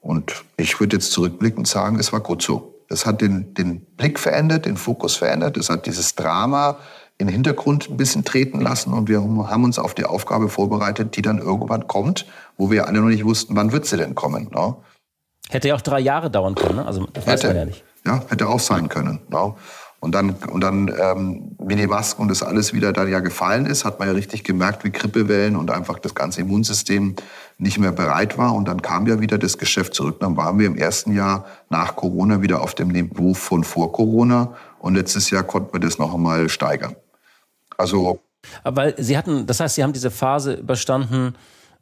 Und 0.00 0.44
ich 0.56 0.78
würde 0.80 0.96
jetzt 0.96 1.12
zurückblickend 1.12 1.66
sagen, 1.66 1.98
es 1.98 2.12
war 2.12 2.20
gut 2.20 2.42
so. 2.42 2.74
Das 2.88 3.06
hat 3.06 3.20
den, 3.20 3.54
den 3.54 3.80
Blick 3.96 4.18
verändert, 4.18 4.66
den 4.66 4.76
Fokus 4.76 5.16
verändert. 5.16 5.56
Es 5.56 5.68
hat 5.68 5.86
dieses 5.86 6.14
Drama 6.14 6.78
in 7.18 7.26
den 7.26 7.34
Hintergrund 7.34 7.88
ein 7.90 7.96
bisschen 7.96 8.24
treten 8.24 8.60
lassen 8.60 8.92
und 8.92 9.08
wir 9.08 9.20
haben 9.20 9.64
uns 9.64 9.78
auf 9.78 9.94
die 9.94 10.04
Aufgabe 10.04 10.48
vorbereitet, 10.48 11.16
die 11.16 11.22
dann 11.22 11.38
irgendwann 11.38 11.86
kommt, 11.86 12.26
wo 12.56 12.70
wir 12.70 12.86
alle 12.86 13.00
noch 13.00 13.08
nicht 13.08 13.24
wussten, 13.24 13.56
wann 13.56 13.72
wird 13.72 13.86
sie 13.86 13.96
denn 13.96 14.14
kommen. 14.14 14.50
Ne? 14.54 14.76
Hätte 15.48 15.68
ja 15.68 15.74
auch 15.74 15.80
drei 15.80 16.00
Jahre 16.00 16.30
dauern 16.30 16.54
können, 16.54 16.76
ne? 16.76 16.86
also 16.86 17.06
das 17.12 17.26
weiß 17.26 17.44
man 17.44 17.56
ja 17.56 17.64
nicht. 17.64 17.84
Ja, 18.06 18.22
hätte 18.28 18.48
auch 18.48 18.60
sein 18.60 18.88
können. 18.88 19.20
Ja. 19.32 19.54
Und 19.98 20.14
dann, 20.14 20.36
und 20.52 20.60
dann 20.60 20.92
ähm, 21.00 21.88
Masken 21.88 22.22
und 22.22 22.28
das 22.28 22.42
alles 22.42 22.72
wieder 22.72 22.92
dann 22.92 23.10
ja 23.10 23.20
gefallen 23.20 23.66
ist, 23.66 23.84
hat 23.84 23.98
man 23.98 24.06
ja 24.06 24.14
richtig 24.14 24.44
gemerkt, 24.44 24.84
wie 24.84 24.90
Grippewellen 24.90 25.56
und 25.56 25.70
einfach 25.70 25.98
das 25.98 26.14
ganze 26.14 26.42
Immunsystem 26.42 27.16
nicht 27.58 27.78
mehr 27.78 27.92
bereit 27.92 28.38
war. 28.38 28.54
Und 28.54 28.68
dann 28.68 28.82
kam 28.82 29.06
ja 29.06 29.20
wieder 29.20 29.38
das 29.38 29.58
Geschäft 29.58 29.94
zurück. 29.94 30.20
Dann 30.20 30.36
waren 30.36 30.58
wir 30.58 30.66
im 30.66 30.76
ersten 30.76 31.12
Jahr 31.12 31.46
nach 31.70 31.96
Corona 31.96 32.42
wieder 32.42 32.62
auf 32.62 32.74
dem 32.74 32.88
Niveau 32.88 33.34
von 33.34 33.64
vor 33.64 33.90
Corona. 33.90 34.54
Und 34.78 34.94
letztes 34.94 35.30
Jahr 35.30 35.42
konnten 35.42 35.72
wir 35.72 35.80
das 35.80 35.98
noch 35.98 36.14
einmal 36.14 36.48
steigern. 36.50 36.94
Also. 37.76 38.20
Aber 38.62 38.92
Sie 39.02 39.18
hatten, 39.18 39.46
das 39.46 39.58
heißt, 39.58 39.74
Sie 39.74 39.82
haben 39.82 39.92
diese 39.92 40.12
Phase 40.12 40.54
überstanden, 40.54 41.34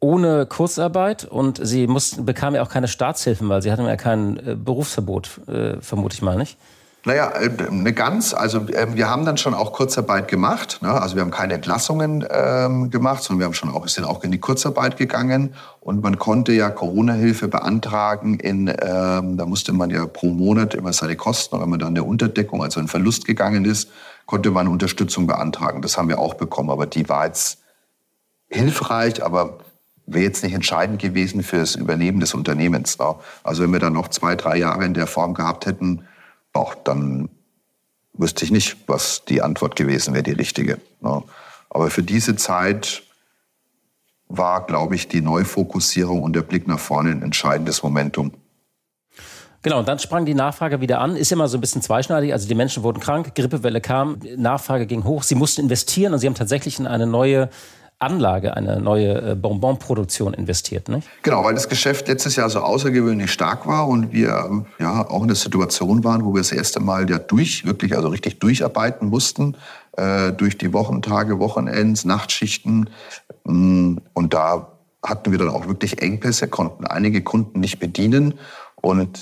ohne 0.05 0.45
Kurzarbeit 0.45 1.25
und 1.25 1.59
sie 1.65 1.87
mussten, 1.87 2.25
bekamen 2.25 2.55
ja 2.55 2.61
auch 2.61 2.69
keine 2.69 2.87
Staatshilfen, 2.87 3.49
weil 3.49 3.63
sie 3.63 3.71
hatten 3.71 3.85
ja 3.85 3.97
kein 3.97 4.37
äh, 4.37 4.55
Berufsverbot, 4.55 5.41
äh, 5.47 5.81
vermute 5.81 6.13
ich 6.13 6.21
mal, 6.21 6.37
nicht? 6.37 6.57
Naja, 7.07 7.33
eine 7.33 7.93
ganz, 7.93 8.33
also 8.33 8.67
äh, 8.67 8.95
wir 8.95 9.09
haben 9.09 9.25
dann 9.25 9.37
schon 9.37 9.53
auch 9.53 9.73
Kurzarbeit 9.73 10.27
gemacht. 10.27 10.79
Ne? 10.81 10.89
Also 10.91 11.15
wir 11.15 11.21
haben 11.21 11.31
keine 11.31 11.53
Entlassungen 11.53 12.25
ähm, 12.29 12.89
gemacht, 12.89 13.23
sondern 13.23 13.39
wir 13.39 13.45
haben 13.45 13.53
schon 13.53 13.69
auch, 13.69 13.87
sind 13.87 14.05
auch 14.05 14.23
in 14.23 14.31
die 14.31 14.39
Kurzarbeit 14.39 14.97
gegangen. 14.97 15.53
Und 15.81 16.01
man 16.01 16.17
konnte 16.17 16.51
ja 16.51 16.69
Corona-Hilfe 16.69 17.47
beantragen. 17.47 18.39
In, 18.39 18.67
ähm, 18.67 19.37
da 19.37 19.45
musste 19.45 19.71
man 19.73 19.91
ja 19.91 20.05
pro 20.07 20.27
Monat 20.27 20.73
immer 20.73 20.93
seine 20.93 21.15
Kosten, 21.15 21.59
wenn 21.59 21.69
man 21.69 21.79
dann 21.79 21.93
der 21.93 22.07
Unterdeckung, 22.07 22.63
also 22.63 22.79
in 22.79 22.87
Verlust 22.87 23.25
gegangen 23.25 23.65
ist, 23.65 23.89
konnte 24.25 24.49
man 24.49 24.67
Unterstützung 24.67 25.27
beantragen. 25.27 25.83
Das 25.83 25.97
haben 25.97 26.09
wir 26.09 26.17
auch 26.17 26.33
bekommen, 26.33 26.71
aber 26.71 26.87
die 26.87 27.07
war 27.07 27.27
jetzt 27.27 27.59
hilfreich, 28.47 29.23
aber 29.23 29.59
wäre 30.07 30.23
jetzt 30.23 30.43
nicht 30.43 30.53
entscheidend 30.53 31.01
gewesen 31.01 31.43
für 31.43 31.57
das 31.57 31.75
Überleben 31.75 32.19
des 32.19 32.33
Unternehmens. 32.33 32.99
Ne? 32.99 33.15
Also 33.43 33.63
wenn 33.63 33.71
wir 33.71 33.79
dann 33.79 33.93
noch 33.93 34.07
zwei, 34.09 34.35
drei 34.35 34.57
Jahre 34.57 34.85
in 34.85 34.93
der 34.93 35.07
Form 35.07 35.33
gehabt 35.33 35.65
hätten, 35.65 36.07
auch 36.53 36.75
dann 36.75 37.29
wüsste 38.13 38.45
ich 38.45 38.51
nicht, 38.51 38.77
was 38.87 39.25
die 39.25 39.41
Antwort 39.41 39.75
gewesen 39.75 40.13
wäre, 40.13 40.23
die 40.23 40.31
richtige. 40.31 40.79
Aber 41.01 41.89
für 41.89 42.03
diese 42.03 42.35
Zeit 42.35 43.03
war, 44.27 44.65
glaube 44.65 44.95
ich, 44.95 45.07
die 45.07 45.21
Neufokussierung 45.21 46.23
und 46.23 46.33
der 46.33 46.41
Blick 46.41 46.67
nach 46.67 46.79
vorne 46.79 47.11
ein 47.11 47.21
entscheidendes 47.21 47.83
Momentum. 47.83 48.31
Genau, 49.61 49.79
und 49.79 49.87
dann 49.87 49.97
sprang 49.97 50.25
die 50.25 50.35
Nachfrage 50.35 50.79
wieder 50.79 50.99
an. 51.01 51.15
Ist 51.15 51.31
immer 51.31 51.47
so 51.47 51.57
ein 51.57 51.61
bisschen 51.61 51.81
zweischneidig. 51.81 52.31
Also 52.33 52.47
die 52.47 52.53
Menschen 52.53 52.83
wurden 52.83 52.99
krank, 52.99 53.33
Grippewelle 53.33 53.81
kam, 53.81 54.19
Nachfrage 54.37 54.85
ging 54.85 55.03
hoch. 55.03 55.23
Sie 55.23 55.33
mussten 55.33 55.61
investieren 55.61 56.13
und 56.13 56.19
sie 56.19 56.27
haben 56.27 56.35
tatsächlich 56.35 56.79
in 56.79 56.85
eine 56.85 57.07
neue 57.07 57.49
Anlage, 57.99 58.55
eine 58.55 58.81
neue 58.81 59.31
äh, 59.31 59.35
Bonbonproduktion 59.35 60.33
investiert, 60.33 60.89
nicht? 60.89 61.07
Genau, 61.21 61.43
weil 61.43 61.53
das 61.53 61.69
Geschäft 61.69 62.07
letztes 62.07 62.35
Jahr 62.35 62.49
so 62.49 62.59
außergewöhnlich 62.59 63.31
stark 63.31 63.65
war 63.67 63.87
und 63.87 64.11
wir 64.11 64.65
ja 64.79 65.07
auch 65.07 65.21
in 65.21 65.27
der 65.27 65.35
Situation 65.35 66.03
waren, 66.03 66.25
wo 66.25 66.33
wir 66.33 66.41
das 66.41 66.51
erste 66.51 66.79
Mal 66.79 67.09
ja 67.09 67.17
durch, 67.17 67.65
wirklich 67.65 67.95
also 67.95 68.09
richtig 68.09 68.39
durcharbeiten 68.39 69.09
mussten, 69.09 69.55
äh, 69.93 70.33
durch 70.33 70.57
die 70.57 70.73
Wochentage, 70.73 71.39
Wochenends, 71.39 72.03
Nachtschichten. 72.05 72.89
Mm, 73.45 73.97
und 74.13 74.33
da 74.33 74.73
hatten 75.01 75.31
wir 75.31 75.39
dann 75.39 75.49
auch 75.49 75.67
wirklich 75.67 76.01
Engpässe, 76.01 76.47
konnten 76.47 76.85
einige 76.85 77.21
Kunden 77.21 77.59
nicht 77.59 77.79
bedienen 77.79 78.33
und 78.75 79.19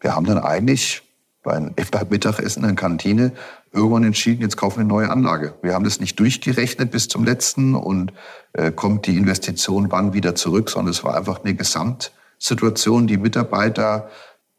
wir 0.00 0.16
haben 0.16 0.26
dann 0.26 0.38
eigentlich 0.38 1.02
beim 1.42 1.74
Mittagessen 2.10 2.62
in 2.62 2.68
der 2.68 2.76
Kantine 2.76 3.32
irgendwann 3.72 4.04
entschieden, 4.04 4.42
jetzt 4.42 4.56
kaufen 4.56 4.76
wir 4.76 4.80
eine 4.80 4.88
neue 4.88 5.10
Anlage. 5.10 5.54
Wir 5.62 5.74
haben 5.74 5.84
das 5.84 6.00
nicht 6.00 6.18
durchgerechnet 6.18 6.90
bis 6.90 7.08
zum 7.08 7.24
letzten 7.24 7.74
und 7.74 8.12
äh, 8.52 8.72
kommt 8.72 9.06
die 9.06 9.16
Investition 9.16 9.90
wann 9.90 10.12
wieder 10.12 10.34
zurück, 10.34 10.70
sondern 10.70 10.90
es 10.90 11.04
war 11.04 11.16
einfach 11.16 11.44
eine 11.44 11.54
Gesamtsituation. 11.54 13.06
Die 13.06 13.16
Mitarbeiter 13.16 14.10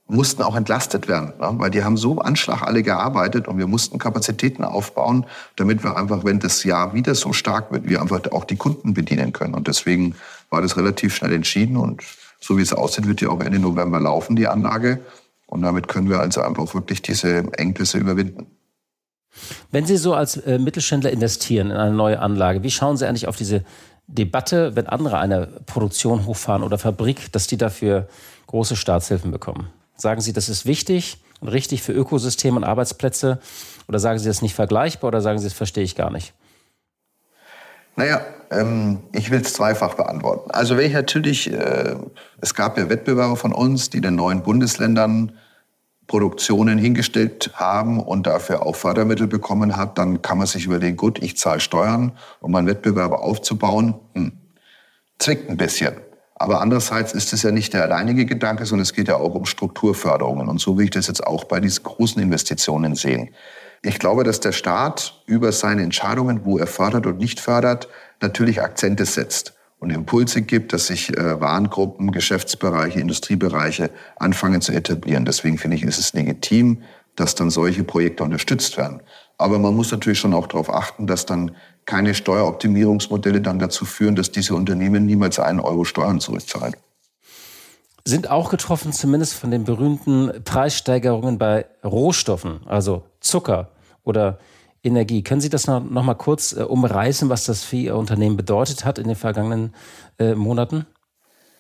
mussten 0.08 0.44
auch 0.44 0.56
entlastet 0.56 1.08
werden, 1.08 1.34
ne? 1.40 1.54
weil 1.54 1.72
die 1.72 1.84
haben 1.84 1.98
so 1.98 2.20
Anschlag 2.20 2.62
alle 2.64 2.84
gearbeitet 2.84 3.48
und 3.48 3.58
wir 3.58 3.68
mussten 3.68 3.98
Kapazitäten 3.98 4.64
aufbauen, 4.64 5.26
damit 5.56 5.84
wir 5.84 5.96
einfach, 5.96 6.24
wenn 6.24 6.40
das 6.40 6.64
Jahr 6.64 6.94
wieder 6.94 7.16
so 7.16 7.34
stark 7.34 7.72
wird, 7.72 7.88
wir 7.88 8.02
einfach 8.02 8.20
auch 8.32 8.44
die 8.44 8.58
Kunden 8.58 8.94
bedienen 8.94 9.32
können. 9.32 9.54
Und 9.54 9.68
deswegen 9.68 10.16
war 10.50 10.62
das 10.62 10.76
relativ 10.78 11.16
schnell 11.16 11.34
entschieden 11.34 11.78
und 11.78 12.04
so 12.40 12.58
wie 12.58 12.62
es 12.62 12.74
aussieht, 12.74 13.08
wird 13.08 13.22
ja 13.22 13.30
auch 13.30 13.40
Ende 13.40 13.60
November 13.60 14.00
laufen, 14.00 14.36
die 14.36 14.48
Anlage. 14.48 15.00
Und 15.46 15.62
damit 15.62 15.88
können 15.88 16.10
wir 16.10 16.20
also 16.20 16.42
einfach 16.42 16.74
wirklich 16.74 17.02
diese 17.02 17.52
Engpässe 17.54 17.98
überwinden. 17.98 18.48
Wenn 19.72 19.86
Sie 19.86 19.98
so 19.98 20.14
als 20.14 20.38
äh, 20.38 20.60
Mittelständler 20.60 21.12
investieren 21.12 21.72
in 21.72 21.78
eine 21.78 21.96
neue 21.96 22.20
Anlage, 22.20 22.64
wie 22.64 22.72
schauen 22.72 22.98
Sie 22.98 23.08
eigentlich 23.08 23.28
auf 23.28 23.38
diese 23.38 23.64
Debatte, 24.08 24.76
wenn 24.76 24.88
andere 24.88 25.20
eine 25.20 25.48
Produktion 25.66 26.26
hochfahren 26.26 26.64
oder 26.64 26.78
Fabrik, 26.78 27.32
dass 27.32 27.48
die 27.48 27.58
dafür 27.58 28.08
große 28.48 28.76
Staatshilfen 28.76 29.32
bekommen? 29.32 29.70
Sagen 29.96 30.22
Sie, 30.22 30.34
das 30.34 30.50
ist 30.50 30.66
wichtig 30.66 31.18
und 31.40 31.48
richtig 31.48 31.82
für 31.82 31.94
Ökosysteme 31.94 32.58
und 32.58 32.64
Arbeitsplätze? 32.64 33.40
Oder 33.88 34.00
sagen 34.00 34.20
Sie, 34.20 34.26
das 34.26 34.38
ist 34.38 34.42
nicht 34.42 34.56
vergleichbar 34.56 35.10
oder 35.10 35.22
sagen 35.22 35.40
Sie, 35.40 35.46
das 35.46 35.54
verstehe 35.54 35.84
ich 35.84 35.96
gar 35.96 36.12
nicht? 36.12 36.34
Naja, 37.96 38.22
ähm, 38.52 39.00
ich 39.12 39.32
will 39.32 39.42
es 39.42 39.54
zweifach 39.54 39.96
beantworten. 39.96 40.52
Also 40.52 40.78
wenn 40.78 40.86
ich 40.86 40.94
natürlich, 40.94 41.52
äh, 41.52 41.96
es 42.40 42.56
gab 42.56 42.78
ja 42.78 42.90
Wettbewerber 42.90 43.36
von 43.36 43.54
uns, 43.54 43.90
die 43.90 44.02
den 44.02 44.16
neuen 44.16 44.44
Bundesländern 44.44 45.34
Produktionen 46.08 46.78
hingestellt 46.78 47.52
haben 47.54 48.00
und 48.00 48.28
dafür 48.28 48.66
auch 48.66 48.76
Fördermittel 48.76 49.28
bekommen 49.28 49.78
hat, 49.78 49.98
dann 49.98 50.22
kann 50.22 50.38
man 50.38 50.48
sich 50.48 50.66
überlegen, 50.66 50.98
gut, 50.98 51.22
ich 51.24 51.38
zahle 51.38 51.60
Steuern, 51.60 52.14
um 52.40 52.52
meinen 52.52 52.68
Wettbewerber 52.68 53.24
aufzubauen. 53.24 53.96
Hm. 54.14 54.34
Zwickt 55.20 55.50
ein 55.50 55.58
bisschen. 55.58 55.94
Aber 56.36 56.60
andererseits 56.60 57.14
ist 57.14 57.34
es 57.34 57.44
ja 57.44 57.52
nicht 57.52 57.74
der 57.74 57.84
alleinige 57.84 58.26
Gedanke, 58.26 58.66
sondern 58.66 58.84
es 58.84 58.94
geht 58.94 59.08
ja 59.08 59.18
auch 59.18 59.36
um 59.36 59.46
Strukturförderungen. 59.46 60.48
Und 60.48 60.60
so 60.60 60.78
will 60.78 60.86
ich 60.86 60.92
das 60.92 61.08
jetzt 61.08 61.26
auch 61.26 61.44
bei 61.44 61.60
diesen 61.60 61.84
großen 61.84 62.22
Investitionen 62.22 62.96
sehen. 62.96 63.30
Ich 63.84 64.00
glaube, 64.00 64.24
dass 64.24 64.40
der 64.40 64.52
Staat 64.52 65.22
über 65.28 65.52
seine 65.52 65.84
Entscheidungen, 65.84 66.42
wo 66.44 66.58
er 66.58 66.68
fördert 66.68 67.06
und 67.06 67.20
nicht 67.20 67.40
fördert, 67.40 67.90
natürlich 68.20 68.62
Akzente 68.62 69.06
setzt 69.06 69.54
und 69.82 69.90
Impulse 69.90 70.44
gibt, 70.44 70.74
dass 70.74 70.88
sich 70.88 71.18
äh, 71.18 71.42
Warengruppen, 71.42 72.12
Geschäftsbereiche, 72.12 73.00
Industriebereiche 73.00 73.90
anfangen 74.16 74.62
zu 74.62 74.72
etablieren. 74.72 75.26
Deswegen 75.26 75.58
finde 75.58 75.76
ich, 75.76 75.84
ist 75.84 75.98
es 75.98 76.14
legitim, 76.14 76.84
dass 77.16 77.34
dann 77.34 77.50
solche 77.50 77.84
Projekte 77.84 78.24
unterstützt 78.24 78.78
werden. 78.78 79.02
Aber 79.40 79.58
man 79.58 79.76
muss 79.76 79.92
natürlich 79.92 80.20
schon 80.20 80.36
auch 80.36 80.46
darauf 80.46 80.72
achten, 80.72 81.08
dass 81.08 81.26
dann 81.26 81.56
keine 81.86 82.14
Steueroptimierungsmodelle 82.14 83.42
dann 83.42 83.58
dazu 83.58 83.86
führen, 83.86 84.16
dass 84.16 84.32
diese 84.32 84.54
Unternehmen 84.54 85.08
niemals 85.08 85.40
einen 85.40 85.60
Euro 85.60 85.84
Steuern 85.84 86.20
zurückzahlen. 86.20 86.76
Sind 88.06 88.30
auch 88.30 88.52
getroffen, 88.52 88.94
zumindest 88.94 89.34
von 89.34 89.50
den 89.50 89.64
berühmten 89.64 90.44
Preissteigerungen 90.44 91.40
bei 91.40 91.66
Rohstoffen, 91.84 92.62
also 92.68 93.04
Zucker 93.20 93.72
oder 94.04 94.38
Energie. 94.84 95.24
Können 95.24 95.42
Sie 95.42 95.50
das 95.50 95.68
noch, 95.68 95.84
noch 95.84 96.04
mal 96.04 96.16
kurz 96.16 96.54
äh, 96.54 96.64
umreißen, 96.64 97.30
was 97.30 97.46
das 97.46 97.64
für 97.64 97.76
Ihr 97.76 97.96
Unternehmen 97.96 98.38
bedeutet 98.38 98.86
hat 98.86 98.98
in 98.98 99.08
den 99.08 99.16
vergangenen 99.16 99.76
äh, 100.18 100.34
Monaten? 100.34 100.86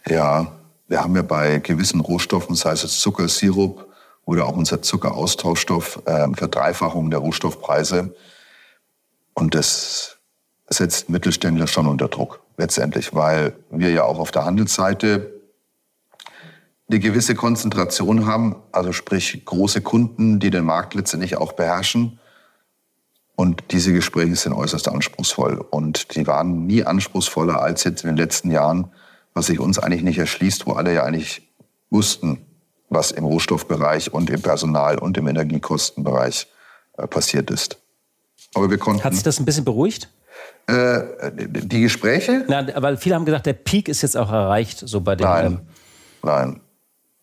Ja, 0.07 0.51
wir 0.87 1.01
haben 1.01 1.15
ja 1.15 1.21
bei 1.21 1.59
gewissen 1.59 2.01
Rohstoffen, 2.01 2.55
sei 2.55 2.71
es 2.71 2.99
Zucker, 2.99 3.27
Sirup 3.27 3.87
oder 4.25 4.45
auch 4.45 4.55
unser 4.55 4.81
Zuckeraustauschstoff, 4.81 6.01
äh, 6.05 6.27
Verdreifachung 6.33 7.11
der 7.11 7.19
Rohstoffpreise. 7.19 8.15
Und 9.33 9.55
das 9.55 10.17
setzt 10.67 11.09
Mittelständler 11.09 11.67
schon 11.67 11.87
unter 11.87 12.07
Druck 12.07 12.41
letztendlich, 12.57 13.13
weil 13.13 13.53
wir 13.69 13.91
ja 13.91 14.03
auch 14.03 14.19
auf 14.19 14.31
der 14.31 14.45
Handelsseite 14.45 15.31
eine 16.89 16.99
gewisse 16.99 17.35
Konzentration 17.35 18.25
haben, 18.25 18.55
also 18.71 18.91
sprich 18.91 19.45
große 19.45 19.81
Kunden, 19.81 20.39
die 20.39 20.49
den 20.49 20.65
Markt 20.65 20.93
letztendlich 20.93 21.37
auch 21.37 21.53
beherrschen 21.53 22.19
und 23.41 23.63
diese 23.71 23.91
Gespräche 23.91 24.35
sind 24.35 24.53
äußerst 24.53 24.87
anspruchsvoll. 24.87 25.65
Und 25.71 26.15
die 26.15 26.27
waren 26.27 26.67
nie 26.67 26.83
anspruchsvoller 26.83 27.59
als 27.59 27.83
jetzt 27.85 28.03
in 28.03 28.09
den 28.09 28.17
letzten 28.17 28.51
Jahren, 28.51 28.91
was 29.33 29.47
sich 29.47 29.59
uns 29.59 29.79
eigentlich 29.79 30.03
nicht 30.03 30.19
erschließt, 30.19 30.67
wo 30.67 30.73
alle 30.73 30.93
ja 30.93 31.05
eigentlich 31.05 31.51
wussten, 31.89 32.45
was 32.89 33.09
im 33.09 33.25
Rohstoffbereich 33.25 34.13
und 34.13 34.29
im 34.29 34.43
Personal- 34.43 34.99
und 34.99 35.17
im 35.17 35.25
Energiekostenbereich 35.25 36.45
äh, 36.99 37.07
passiert 37.07 37.49
ist. 37.49 37.79
Aber 38.53 38.69
wir 38.69 38.77
konnten. 38.77 39.03
Hat 39.03 39.15
sich 39.15 39.23
das 39.23 39.39
ein 39.39 39.45
bisschen 39.45 39.65
beruhigt? 39.65 40.07
Äh, 40.67 41.31
die 41.33 41.81
Gespräche? 41.81 42.45
Nein, 42.47 42.71
aber 42.75 42.95
viele 42.95 43.15
haben 43.15 43.25
gesagt, 43.25 43.47
der 43.47 43.53
Peak 43.53 43.89
ist 43.89 44.03
jetzt 44.03 44.17
auch 44.17 44.31
erreicht, 44.31 44.83
so 44.87 45.01
bei 45.01 45.15
den. 45.15 45.25
Nein, 45.25 45.45
ähm 45.45 45.59
nein. 46.21 46.59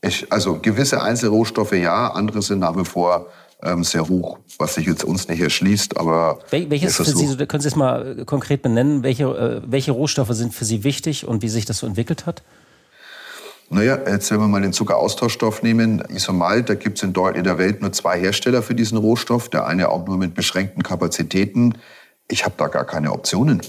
Ich, 0.01 0.33
also 0.33 0.59
gewisse 0.59 1.01
Einzelrohstoffe 1.01 1.75
ja, 1.75 2.09
andere 2.09 2.43
sind 2.43 2.59
nach 2.59 2.77
wie 2.77 2.85
vor 2.85 3.29
ähm, 3.62 3.84
sehr 3.84 4.09
hoch, 4.09 4.38
was 4.59 4.74
sich 4.74 4.86
jetzt 4.86 5.04
uns 5.04 5.28
nicht 5.28 5.40
erschließt. 5.40 5.96
Aber 5.96 6.40
Wel 6.50 6.70
welches 6.70 6.96
für 6.96 7.04
Sie, 7.04 7.36
können 7.46 7.61
Sie 7.61 7.68
es 7.68 7.76
mal 7.76 8.20
äh, 8.20 8.24
konkret 8.24 8.62
benennen, 8.62 9.02
welche, 9.02 9.24
äh, 9.24 9.62
welche 9.66 9.92
Rohstoffe 9.92 10.32
sind 10.32 10.54
für 10.54 10.64
Sie 10.64 10.84
wichtig 10.84 11.26
und 11.26 11.42
wie 11.42 11.48
sich 11.48 11.64
das 11.64 11.78
so 11.78 11.86
entwickelt 11.86 12.26
hat? 12.26 12.42
Naja, 13.70 13.98
jetzt 14.06 14.30
wenn 14.30 14.40
wir 14.40 14.48
mal 14.48 14.62
den 14.62 14.72
Zuckeraustauschstoff 14.72 15.62
nehmen, 15.62 16.02
Isomalt, 16.09 16.70
da 16.70 16.74
gibt 16.74 16.96
es 16.98 17.02
in, 17.02 17.12
in 17.34 17.44
der 17.44 17.59
Welt 17.59 17.82
nur 17.82 17.92
zwei 17.92 18.18
Hersteller 18.18 18.62
für 18.62 18.74
diesen 18.74 18.96
Rohstoff. 18.96 19.50
Der 19.50 19.66
eine 19.66 19.90
auch 19.90 20.06
nur 20.06 20.16
mit 20.16 20.34
beschränkten 20.34 20.82
Kapazitäten. 20.82 21.74
Ich 22.28 22.44
habe 22.44 22.54
da 22.56 22.68
gar 22.68 22.86
keine 22.86 23.12
Optionen. 23.12 23.61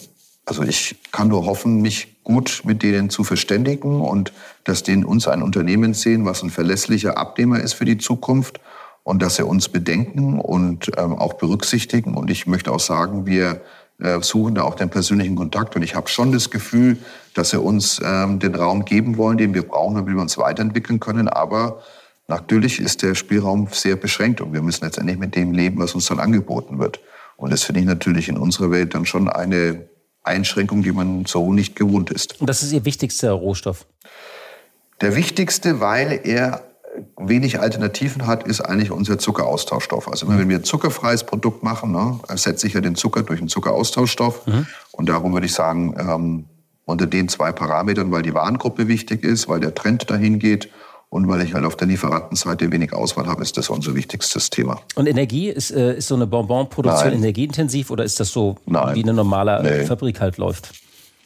Also 0.45 0.63
ich 0.63 0.95
kann 1.11 1.27
nur 1.27 1.45
hoffen, 1.45 1.81
mich 1.81 2.23
gut 2.23 2.61
mit 2.63 2.81
denen 2.81 3.09
zu 3.09 3.23
verständigen 3.23 4.01
und 4.01 4.31
dass 4.63 4.83
denen 4.83 5.03
uns 5.03 5.27
ein 5.27 5.43
Unternehmen 5.43 5.93
sehen, 5.93 6.25
was 6.25 6.43
ein 6.43 6.49
verlässlicher 6.49 7.17
Abnehmer 7.17 7.59
ist 7.59 7.73
für 7.73 7.85
die 7.85 7.97
Zukunft 7.97 8.59
und 9.09 9.23
dass 9.23 9.37
sie 9.37 9.43
uns 9.43 9.69
bedenken 9.69 10.39
und 10.39 10.91
ähm, 10.95 11.15
auch 11.15 11.33
berücksichtigen. 11.33 12.13
Und 12.13 12.29
ich 12.29 12.45
möchte 12.45 12.71
auch 12.71 12.79
sagen, 12.79 13.25
wir 13.25 13.61
äh, 13.97 14.21
suchen 14.21 14.53
da 14.53 14.61
auch 14.61 14.75
den 14.75 14.91
persönlichen 14.91 15.35
Kontakt. 15.35 15.75
Und 15.75 15.81
ich 15.81 15.95
habe 15.95 16.07
schon 16.09 16.31
das 16.31 16.51
Gefühl, 16.51 16.95
dass 17.33 17.49
sie 17.49 17.59
uns 17.59 17.99
ähm, 18.05 18.37
den 18.37 18.53
Raum 18.53 18.85
geben 18.85 19.17
wollen, 19.17 19.39
den 19.39 19.55
wir 19.55 19.63
brauchen, 19.63 19.95
damit 19.95 20.13
wir 20.13 20.21
uns 20.21 20.37
weiterentwickeln 20.37 20.99
können. 20.99 21.27
Aber 21.27 21.81
natürlich 22.27 22.79
ist 22.79 23.01
der 23.01 23.15
Spielraum 23.15 23.69
sehr 23.71 23.95
beschränkt 23.95 24.41
und 24.41 24.53
wir 24.53 24.61
müssen 24.61 24.85
letztendlich 24.85 25.17
mit 25.17 25.35
dem 25.35 25.53
leben, 25.53 25.79
was 25.79 25.95
uns 25.95 26.05
dann 26.05 26.19
angeboten 26.19 26.77
wird. 26.77 26.99
Und 27.35 27.51
das 27.51 27.63
finde 27.63 27.81
ich 27.81 27.87
natürlich 27.87 28.29
in 28.29 28.37
unserer 28.37 28.69
Welt 28.69 28.93
dann 28.93 29.07
schon 29.07 29.27
eine 29.27 29.89
Einschränkung, 30.21 30.83
die 30.83 30.91
man 30.91 31.25
so 31.25 31.51
nicht 31.51 31.75
gewohnt 31.75 32.11
ist. 32.11 32.39
Und 32.39 32.47
das 32.47 32.61
ist 32.61 32.71
Ihr 32.73 32.85
wichtigster 32.85 33.31
Rohstoff? 33.31 33.87
Der 35.01 35.15
wichtigste, 35.15 35.79
weil 35.79 36.19
er 36.25 36.68
wenig 37.17 37.59
Alternativen 37.59 38.25
hat, 38.27 38.47
ist 38.47 38.61
eigentlich 38.61 38.91
unser 38.91 39.17
Zuckeraustauschstoff. 39.17 40.07
Also 40.07 40.27
wenn 40.27 40.49
wir 40.49 40.57
ein 40.57 40.63
zuckerfreies 40.63 41.23
Produkt 41.23 41.63
machen, 41.63 41.91
ne, 41.91 42.19
ersetze 42.27 42.67
ich 42.67 42.73
ja 42.73 42.81
den 42.81 42.95
Zucker 42.95 43.23
durch 43.23 43.39
einen 43.39 43.49
Zuckeraustauschstoff. 43.49 44.47
Mhm. 44.47 44.67
Und 44.91 45.09
darum 45.09 45.33
würde 45.33 45.45
ich 45.45 45.53
sagen, 45.53 45.95
ähm, 45.97 46.45
unter 46.85 47.05
den 47.05 47.29
zwei 47.29 47.51
Parametern, 47.51 48.11
weil 48.11 48.23
die 48.23 48.33
Warengruppe 48.33 48.87
wichtig 48.87 49.23
ist, 49.23 49.47
weil 49.47 49.59
der 49.59 49.75
Trend 49.75 50.09
dahin 50.09 50.39
geht 50.39 50.69
und 51.09 51.27
weil 51.27 51.41
ich 51.41 51.53
halt 51.53 51.65
auf 51.65 51.75
der 51.75 51.87
Lieferantenseite 51.87 52.71
wenig 52.71 52.93
Auswahl 52.93 53.27
habe, 53.27 53.41
ist 53.41 53.57
das 53.57 53.69
unser 53.69 53.95
wichtigstes 53.95 54.49
Thema. 54.49 54.81
Und 54.95 55.07
Energie, 55.07 55.49
ist, 55.49 55.71
äh, 55.71 55.97
ist 55.97 56.07
so 56.07 56.15
eine 56.15 56.27
Bonbonproduktion 56.27 57.13
energieintensiv 57.13 57.91
oder 57.91 58.03
ist 58.03 58.19
das 58.19 58.31
so, 58.31 58.57
Nein. 58.65 58.95
wie 58.95 59.03
eine 59.03 59.13
normale 59.13 59.61
nee. 59.63 59.85
Fabrik 59.85 60.19
halt 60.19 60.37
läuft? 60.37 60.71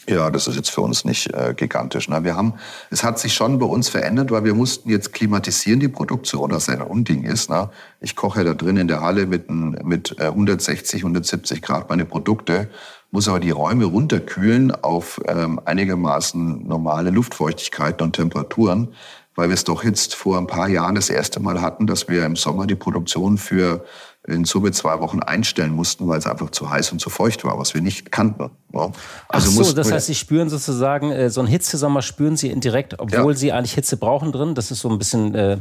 Ja, 0.08 0.30
das 0.30 0.48
ist 0.48 0.56
jetzt 0.58 0.70
für 0.70 0.82
uns 0.82 1.06
nicht 1.06 1.34
äh, 1.34 1.54
gigantisch. 1.56 2.10
Ne? 2.10 2.24
Wir 2.26 2.36
haben, 2.36 2.56
es 2.90 3.04
hat 3.04 3.20
sich 3.20 3.34
schon 3.34 3.58
bei 3.60 3.66
uns 3.66 3.88
verändert, 3.88 4.32
weil 4.32 4.44
wir 4.44 4.54
mussten 4.54 4.90
jetzt 4.90 5.14
klimatisieren 5.14 5.80
die 5.80 5.88
Produktion, 5.88 6.52
was 6.52 6.68
ein 6.68 6.82
Unding 6.82 7.24
ist. 7.24 7.50
Ne? 7.50 7.70
Ich 8.02 8.16
koche 8.16 8.44
da 8.44 8.54
drin 8.54 8.76
in 8.76 8.90
der 8.90 9.00
Halle 9.00 9.28
mit, 9.28 9.50
mit 9.50 10.20
160, 10.20 11.00
äh, 11.00 11.04
170 11.04 11.62
Grad 11.62 11.90
meine 11.90 12.04
Produkte, 12.04 12.70
muss 13.12 13.30
aber 13.30 13.40
die 13.40 13.52
Räume 13.52 13.86
runterkühlen 13.86 14.72
auf 14.72 15.22
ähm, 15.28 15.62
einigermaßen 15.64 16.68
normale 16.68 17.10
Luftfeuchtigkeiten 17.10 18.04
und 18.04 18.14
Temperaturen, 18.14 18.90
weil 19.36 19.48
wir 19.48 19.54
es 19.54 19.64
doch 19.64 19.86
jetzt 19.86 20.16
vor 20.16 20.38
ein 20.38 20.48
paar 20.48 20.68
Jahren 20.68 20.96
das 20.96 21.10
erste 21.10 21.40
Mal 21.40 21.62
hatten, 21.62 21.88
dass 21.88 22.10
wir 22.10 22.26
im 22.26 22.36
Sommer 22.36 22.68
die 22.68 22.76
Produktion 22.76 23.38
für 23.38 23.86
in 24.28 24.46
Summe 24.46 24.72
zwei 24.72 25.00
Wochen 25.00 25.20
einstellen 25.20 25.74
mussten, 25.74 26.08
weil 26.08 26.18
es 26.18 26.28
einfach 26.28 26.50
zu 26.52 26.70
heiß 26.70 26.92
und 26.92 27.00
zu 27.00 27.10
feucht 27.10 27.44
war, 27.44 27.60
was 27.60 27.74
wir 27.74 27.82
nicht 27.82 28.12
kannten. 28.12 28.52
Also 28.74 28.94
Ach 29.30 29.42
so, 29.42 29.74
das 29.74 29.92
heißt, 29.92 30.08
Sie 30.08 30.16
spüren 30.16 30.50
sozusagen, 30.50 31.12
äh, 31.12 31.30
so 31.30 31.42
einen 31.42 31.50
Hitzesommer 31.50 32.02
spüren 32.02 32.38
Sie 32.38 32.50
indirekt, 32.50 33.00
obwohl 33.00 33.34
ja. 33.34 33.38
Sie 33.38 33.52
eigentlich 33.52 33.74
Hitze 33.74 33.98
brauchen 33.98 34.32
drin. 34.32 34.56
Das 34.56 34.72
ist 34.72 34.80
so 34.80 34.90
ein 34.90 34.98
bisschen 34.98 35.36
äh, 35.36 35.58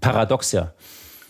paradox, 0.00 0.52
ja. 0.52 0.72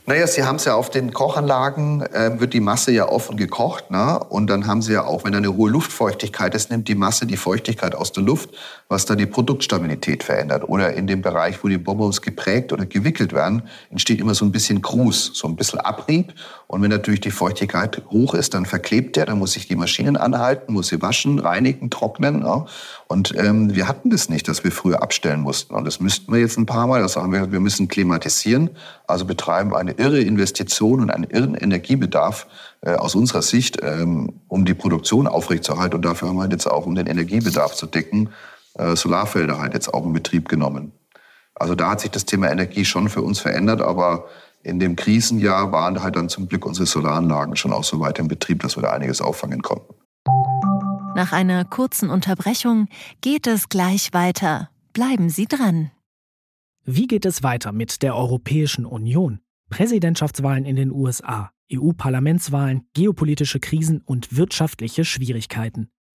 Naja, 0.09 0.29
Sie 0.29 0.45
haben 0.45 0.55
es 0.55 0.65
ja 0.65 0.77
auf 0.77 0.89
den 0.89 1.13
Kochanlagen, 1.13 2.03
äh, 2.03 2.39
wird 2.39 2.55
die 2.55 2.61
Masse 2.61 2.93
ja 2.93 3.09
offen 3.09 3.37
gekocht. 3.37 3.91
Ne? 3.91 4.21
Und 4.29 4.47
dann 4.49 4.69
haben 4.69 4.81
Sie 4.81 4.93
ja 4.93 5.05
auch, 5.05 5.25
wenn 5.25 5.33
da 5.33 5.39
eine 5.39 5.57
hohe 5.57 5.69
Luftfeuchtigkeit 5.69 6.55
ist, 6.55 6.71
nimmt 6.71 6.87
die 6.87 6.95
Masse 6.95 7.27
die 7.27 7.37
Feuchtigkeit 7.37 7.93
aus 7.97 8.13
der 8.13 8.23
Luft, 8.23 8.51
was 8.89 9.05
dann 9.05 9.19
die 9.19 9.27
Produktstabilität 9.27 10.23
verändert. 10.23 10.69
Oder 10.69 10.93
in 10.93 11.09
dem 11.09 11.23
Bereich, 11.23 11.65
wo 11.65 11.67
die 11.67 11.77
Bonbons 11.77 12.23
geprägt 12.23 12.73
oder 12.73 12.87
gewickelt 12.87 13.33
werden, 13.33 13.65
entsteht 13.91 14.21
immer 14.21 14.37
so 14.37 14.45
ein 14.45 14.53
bisschen 14.53 14.81
Gruß, 14.81 15.33
so 15.35 15.49
ein 15.49 15.57
bisschen 15.57 15.81
Abrieb. 15.81 16.33
Und 16.69 16.83
wenn 16.83 16.91
natürlich 16.91 17.21
die 17.21 17.31
Feuchtigkeit 17.31 18.03
hoch 18.11 18.35
ist, 18.35 18.55
dann 18.55 18.67
verklebt 18.67 19.15
der, 19.15 19.27
dann 19.27 19.39
muss 19.39 19.57
ich 19.57 19.69
die 19.69 19.77
Maschinen 19.77 20.17
anhalten, 20.17 20.73
muss 20.73 20.89
sie 20.89 21.01
waschen, 21.01 21.39
reinigen, 21.39 21.91
trocknen. 21.91 22.43
Ja? 22.43 22.67
Und 23.07 23.35
ähm, 23.37 23.75
wir 23.75 23.87
hatten 23.87 24.11
das 24.11 24.29
nicht, 24.29 24.49
dass 24.49 24.65
wir 24.65 24.73
früher 24.73 25.01
abstellen 25.01 25.43
mussten. 25.43 25.75
Und 25.75 25.85
das 25.85 26.01
müssten 26.01 26.33
wir 26.33 26.41
jetzt 26.41 26.59
ein 26.59 26.67
paar 26.67 26.89
Mal. 26.89 27.01
Das 27.03 27.13
sagen 27.13 27.33
wir, 27.33 27.53
wir 27.53 27.61
müssen 27.61 27.87
klimatisieren, 27.87 28.71
also 29.07 29.25
betreiben 29.25 29.77
eine 29.77 29.93
irre 29.93 30.21
Investition 30.21 31.01
und 31.01 31.11
einen 31.11 31.25
irren 31.25 31.55
Energiebedarf 31.55 32.49
äh, 32.81 32.95
aus 32.95 33.15
unserer 33.15 33.43
Sicht, 33.43 33.79
ähm, 33.83 34.41
um 34.49 34.65
die 34.65 34.75
Produktion 34.75 35.29
aufrechtzuerhalten. 35.29 35.97
Und 35.97 36.05
dafür 36.05 36.29
haben 36.29 36.37
wir 36.37 36.43
halt 36.43 36.53
jetzt 36.53 36.67
auch, 36.67 36.85
um 36.87 36.97
den 36.97 37.07
Energiebedarf 37.07 37.77
zu 37.77 37.87
decken, 37.87 38.31
äh, 38.75 38.97
Solarfelder 38.97 39.61
halt 39.61 39.75
jetzt 39.75 39.95
auch 39.95 40.05
in 40.05 40.13
Betrieb 40.13 40.49
genommen. 40.49 40.91
Also 41.55 41.75
da 41.75 41.91
hat 41.91 42.01
sich 42.01 42.11
das 42.11 42.27
Thema 42.27 42.51
Energie 42.51 42.85
schon 42.85 43.09
für 43.09 43.23
uns 43.23 43.39
verändert, 43.39 43.81
aber 43.81 44.27
in 44.67 44.81
dem 44.81 44.97
Krisenjahr 44.97 45.71
waren 45.71 46.03
halt 46.03 46.17
dann 46.17 46.29
zum 46.29 46.49
Glück 46.49 46.67
unsere 46.67 46.87
Solaranlagen 46.87 47.55
schon 47.55 47.73
auch 47.73 47.85
so 47.85 48.01
weit 48.01 48.19
im 48.19 48.27
Betrieb, 48.27 48.63
dass 48.63 48.77
wir 48.77 48.83
da 48.83 48.91
einiges 48.91 49.21
auffangen 49.21 49.63
konnten. 49.63 49.95
Nach 51.15 51.33
einer 51.33 51.65
kurzen 51.65 52.11
Unterbrechung 52.11 52.89
geht 53.21 53.47
es 53.47 53.69
gleich 53.69 54.13
weiter. 54.13 54.69
Bleiben 54.93 55.31
Sie 55.31 55.47
dran. 55.47 55.93
Wie 56.85 57.07
geht 57.07 57.25
es 57.25 57.45
weiter 57.45 57.71
mit 57.71 58.03
der 58.03 58.17
Europäischen 58.17 58.85
Union? 58.85 59.39
Präsidentschaftswahlen 59.71 60.65
in 60.65 60.77
den 60.77 60.91
USA, 60.91 61.51
EU-Parlamentswahlen, 61.73 62.83
geopolitische 62.93 63.61
Krisen 63.61 64.03
und 64.05 64.37
wirtschaftliche 64.37 65.05
Schwierigkeiten. 65.05 65.91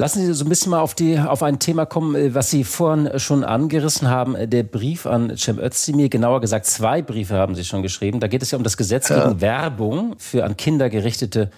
Lassen 0.00 0.24
Sie 0.24 0.32
so 0.32 0.44
ein 0.44 0.48
bisschen 0.48 0.70
mal 0.70 0.80
auf, 0.80 0.94
die, 0.94 1.18
auf 1.18 1.42
ein 1.42 1.58
Thema 1.58 1.84
kommen, 1.84 2.14
äh, 2.14 2.32
was 2.32 2.50
Sie 2.50 2.62
vorhin 2.62 3.18
schon 3.18 3.42
angerissen 3.42 4.08
haben. 4.08 4.36
Der 4.48 4.62
Brief 4.62 5.06
an 5.06 5.36
Cem 5.36 5.58
Özdemir, 5.58 6.08
genauer 6.08 6.40
gesagt 6.40 6.66
zwei 6.66 7.02
Briefe 7.02 7.34
haben 7.34 7.56
Sie 7.56 7.64
schon 7.64 7.82
geschrieben. 7.82 8.20
Da 8.20 8.28
geht 8.28 8.42
es 8.42 8.52
ja 8.52 8.58
um 8.58 8.64
das 8.64 8.76
Gesetz 8.76 9.08
ja. 9.08 9.24
gegen 9.24 9.40
Werbung 9.40 10.14
für 10.18 10.44
an 10.44 10.56
Kinder 10.56 10.88
gerichtete 10.88 11.50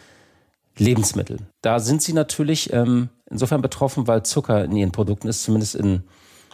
Lebensmittel. 0.78 1.36
Da 1.60 1.80
sind 1.80 2.00
Sie 2.00 2.14
natürlich 2.14 2.72
ähm, 2.72 3.10
insofern 3.30 3.60
betroffen, 3.60 4.06
weil 4.06 4.22
Zucker 4.22 4.64
in 4.64 4.74
Ihren 4.74 4.92
Produkten 4.92 5.28
ist, 5.28 5.42
zumindest 5.42 5.74
in 5.74 6.02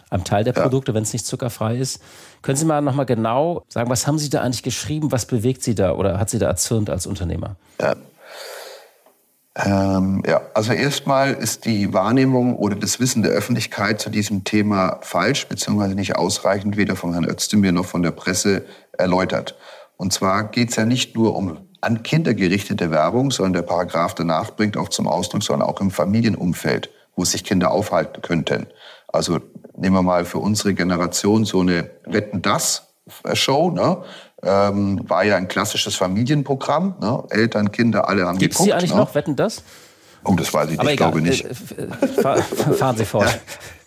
einem 0.09 0.25
Teil 0.25 0.43
der 0.43 0.53
Produkte, 0.53 0.91
ja. 0.91 0.95
wenn 0.95 1.03
es 1.03 1.13
nicht 1.13 1.25
zuckerfrei 1.25 1.77
ist. 1.77 2.01
Können 2.41 2.57
Sie 2.57 2.65
mal 2.65 2.81
nochmal 2.81 3.05
genau 3.05 3.63
sagen, 3.69 3.89
was 3.89 4.07
haben 4.07 4.17
Sie 4.17 4.29
da 4.29 4.41
eigentlich 4.41 4.63
geschrieben? 4.63 5.13
Was 5.13 5.25
bewegt 5.25 5.63
Sie 5.63 5.75
da 5.75 5.93
oder 5.93 6.19
hat 6.19 6.29
Sie 6.29 6.39
da 6.39 6.47
erzürnt 6.47 6.89
als 6.89 7.07
Unternehmer? 7.07 7.55
Ja. 7.79 7.95
Ähm, 9.59 10.21
ja, 10.25 10.41
also 10.53 10.71
erstmal 10.71 11.33
ist 11.33 11.65
die 11.65 11.91
Wahrnehmung 11.91 12.55
oder 12.57 12.75
das 12.75 12.99
Wissen 12.99 13.23
der 13.23 13.31
Öffentlichkeit 13.31 13.99
zu 13.99 14.11
diesem 14.11 14.43
Thema 14.43 14.99
falsch, 15.01 15.47
beziehungsweise 15.47 15.95
nicht 15.95 16.15
ausreichend, 16.15 16.77
weder 16.77 16.95
von 16.95 17.13
Herrn 17.13 17.25
Özdemir 17.25 17.71
noch 17.71 17.85
von 17.85 18.03
der 18.03 18.11
Presse 18.11 18.65
erläutert. 18.91 19.55
Und 19.97 20.13
zwar 20.13 20.43
geht 20.49 20.69
es 20.69 20.75
ja 20.75 20.85
nicht 20.85 21.15
nur 21.15 21.35
um 21.35 21.57
an 21.81 22.03
Kinder 22.03 22.33
gerichtete 22.33 22.91
Werbung, 22.91 23.31
sondern 23.31 23.53
der 23.53 23.61
Paragraph 23.61 24.13
danach 24.13 24.51
bringt 24.51 24.77
auch 24.77 24.89
zum 24.89 25.07
Ausdruck, 25.07 25.43
sondern 25.43 25.67
auch 25.67 25.81
im 25.81 25.91
Familienumfeld, 25.91 26.91
wo 27.15 27.25
sich 27.25 27.43
Kinder 27.43 27.71
aufhalten 27.71 28.21
könnten. 28.21 28.67
Also 29.07 29.39
nehmen 29.75 29.95
wir 29.95 30.03
mal 30.03 30.25
für 30.25 30.39
unsere 30.39 30.73
Generation 30.73 31.45
so 31.45 31.61
eine 31.61 31.89
Wetten 32.05 32.41
das 32.41 32.87
Show, 33.33 33.71
ne? 33.71 34.03
Ähm, 34.47 35.01
war 35.07 35.25
ja 35.25 35.35
ein 35.35 35.49
klassisches 35.49 35.95
Familienprogramm. 35.95 36.95
Ne? 37.01 37.23
Eltern, 37.29 37.71
Kinder, 37.71 38.07
alle 38.07 38.25
haben 38.25 38.37
Gibt's 38.37 38.57
geguckt. 38.57 38.79
Gibt 38.79 38.83
es 38.83 38.89
die 38.89 38.91
eigentlich 38.91 38.91
ne? 38.91 38.97
noch? 38.97 39.13
Wetten 39.13 39.35
das? 39.35 39.61
Oh, 40.23 40.33
das 40.35 40.53
weiß 40.53 40.71
ich 40.71 40.77
nicht, 40.79 40.89
ich 40.89 40.97
glaube 40.97 41.21
nicht. 41.21 41.45
Äh, 41.45 42.41
fahren 42.73 42.97
Sie 42.97 43.05
fort. 43.05 43.25
Ja, 43.25 43.39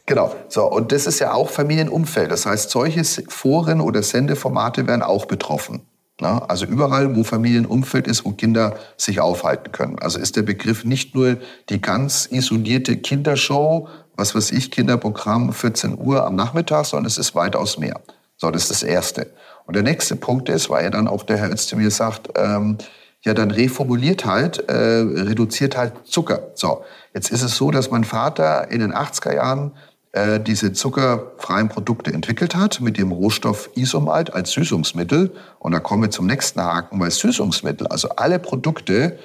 genau. 0.07 0.35
So, 0.49 0.71
und 0.71 0.93
das 0.93 1.07
ist 1.07 1.19
ja 1.19 1.33
auch 1.33 1.49
Familienumfeld. 1.49 2.31
Das 2.31 2.47
heißt, 2.47 2.71
solche 2.71 3.05
Foren 3.29 3.81
oder 3.81 4.03
Sendeformate 4.03 4.87
werden 4.87 5.03
auch 5.03 5.25
betroffen. 5.25 5.83
Ne? 6.21 6.43
Also 6.49 6.67
überall, 6.67 7.17
wo 7.17 7.25
Familienumfeld 7.25 8.07
ist, 8.07 8.25
wo 8.25 8.33
Kinder 8.33 8.77
sich 8.97 9.21
aufhalten 9.21 9.73
können. 9.73 9.99
Also 9.99 10.19
ist 10.19 10.37
der 10.37 10.43
Begriff 10.43 10.85
nicht 10.85 11.15
nur 11.15 11.39
die 11.69 11.81
ganz 11.81 12.27
isolierte 12.31 12.97
Kindershow, 12.99 13.89
was 14.17 14.35
weiß 14.35 14.53
ich, 14.53 14.71
Kinderprogramm 14.71 15.53
14 15.53 15.99
Uhr 15.99 16.25
am 16.25 16.37
Nachmittag, 16.37 16.85
sondern 16.85 17.07
es 17.07 17.19
ist 17.19 17.35
weitaus 17.35 17.79
mehr. 17.79 18.01
So, 18.37 18.51
das 18.51 18.63
ist 18.63 18.71
das 18.71 18.83
Erste. 18.83 19.33
Und 19.67 19.77
der 19.77 19.83
nächste 19.83 20.17
Punkt 20.17 20.49
ist, 20.49 20.71
weil 20.71 20.85
ja 20.85 20.91
dann 20.91 21.09
auch 21.09 21.23
der 21.23 21.37
Herr 21.39 21.51
Özdemir 21.51 21.91
sagt, 21.91 22.31
ähm, 22.37 22.79
ja, 23.23 23.35
dann 23.35 23.51
reformuliert 23.51 24.25
halt, 24.25 24.69
äh, 24.69 24.73
reduziert 24.73 25.77
halt 25.77 25.93
Zucker. 26.05 26.51
So, 26.55 26.85
jetzt 27.15 27.31
ist 27.31 27.43
es 27.43 27.57
so, 27.57 27.71
dass 27.71 27.91
mein 27.91 28.05
Vater 28.05 28.71
in 28.71 28.81
den 28.81 28.95
80er 28.95 29.35
Jahren 29.35 29.73
äh, 30.13 30.41
diese 30.41 30.73
zuckerfreien 30.73 31.69
Produkte 31.69 32.13
entwickelt 32.13 32.57
hat 32.57 32.81
mit 32.81 32.99
dem 32.99 33.13
Rohstoff 33.13 33.71
Isomalt 33.77 34.33
als 34.33 34.53
Süßungsmittel. 34.53 35.33
Und 35.59 35.73
da 35.73 35.81
kommen 35.81 36.03
wir 36.03 36.11
zum 36.11 36.27
nächsten 36.27 36.61
Haken, 36.61 36.99
weil 36.99 37.11
Süßungsmittel, 37.11 37.87
also 37.87 38.09
alle 38.11 38.39
Produkte, 38.39 39.19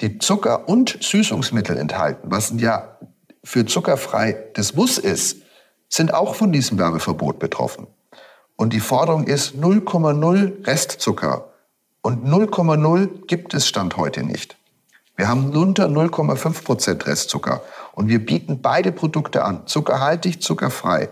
die 0.00 0.18
Zucker 0.18 0.68
und 0.68 0.98
Süßungsmittel 1.00 1.76
enthalten, 1.76 2.30
was 2.30 2.52
ja 2.56 2.98
für 3.44 3.64
zuckerfrei 3.66 4.36
das 4.54 4.74
Muss 4.74 4.98
ist, 4.98 5.42
sind 5.88 6.12
auch 6.12 6.34
von 6.34 6.50
diesem 6.50 6.78
Werbeverbot 6.78 7.38
betroffen. 7.38 7.86
Und 8.56 8.72
die 8.72 8.80
Forderung 8.80 9.24
ist 9.24 9.54
0,0 9.54 10.66
Restzucker. 10.66 11.50
Und 12.02 12.26
0,0 12.26 13.26
gibt 13.26 13.54
es 13.54 13.66
Stand 13.66 13.96
heute 13.96 14.22
nicht. 14.22 14.56
Wir 15.16 15.28
haben 15.28 15.56
unter 15.56 15.86
0,5 15.86 16.64
Prozent 16.64 17.06
Restzucker. 17.06 17.62
Und 17.92 18.08
wir 18.08 18.24
bieten 18.24 18.60
beide 18.60 18.92
Produkte 18.92 19.44
an. 19.44 19.66
Zuckerhaltig, 19.66 20.42
zuckerfrei. 20.42 21.08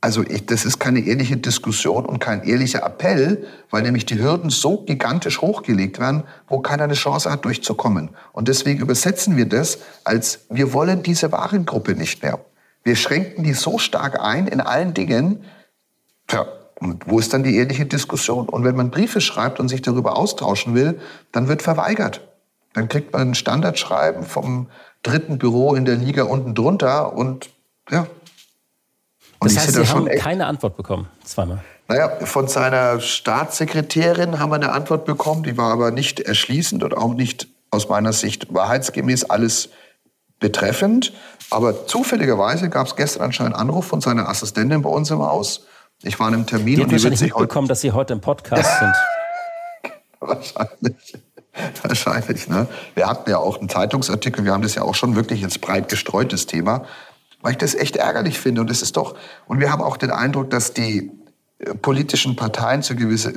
Also 0.00 0.22
ich, 0.22 0.46
das 0.46 0.64
ist 0.64 0.78
keine 0.78 1.00
ehrliche 1.00 1.36
Diskussion 1.36 2.06
und 2.06 2.20
kein 2.20 2.44
ehrlicher 2.44 2.84
Appell, 2.84 3.46
weil 3.70 3.82
nämlich 3.82 4.06
die 4.06 4.20
Hürden 4.20 4.48
so 4.50 4.84
gigantisch 4.84 5.40
hochgelegt 5.40 5.98
werden, 5.98 6.22
wo 6.46 6.60
keiner 6.60 6.84
eine 6.84 6.94
Chance 6.94 7.30
hat, 7.30 7.44
durchzukommen. 7.44 8.10
Und 8.32 8.46
deswegen 8.46 8.80
übersetzen 8.80 9.36
wir 9.36 9.46
das 9.46 9.78
als, 10.04 10.46
wir 10.50 10.72
wollen 10.72 11.02
diese 11.02 11.32
Warengruppe 11.32 11.94
nicht 11.94 12.22
mehr. 12.22 12.38
Wir 12.84 12.94
schränken 12.94 13.42
die 13.42 13.54
so 13.54 13.78
stark 13.78 14.20
ein 14.20 14.46
in 14.46 14.60
allen 14.60 14.94
Dingen. 14.94 15.44
Tja, 16.28 16.46
und 16.80 17.08
wo 17.08 17.18
ist 17.18 17.32
dann 17.32 17.42
die 17.42 17.56
ehrliche 17.56 17.86
Diskussion? 17.86 18.48
Und 18.48 18.64
wenn 18.64 18.76
man 18.76 18.90
Briefe 18.90 19.20
schreibt 19.20 19.58
und 19.58 19.68
sich 19.68 19.82
darüber 19.82 20.16
austauschen 20.16 20.74
will, 20.74 21.00
dann 21.32 21.48
wird 21.48 21.62
verweigert. 21.62 22.20
Dann 22.74 22.88
kriegt 22.88 23.12
man 23.12 23.30
ein 23.30 23.34
Standardschreiben 23.34 24.24
vom 24.24 24.68
dritten 25.02 25.38
Büro 25.38 25.74
in 25.74 25.84
der 25.84 25.96
Liga 25.96 26.24
unten 26.24 26.54
drunter 26.54 27.12
und 27.14 27.50
ja. 27.90 28.06
Und 29.40 29.54
das 29.54 29.58
heißt, 29.58 29.74
Sie 29.74 29.86
haben 29.86 30.06
keine 30.06 30.46
Antwort 30.46 30.76
bekommen, 30.76 31.08
zweimal. 31.24 31.62
Naja, 31.88 32.10
von 32.26 32.48
seiner 32.48 33.00
Staatssekretärin 33.00 34.38
haben 34.38 34.50
wir 34.50 34.56
eine 34.56 34.72
Antwort 34.72 35.04
bekommen, 35.04 35.42
die 35.42 35.56
war 35.56 35.72
aber 35.72 35.90
nicht 35.90 36.20
erschließend 36.20 36.82
und 36.82 36.96
auch 36.96 37.14
nicht 37.14 37.48
aus 37.70 37.88
meiner 37.88 38.12
Sicht 38.12 38.52
wahrheitsgemäß 38.52 39.24
alles 39.24 39.70
betreffend. 40.38 41.12
Aber 41.50 41.86
zufälligerweise 41.86 42.68
gab 42.68 42.88
es 42.88 42.96
gestern 42.96 43.22
anscheinend 43.22 43.54
einen 43.54 43.70
Anruf 43.70 43.86
von 43.86 44.00
seiner 44.00 44.28
Assistentin 44.28 44.82
bei 44.82 44.90
uns 44.90 45.10
im 45.10 45.22
Haus 45.22 45.66
ich 46.02 46.18
war 46.18 46.28
in 46.28 46.34
einem 46.34 46.46
Termin 46.46 46.76
die 46.76 46.82
und 46.82 46.92
die 46.92 47.02
wird 47.02 47.16
sich 47.16 47.34
mitbekommen, 47.34 47.68
dass 47.68 47.80
Sie 47.80 47.92
heute 47.92 48.12
im 48.12 48.20
Podcast 48.20 48.70
sind. 48.78 48.94
Wahrscheinlich. 50.20 51.14
Wahrscheinlich. 51.82 52.48
Ne? 52.48 52.68
Wir 52.94 53.08
hatten 53.08 53.28
ja 53.30 53.38
auch 53.38 53.58
einen 53.58 53.68
Zeitungsartikel, 53.68 54.44
wir 54.44 54.52
haben 54.52 54.62
das 54.62 54.74
ja 54.74 54.82
auch 54.82 54.94
schon 54.94 55.16
wirklich 55.16 55.42
ins 55.42 55.58
breit 55.58 55.88
gestreutes 55.88 56.46
Thema, 56.46 56.84
weil 57.40 57.52
ich 57.52 57.58
das 57.58 57.74
echt 57.74 57.96
ärgerlich 57.96 58.38
finde. 58.38 58.60
Und 58.60 58.70
es 58.70 58.82
ist 58.82 58.96
doch, 58.96 59.16
und 59.46 59.60
wir 59.60 59.72
haben 59.72 59.82
auch 59.82 59.96
den 59.96 60.10
Eindruck, 60.10 60.50
dass 60.50 60.72
die 60.72 61.10
äh, 61.58 61.74
politischen 61.74 62.36
Parteien, 62.36 62.82
zu 62.82 62.94
gewisse, 62.94 63.34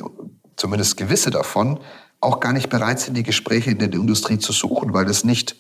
zumindest 0.56 0.98
gewisse 0.98 1.32
davon, 1.32 1.80
auch 2.20 2.40
gar 2.40 2.54
nicht 2.54 2.70
bereit 2.70 3.00
sind, 3.00 3.16
die 3.16 3.24
Gespräche 3.24 3.72
in 3.72 3.80
der 3.80 3.92
Industrie 3.92 4.38
zu 4.38 4.52
suchen, 4.52 4.94
weil 4.94 5.06
das 5.06 5.24
nicht 5.24 5.56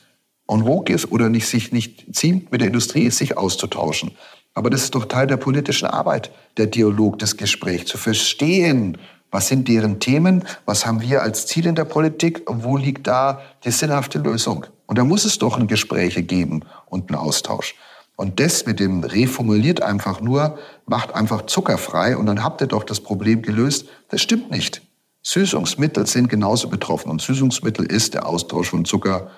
en 0.47 0.65
vogue 0.65 0.93
ist 0.93 1.11
oder 1.11 1.29
nicht, 1.29 1.47
sich 1.47 1.71
nicht 1.71 2.13
ziemt, 2.15 2.51
mit 2.51 2.61
der 2.61 2.67
Industrie 2.67 3.09
sich 3.09 3.37
auszutauschen. 3.37 4.11
Aber 4.53 4.69
das 4.69 4.83
ist 4.83 4.95
doch 4.95 5.05
Teil 5.05 5.27
der 5.27 5.37
politischen 5.37 5.87
Arbeit, 5.87 6.31
der 6.57 6.67
Dialog, 6.67 7.19
das 7.19 7.37
Gespräch, 7.37 7.87
zu 7.87 7.97
verstehen, 7.97 8.97
was 9.31 9.47
sind 9.47 9.67
deren 9.67 9.99
Themen, 9.99 10.43
was 10.65 10.85
haben 10.85 11.01
wir 11.01 11.21
als 11.21 11.47
Ziel 11.47 11.65
in 11.65 11.75
der 11.75 11.85
Politik 11.85 12.49
und 12.49 12.63
wo 12.63 12.75
liegt 12.75 13.07
da 13.07 13.41
die 13.63 13.71
sinnhafte 13.71 14.19
Lösung. 14.19 14.65
Und 14.87 14.97
da 14.97 15.05
muss 15.05 15.23
es 15.23 15.37
doch 15.37 15.57
ein 15.57 15.67
Gespräche 15.67 16.21
geben 16.21 16.65
und 16.87 17.09
einen 17.09 17.17
Austausch. 17.17 17.75
Und 18.17 18.41
das 18.41 18.65
mit 18.65 18.81
dem 18.81 19.03
reformuliert 19.03 19.81
einfach 19.81 20.19
nur, 20.19 20.59
macht 20.85 21.15
einfach 21.15 21.45
zuckerfrei 21.45 22.17
und 22.17 22.25
dann 22.25 22.43
habt 22.43 22.59
ihr 22.59 22.67
doch 22.67 22.83
das 22.83 22.99
Problem 22.99 23.41
gelöst. 23.41 23.87
Das 24.09 24.21
stimmt 24.21 24.51
nicht. 24.51 24.81
Süßungsmittel 25.23 26.05
sind 26.07 26.29
genauso 26.29 26.67
betroffen. 26.67 27.09
Und 27.09 27.21
Süßungsmittel 27.21 27.85
ist 27.85 28.13
der 28.13 28.27
Austausch 28.27 28.69
von 28.69 28.85
Zucker 28.85 29.31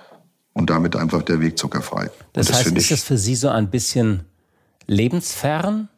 und 0.53 0.69
damit 0.69 0.95
einfach 0.95 1.21
der 1.21 1.39
Weg 1.39 1.57
zuckerfrei. 1.57 2.09
Das, 2.33 2.47
das 2.47 2.57
heißt, 2.57 2.75
ist 2.75 2.91
das 2.91 3.03
für 3.03 3.17
Sie 3.17 3.35
so 3.35 3.49
ein 3.49 3.69
bisschen 3.69 4.25
lebensfern? 4.87 5.89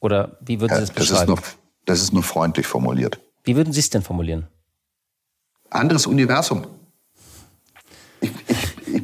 Oder 0.00 0.38
wie 0.40 0.60
würden 0.60 0.74
Sie 0.74 0.80
das 0.80 0.90
beschreiben? 0.90 1.10
Das 1.10 1.20
ist, 1.20 1.28
nur, 1.28 1.38
das 1.84 2.02
ist 2.02 2.12
nur 2.12 2.22
freundlich 2.22 2.66
formuliert. 2.66 3.18
Wie 3.44 3.56
würden 3.56 3.72
Sie 3.72 3.80
es 3.80 3.90
denn 3.90 4.02
formulieren? 4.02 4.46
Anderes 5.70 6.06
Universum. 6.06 6.66
Ich, 8.20 8.30
ich, 8.48 8.94
ich, 8.94 9.02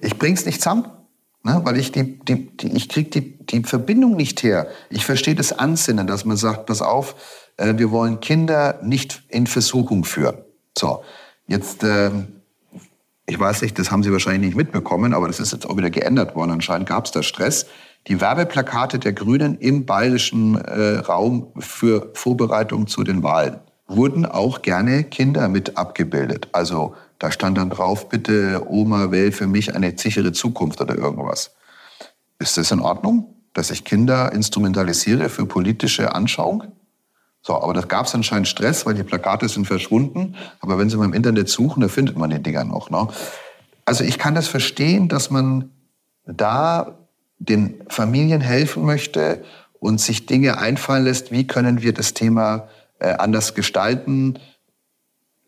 ich 0.00 0.18
bring's 0.18 0.44
nicht 0.46 0.60
zusammen. 0.60 0.86
Ne, 1.46 1.60
weil 1.62 1.76
ich 1.76 1.92
die, 1.92 2.18
die, 2.18 2.56
die 2.56 2.76
ich 2.76 2.88
krieg 2.88 3.12
die, 3.12 3.38
die 3.46 3.62
Verbindung 3.62 4.16
nicht 4.16 4.42
her. 4.42 4.66
Ich 4.90 5.06
verstehe 5.06 5.36
das 5.36 5.52
Ansinnen, 5.52 6.08
dass 6.08 6.24
man 6.24 6.36
sagt, 6.36 6.66
pass 6.66 6.82
auf, 6.82 7.14
äh, 7.56 7.74
wir 7.76 7.92
wollen 7.92 8.18
Kinder 8.18 8.80
nicht 8.82 9.22
in 9.28 9.46
Versuchung 9.46 10.02
führen. 10.02 10.38
So, 10.76 11.04
jetzt, 11.46 11.84
äh, 11.84 12.10
ich 13.26 13.38
weiß 13.38 13.62
nicht, 13.62 13.78
das 13.78 13.92
haben 13.92 14.02
Sie 14.02 14.10
wahrscheinlich 14.10 14.42
nicht 14.42 14.56
mitbekommen, 14.56 15.14
aber 15.14 15.28
das 15.28 15.38
ist 15.38 15.52
jetzt 15.52 15.70
auch 15.70 15.76
wieder 15.76 15.90
geändert 15.90 16.34
worden. 16.34 16.50
Anscheinend 16.50 16.88
gab 16.88 17.04
es 17.04 17.12
da 17.12 17.22
Stress. 17.22 17.66
Die 18.08 18.20
Werbeplakate 18.20 18.98
der 18.98 19.12
Grünen 19.12 19.58
im 19.58 19.84
bayerischen 19.84 20.56
äh, 20.56 20.98
Raum 20.98 21.48
für 21.58 22.10
Vorbereitung 22.14 22.86
zu 22.86 23.02
den 23.02 23.22
Wahlen 23.22 23.58
wurden 23.88 24.26
auch 24.26 24.62
gerne 24.62 25.04
Kinder 25.04 25.48
mit 25.48 25.76
abgebildet. 25.76 26.48
Also 26.52 26.94
da 27.18 27.30
stand 27.30 27.58
dann 27.58 27.70
drauf, 27.70 28.08
bitte 28.08 28.62
Oma, 28.68 29.10
wähl 29.10 29.32
für 29.32 29.46
mich 29.46 29.74
eine 29.74 29.96
sichere 29.96 30.32
Zukunft 30.32 30.80
oder 30.80 30.96
irgendwas. 30.96 31.54
Ist 32.38 32.56
das 32.58 32.70
in 32.70 32.80
Ordnung, 32.80 33.34
dass 33.54 33.70
ich 33.70 33.84
Kinder 33.84 34.32
instrumentalisiere 34.32 35.28
für 35.28 35.46
politische 35.46 36.14
Anschauung? 36.14 36.64
So, 37.42 37.54
aber 37.54 37.74
das 37.74 37.88
gab 37.88 38.06
es 38.06 38.14
anscheinend 38.14 38.48
Stress, 38.48 38.86
weil 38.86 38.94
die 38.94 39.04
Plakate 39.04 39.48
sind 39.48 39.66
verschwunden. 39.66 40.34
Aber 40.60 40.78
wenn 40.78 40.90
Sie 40.90 40.96
mal 40.96 41.04
im 41.04 41.14
Internet 41.14 41.48
suchen, 41.48 41.80
da 41.80 41.88
findet 41.88 42.16
man 42.16 42.30
die 42.30 42.42
Dinger 42.42 42.64
noch. 42.64 42.90
Ne? 42.90 43.06
Also 43.84 44.02
ich 44.02 44.18
kann 44.18 44.34
das 44.34 44.48
verstehen, 44.48 45.08
dass 45.08 45.30
man 45.30 45.70
da 46.26 47.05
den 47.38 47.82
Familien 47.88 48.40
helfen 48.40 48.84
möchte 48.84 49.44
und 49.78 50.00
sich 50.00 50.26
Dinge 50.26 50.58
einfallen 50.58 51.04
lässt, 51.04 51.30
wie 51.30 51.46
können 51.46 51.82
wir 51.82 51.92
das 51.92 52.14
Thema 52.14 52.68
äh, 52.98 53.12
anders 53.12 53.54
gestalten, 53.54 54.38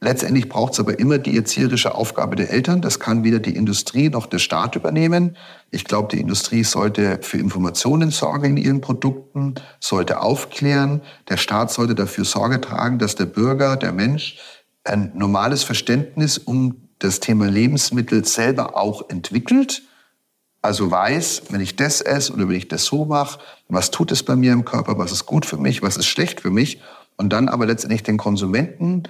Letztendlich 0.00 0.48
braucht 0.48 0.74
es 0.74 0.80
aber 0.80 0.98
immer 1.00 1.18
die 1.18 1.36
erzieherische 1.36 1.96
Aufgabe 1.96 2.36
der 2.36 2.50
Eltern. 2.50 2.80
Das 2.80 3.00
kann 3.00 3.24
weder 3.24 3.40
die 3.40 3.56
Industrie 3.56 4.10
noch 4.10 4.26
der 4.26 4.38
Staat 4.38 4.76
übernehmen. 4.76 5.36
Ich 5.72 5.84
glaube, 5.84 6.08
die 6.14 6.20
Industrie 6.20 6.62
sollte 6.62 7.18
für 7.22 7.38
Informationen 7.38 8.10
sorgen 8.10 8.44
in 8.44 8.56
ihren 8.58 8.80
Produkten, 8.80 9.56
sollte 9.80 10.20
aufklären. 10.20 11.02
Der 11.28 11.36
Staat 11.36 11.72
sollte 11.72 11.96
dafür 11.96 12.24
Sorge 12.24 12.60
tragen, 12.60 13.00
dass 13.00 13.16
der 13.16 13.26
Bürger, 13.26 13.76
der 13.76 13.92
Mensch 13.92 14.38
ein 14.84 15.10
normales 15.16 15.64
Verständnis 15.64 16.38
um 16.38 16.88
das 17.00 17.18
Thema 17.18 17.48
Lebensmittel 17.48 18.24
selber 18.24 18.76
auch 18.76 19.10
entwickelt. 19.10 19.82
Also 20.60 20.90
weiß, 20.90 21.42
wenn 21.50 21.60
ich 21.60 21.76
das 21.76 22.00
esse 22.00 22.32
oder 22.32 22.48
wenn 22.48 22.56
ich 22.56 22.68
das 22.68 22.84
so 22.84 23.04
mache, 23.04 23.38
was 23.68 23.90
tut 23.90 24.10
es 24.10 24.22
bei 24.22 24.34
mir 24.34 24.52
im 24.52 24.64
Körper, 24.64 24.98
was 24.98 25.12
ist 25.12 25.26
gut 25.26 25.46
für 25.46 25.56
mich, 25.56 25.82
was 25.82 25.96
ist 25.96 26.06
schlecht 26.06 26.40
für 26.40 26.50
mich. 26.50 26.80
Und 27.16 27.32
dann 27.32 27.48
aber 27.48 27.66
letztendlich 27.66 28.02
den 28.02 28.16
Konsumenten 28.16 29.04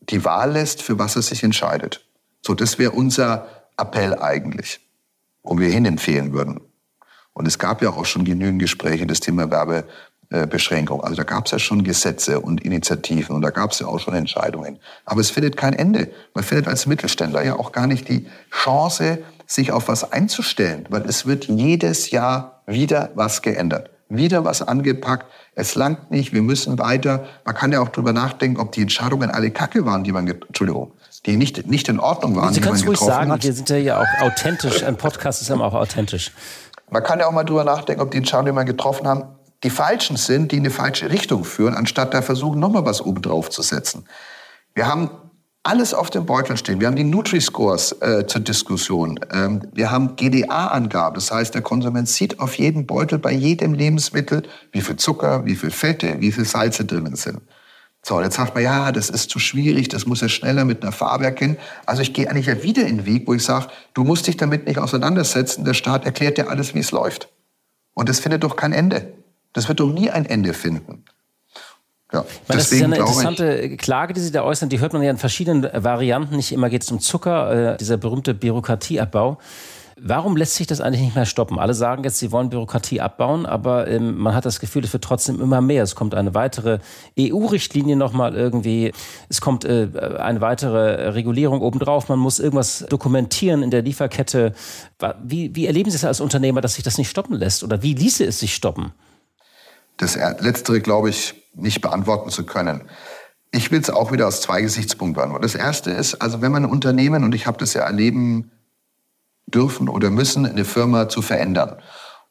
die 0.00 0.24
Wahl 0.24 0.52
lässt, 0.52 0.82
für 0.82 0.98
was 0.98 1.16
er 1.16 1.22
sich 1.22 1.42
entscheidet. 1.42 2.04
So, 2.44 2.54
das 2.54 2.78
wäre 2.78 2.92
unser 2.92 3.48
Appell 3.76 4.14
eigentlich, 4.18 4.80
wo 5.42 5.58
wir 5.58 5.68
hinempfehlen 5.68 6.32
würden. 6.32 6.60
Und 7.32 7.46
es 7.46 7.58
gab 7.58 7.82
ja 7.82 7.90
auch 7.90 8.06
schon 8.06 8.24
genügend 8.24 8.60
Gespräche, 8.60 9.06
das 9.06 9.20
Thema 9.20 9.50
Werbebeschränkung. 9.50 11.02
Also 11.02 11.16
da 11.16 11.24
gab 11.24 11.46
es 11.46 11.52
ja 11.52 11.58
schon 11.58 11.84
Gesetze 11.84 12.40
und 12.40 12.64
Initiativen 12.64 13.34
und 13.34 13.42
da 13.42 13.50
gab 13.50 13.72
es 13.72 13.80
ja 13.80 13.88
auch 13.88 13.98
schon 13.98 14.14
Entscheidungen. 14.14 14.78
Aber 15.04 15.20
es 15.20 15.30
findet 15.30 15.56
kein 15.56 15.72
Ende. 15.74 16.10
Man 16.34 16.44
findet 16.44 16.68
als 16.68 16.86
Mittelständler 16.86 17.44
ja 17.44 17.56
auch 17.56 17.72
gar 17.72 17.86
nicht 17.86 18.08
die 18.08 18.26
Chance, 18.50 19.18
sich 19.46 19.72
auf 19.72 19.88
was 19.88 20.12
einzustellen, 20.12 20.86
weil 20.90 21.02
es 21.02 21.26
wird 21.26 21.46
jedes 21.46 22.10
Jahr 22.10 22.62
wieder 22.66 23.10
was 23.14 23.42
geändert 23.42 23.90
wieder 24.08 24.44
was 24.44 24.62
angepackt. 24.62 25.26
Es 25.54 25.74
langt 25.74 26.10
nicht, 26.10 26.32
wir 26.32 26.42
müssen 26.42 26.78
weiter. 26.78 27.24
Man 27.44 27.54
kann 27.54 27.72
ja 27.72 27.80
auch 27.80 27.88
drüber 27.88 28.12
nachdenken, 28.12 28.60
ob 28.60 28.72
die 28.72 28.82
Entscheidungen 28.82 29.30
alle 29.30 29.50
Kacke 29.50 29.84
waren, 29.84 30.04
die 30.04 30.12
man, 30.12 30.28
Entschuldigung, 30.28 30.92
die 31.24 31.36
nicht, 31.36 31.66
nicht 31.66 31.88
in 31.88 31.98
Ordnung 31.98 32.36
waren. 32.36 32.54
Sie 32.54 32.60
können 32.60 32.76
es 32.76 32.86
ruhig 32.86 32.98
sagen, 32.98 33.32
hat. 33.32 33.42
wir 33.42 33.52
sind 33.52 33.68
ja 33.70 34.00
auch 34.00 34.22
authentisch. 34.22 34.84
Ein 34.84 34.96
Podcast 34.96 35.42
ist 35.42 35.48
ja 35.48 35.56
auch 35.56 35.74
authentisch. 35.74 36.32
Man 36.90 37.02
kann 37.02 37.18
ja 37.18 37.26
auch 37.26 37.32
mal 37.32 37.44
drüber 37.44 37.64
nachdenken, 37.64 38.00
ob 38.00 38.12
die 38.12 38.18
Entscheidungen, 38.18 38.46
die 38.46 38.52
man 38.52 38.66
getroffen 38.66 39.08
haben, 39.08 39.24
die 39.64 39.70
falschen 39.70 40.16
sind, 40.16 40.52
die 40.52 40.56
in 40.56 40.62
eine 40.62 40.70
falsche 40.70 41.10
Richtung 41.10 41.44
führen, 41.44 41.74
anstatt 41.74 42.14
da 42.14 42.22
versuchen, 42.22 42.60
nochmal 42.60 42.84
was 42.84 43.00
oben 43.00 43.22
drauf 43.22 43.50
zu 43.50 43.62
setzen. 43.62 44.04
Wir 44.74 44.86
haben 44.86 45.10
alles 45.66 45.94
auf 45.94 46.10
dem 46.10 46.26
Beutel 46.26 46.56
stehen. 46.56 46.78
Wir 46.80 46.86
haben 46.86 46.96
die 46.96 47.04
Nutri-Scores 47.04 47.92
äh, 48.00 48.26
zur 48.26 48.40
Diskussion. 48.40 49.18
Ähm, 49.32 49.62
wir 49.72 49.90
haben 49.90 50.14
GDA-Angaben. 50.14 51.16
Das 51.16 51.32
heißt, 51.32 51.54
der 51.54 51.62
Konsument 51.62 52.08
sieht 52.08 52.38
auf 52.38 52.54
jedem 52.56 52.86
Beutel 52.86 53.18
bei 53.18 53.32
jedem 53.32 53.74
Lebensmittel, 53.74 54.44
wie 54.70 54.80
viel 54.80 54.96
Zucker, 54.96 55.44
wie 55.44 55.56
viel 55.56 55.72
Fette, 55.72 56.20
wie 56.20 56.30
viel 56.30 56.44
Salze 56.44 56.84
drinnen 56.84 57.16
sind. 57.16 57.40
So, 58.04 58.20
jetzt 58.20 58.36
sagt 58.36 58.54
man, 58.54 58.62
ja, 58.62 58.92
das 58.92 59.10
ist 59.10 59.30
zu 59.30 59.40
schwierig, 59.40 59.88
das 59.88 60.06
muss 60.06 60.22
er 60.22 60.28
schneller 60.28 60.64
mit 60.64 60.82
einer 60.84 60.92
Farbe 60.92 61.24
erkennen. 61.24 61.56
Also 61.84 62.02
ich 62.02 62.12
gehe 62.12 62.30
eigentlich 62.30 62.46
ja 62.46 62.62
wieder 62.62 62.86
in 62.86 62.98
den 62.98 63.06
Weg, 63.06 63.26
wo 63.26 63.34
ich 63.34 63.42
sage, 63.42 63.66
du 63.94 64.04
musst 64.04 64.28
dich 64.28 64.36
damit 64.36 64.68
nicht 64.68 64.78
auseinandersetzen. 64.78 65.64
Der 65.64 65.74
Staat 65.74 66.04
erklärt 66.04 66.38
dir 66.38 66.48
alles, 66.48 66.76
wie 66.76 66.78
es 66.78 66.92
läuft. 66.92 67.28
Und 67.94 68.08
das 68.08 68.20
findet 68.20 68.44
doch 68.44 68.54
kein 68.54 68.72
Ende. 68.72 69.14
Das 69.52 69.66
wird 69.66 69.80
doch 69.80 69.92
nie 69.92 70.10
ein 70.10 70.26
Ende 70.26 70.52
finden. 70.52 71.04
Ja, 72.16 72.24
Weil 72.46 72.56
das 72.56 72.72
ist 72.72 72.78
ja 72.78 72.86
eine 72.86 72.96
interessante 72.96 73.76
Klage, 73.76 74.12
die 74.12 74.20
Sie 74.20 74.32
da 74.32 74.42
äußern. 74.42 74.68
Die 74.68 74.80
hört 74.80 74.92
man 74.92 75.02
ja 75.02 75.10
in 75.10 75.18
verschiedenen 75.18 75.68
Varianten. 75.72 76.36
Nicht 76.36 76.52
immer 76.52 76.70
geht 76.70 76.82
es 76.82 76.90
um 76.90 77.00
Zucker, 77.00 77.74
äh, 77.74 77.76
dieser 77.76 77.96
berühmte 77.96 78.34
Bürokratieabbau. 78.34 79.38
Warum 79.98 80.36
lässt 80.36 80.56
sich 80.56 80.66
das 80.66 80.82
eigentlich 80.82 81.00
nicht 81.00 81.14
mehr 81.14 81.24
stoppen? 81.24 81.58
Alle 81.58 81.72
sagen 81.72 82.04
jetzt, 82.04 82.18
sie 82.18 82.30
wollen 82.30 82.50
Bürokratie 82.50 83.00
abbauen, 83.00 83.46
aber 83.46 83.88
ähm, 83.88 84.18
man 84.18 84.34
hat 84.34 84.44
das 84.44 84.60
Gefühl, 84.60 84.84
es 84.84 84.92
wird 84.92 85.02
trotzdem 85.02 85.40
immer 85.40 85.62
mehr. 85.62 85.82
Es 85.82 85.94
kommt 85.94 86.14
eine 86.14 86.34
weitere 86.34 86.80
EU-Richtlinie 87.18 87.96
nochmal 87.96 88.34
irgendwie. 88.34 88.92
Es 89.30 89.40
kommt 89.40 89.64
äh, 89.64 89.88
eine 90.18 90.42
weitere 90.42 91.08
Regulierung 91.14 91.62
obendrauf. 91.62 92.10
Man 92.10 92.18
muss 92.18 92.38
irgendwas 92.38 92.84
dokumentieren 92.90 93.62
in 93.62 93.70
der 93.70 93.80
Lieferkette. 93.80 94.52
Wie, 95.24 95.56
wie 95.56 95.66
erleben 95.66 95.90
Sie 95.90 95.96
es 95.96 96.04
als 96.04 96.20
Unternehmer, 96.20 96.60
dass 96.60 96.74
sich 96.74 96.84
das 96.84 96.98
nicht 96.98 97.08
stoppen 97.08 97.34
lässt? 97.34 97.64
Oder 97.64 97.82
wie 97.82 97.94
ließe 97.94 98.22
es 98.22 98.38
sich 98.38 98.54
stoppen? 98.54 98.92
Das 99.96 100.14
Letztere, 100.40 100.80
glaube 100.82 101.08
ich, 101.08 101.34
nicht 101.56 101.80
beantworten 101.80 102.30
zu 102.30 102.44
können. 102.44 102.82
Ich 103.50 103.70
will 103.70 103.80
es 103.80 103.90
auch 103.90 104.12
wieder 104.12 104.26
aus 104.26 104.40
zwei 104.40 104.60
Gesichtspunkten 104.60 105.14
beantworten. 105.14 105.42
Das 105.42 105.54
erste 105.54 105.90
ist, 105.90 106.16
also 106.16 106.42
wenn 106.42 106.52
man 106.52 106.64
ein 106.64 106.70
Unternehmen, 106.70 107.24
und 107.24 107.34
ich 107.34 107.46
habe 107.46 107.58
das 107.58 107.74
ja 107.74 107.82
erleben 107.82 108.50
dürfen 109.46 109.88
oder 109.88 110.10
müssen, 110.10 110.46
eine 110.46 110.64
Firma 110.64 111.08
zu 111.08 111.22
verändern. 111.22 111.76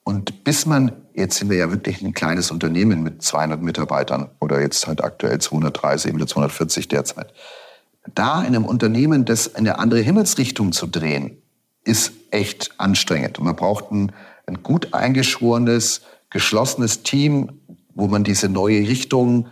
Und 0.03 0.43
bis 0.43 0.65
man, 0.65 0.91
jetzt 1.15 1.37
sind 1.37 1.49
wir 1.49 1.57
ja 1.57 1.71
wirklich 1.71 2.01
ein 2.01 2.13
kleines 2.13 2.51
Unternehmen 2.51 3.01
mit 3.01 3.23
200 3.23 3.61
Mitarbeitern 3.61 4.29
oder 4.39 4.61
jetzt 4.61 4.85
halt 4.85 5.03
aktuell 5.03 5.39
230 5.39 6.13
oder 6.13 6.27
240 6.27 6.87
derzeit. 6.87 7.33
Da 8.13 8.41
in 8.41 8.47
einem 8.47 8.65
Unternehmen 8.65 9.25
das 9.25 9.47
in 9.47 9.59
eine 9.59 9.79
andere 9.79 10.01
Himmelsrichtung 10.01 10.73
zu 10.73 10.85
drehen, 10.85 11.41
ist 11.83 12.11
echt 12.29 12.71
anstrengend. 12.77 13.39
Und 13.39 13.45
man 13.45 13.55
braucht 13.55 13.91
ein, 13.91 14.11
ein 14.45 14.61
gut 14.61 14.93
eingeschworenes, 14.93 16.01
geschlossenes 16.29 17.01
Team, 17.01 17.61
wo 17.95 18.07
man 18.07 18.23
diese 18.23 18.49
neue 18.49 18.87
Richtung 18.87 19.47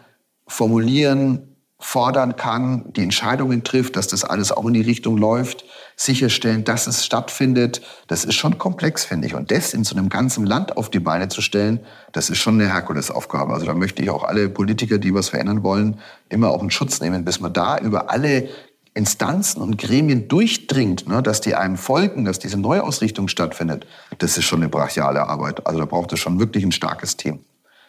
formulieren, 0.47 1.53
fordern 1.83 2.37
kann, 2.37 2.93
die 2.93 3.01
Entscheidungen 3.01 3.63
trifft, 3.63 3.97
dass 3.97 4.07
das 4.07 4.23
alles 4.23 4.53
auch 4.53 4.65
in 4.65 4.73
die 4.73 4.81
Richtung 4.81 5.17
läuft, 5.17 5.65
sicherstellen, 5.97 6.63
dass 6.63 6.87
es 6.87 7.05
stattfindet. 7.05 7.81
Das 8.07 8.23
ist 8.23 8.35
schon 8.35 8.57
komplex, 8.57 9.03
finde 9.03 9.27
ich. 9.27 9.35
Und 9.35 9.51
das 9.51 9.73
in 9.73 9.83
so 9.83 9.95
einem 9.95 10.07
ganzen 10.07 10.45
Land 10.45 10.77
auf 10.77 10.89
die 10.89 11.01
Beine 11.01 11.27
zu 11.27 11.41
stellen, 11.41 11.81
das 12.13 12.29
ist 12.29 12.37
schon 12.37 12.59
eine 12.59 12.71
Herkulesaufgabe. 12.71 13.53
Also 13.53 13.65
da 13.65 13.73
möchte 13.73 14.01
ich 14.01 14.09
auch 14.09 14.23
alle 14.23 14.47
Politiker, 14.47 14.97
die 14.97 15.13
was 15.13 15.29
verändern 15.29 15.63
wollen, 15.63 15.99
immer 16.29 16.51
auch 16.51 16.63
in 16.63 16.71
Schutz 16.71 17.01
nehmen, 17.01 17.25
bis 17.25 17.41
man 17.41 17.51
da 17.51 17.77
über 17.77 18.09
alle 18.09 18.47
Instanzen 18.93 19.61
und 19.61 19.77
Gremien 19.77 20.27
durchdringt, 20.27 21.07
ne, 21.07 21.21
dass 21.21 21.41
die 21.41 21.55
einem 21.55 21.77
folgen, 21.77 22.25
dass 22.25 22.39
diese 22.39 22.57
Neuausrichtung 22.57 23.27
stattfindet. 23.27 23.85
Das 24.19 24.37
ist 24.37 24.45
schon 24.45 24.61
eine 24.61 24.69
brachiale 24.69 25.27
Arbeit. 25.27 25.65
Also 25.67 25.79
da 25.79 25.85
braucht 25.85 26.13
es 26.13 26.19
schon 26.19 26.39
wirklich 26.39 26.63
ein 26.63 26.71
starkes 26.71 27.17
Team. 27.17 27.39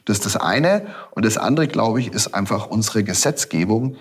Das 0.05 0.18
ist 0.18 0.26
das 0.26 0.36
eine. 0.36 0.86
Und 1.12 1.24
das 1.24 1.38
andere, 1.38 1.68
glaube 1.68 2.00
ich, 2.00 2.12
ist 2.12 2.34
einfach 2.34 2.66
unsere 2.66 3.05
Gesetzgebung, 3.05 3.96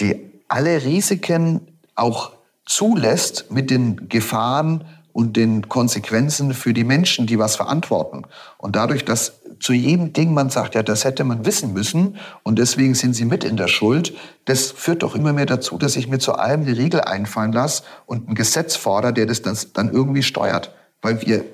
die 0.00 0.30
alle 0.48 0.84
Risiken 0.84 1.78
auch 1.94 2.32
zulässt 2.66 3.50
mit 3.50 3.70
den 3.70 4.08
Gefahren 4.08 4.84
und 5.12 5.36
den 5.36 5.68
Konsequenzen 5.68 6.54
für 6.54 6.72
die 6.72 6.84
Menschen, 6.84 7.26
die 7.26 7.38
was 7.38 7.56
verantworten. 7.56 8.24
Und 8.58 8.76
dadurch, 8.76 9.04
dass 9.04 9.40
zu 9.58 9.72
jedem 9.72 10.12
Ding, 10.12 10.32
man 10.32 10.50
sagt, 10.50 10.74
ja, 10.74 10.82
das 10.82 11.04
hätte 11.04 11.24
man 11.24 11.44
wissen 11.44 11.72
müssen 11.72 12.16
und 12.42 12.58
deswegen 12.58 12.94
sind 12.94 13.14
sie 13.14 13.24
mit 13.24 13.44
in 13.44 13.56
der 13.56 13.68
Schuld, 13.68 14.14
das 14.46 14.70
führt 14.70 15.02
doch 15.02 15.14
immer 15.14 15.32
mehr 15.32 15.46
dazu, 15.46 15.76
dass 15.76 15.96
ich 15.96 16.08
mir 16.08 16.18
zu 16.18 16.34
allem 16.34 16.62
eine 16.62 16.76
Regel 16.76 17.02
einfallen 17.02 17.52
lasse 17.52 17.82
und 18.06 18.28
ein 18.28 18.34
Gesetz 18.34 18.76
fordere, 18.76 19.12
der 19.12 19.26
das 19.26 19.42
dann 19.42 19.92
irgendwie 19.92 20.22
steuert. 20.22 20.72
Weil 21.02 21.20
wir, 21.22 21.44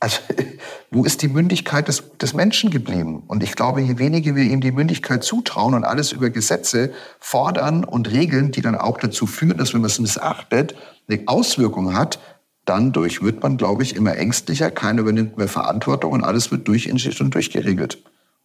also, 0.00 0.18
wo 0.90 1.04
ist 1.04 1.22
die 1.22 1.28
Mündigkeit 1.28 1.88
des, 1.88 2.04
des 2.18 2.34
Menschen 2.34 2.70
geblieben? 2.70 3.22
Und 3.26 3.42
ich 3.42 3.56
glaube, 3.56 3.80
je 3.80 3.98
weniger 3.98 4.34
wir 4.34 4.44
ihm 4.44 4.60
die 4.60 4.72
Mündigkeit 4.72 5.24
zutrauen 5.24 5.74
und 5.74 5.84
alles 5.84 6.12
über 6.12 6.30
Gesetze 6.30 6.92
fordern 7.18 7.84
und 7.84 8.10
Regeln, 8.10 8.52
die 8.52 8.60
dann 8.60 8.76
auch 8.76 8.98
dazu 8.98 9.26
führen, 9.26 9.58
dass 9.58 9.74
wenn 9.74 9.80
man 9.80 9.90
es 9.90 9.98
missachtet, 9.98 10.74
eine 11.08 11.22
Auswirkung 11.26 11.94
hat, 11.94 12.18
dann 12.64 12.92
durch 12.92 13.22
wird 13.22 13.42
man, 13.42 13.56
glaube 13.56 13.82
ich, 13.82 13.96
immer 13.96 14.16
ängstlicher, 14.16 14.70
keiner 14.70 15.00
übernimmt 15.00 15.38
mehr 15.38 15.48
Verantwortung 15.48 16.12
und 16.12 16.24
alles 16.24 16.50
wird 16.50 16.68
durchinsticht 16.68 17.20
und 17.20 17.34
durchgeregelt. 17.34 17.98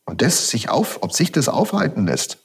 Und 0.06 0.22
das 0.22 0.50
sich 0.50 0.70
auf, 0.70 1.00
ob 1.02 1.14
sich 1.14 1.32
das 1.32 1.50
aufhalten 1.50 2.08
lässt, 2.08 2.38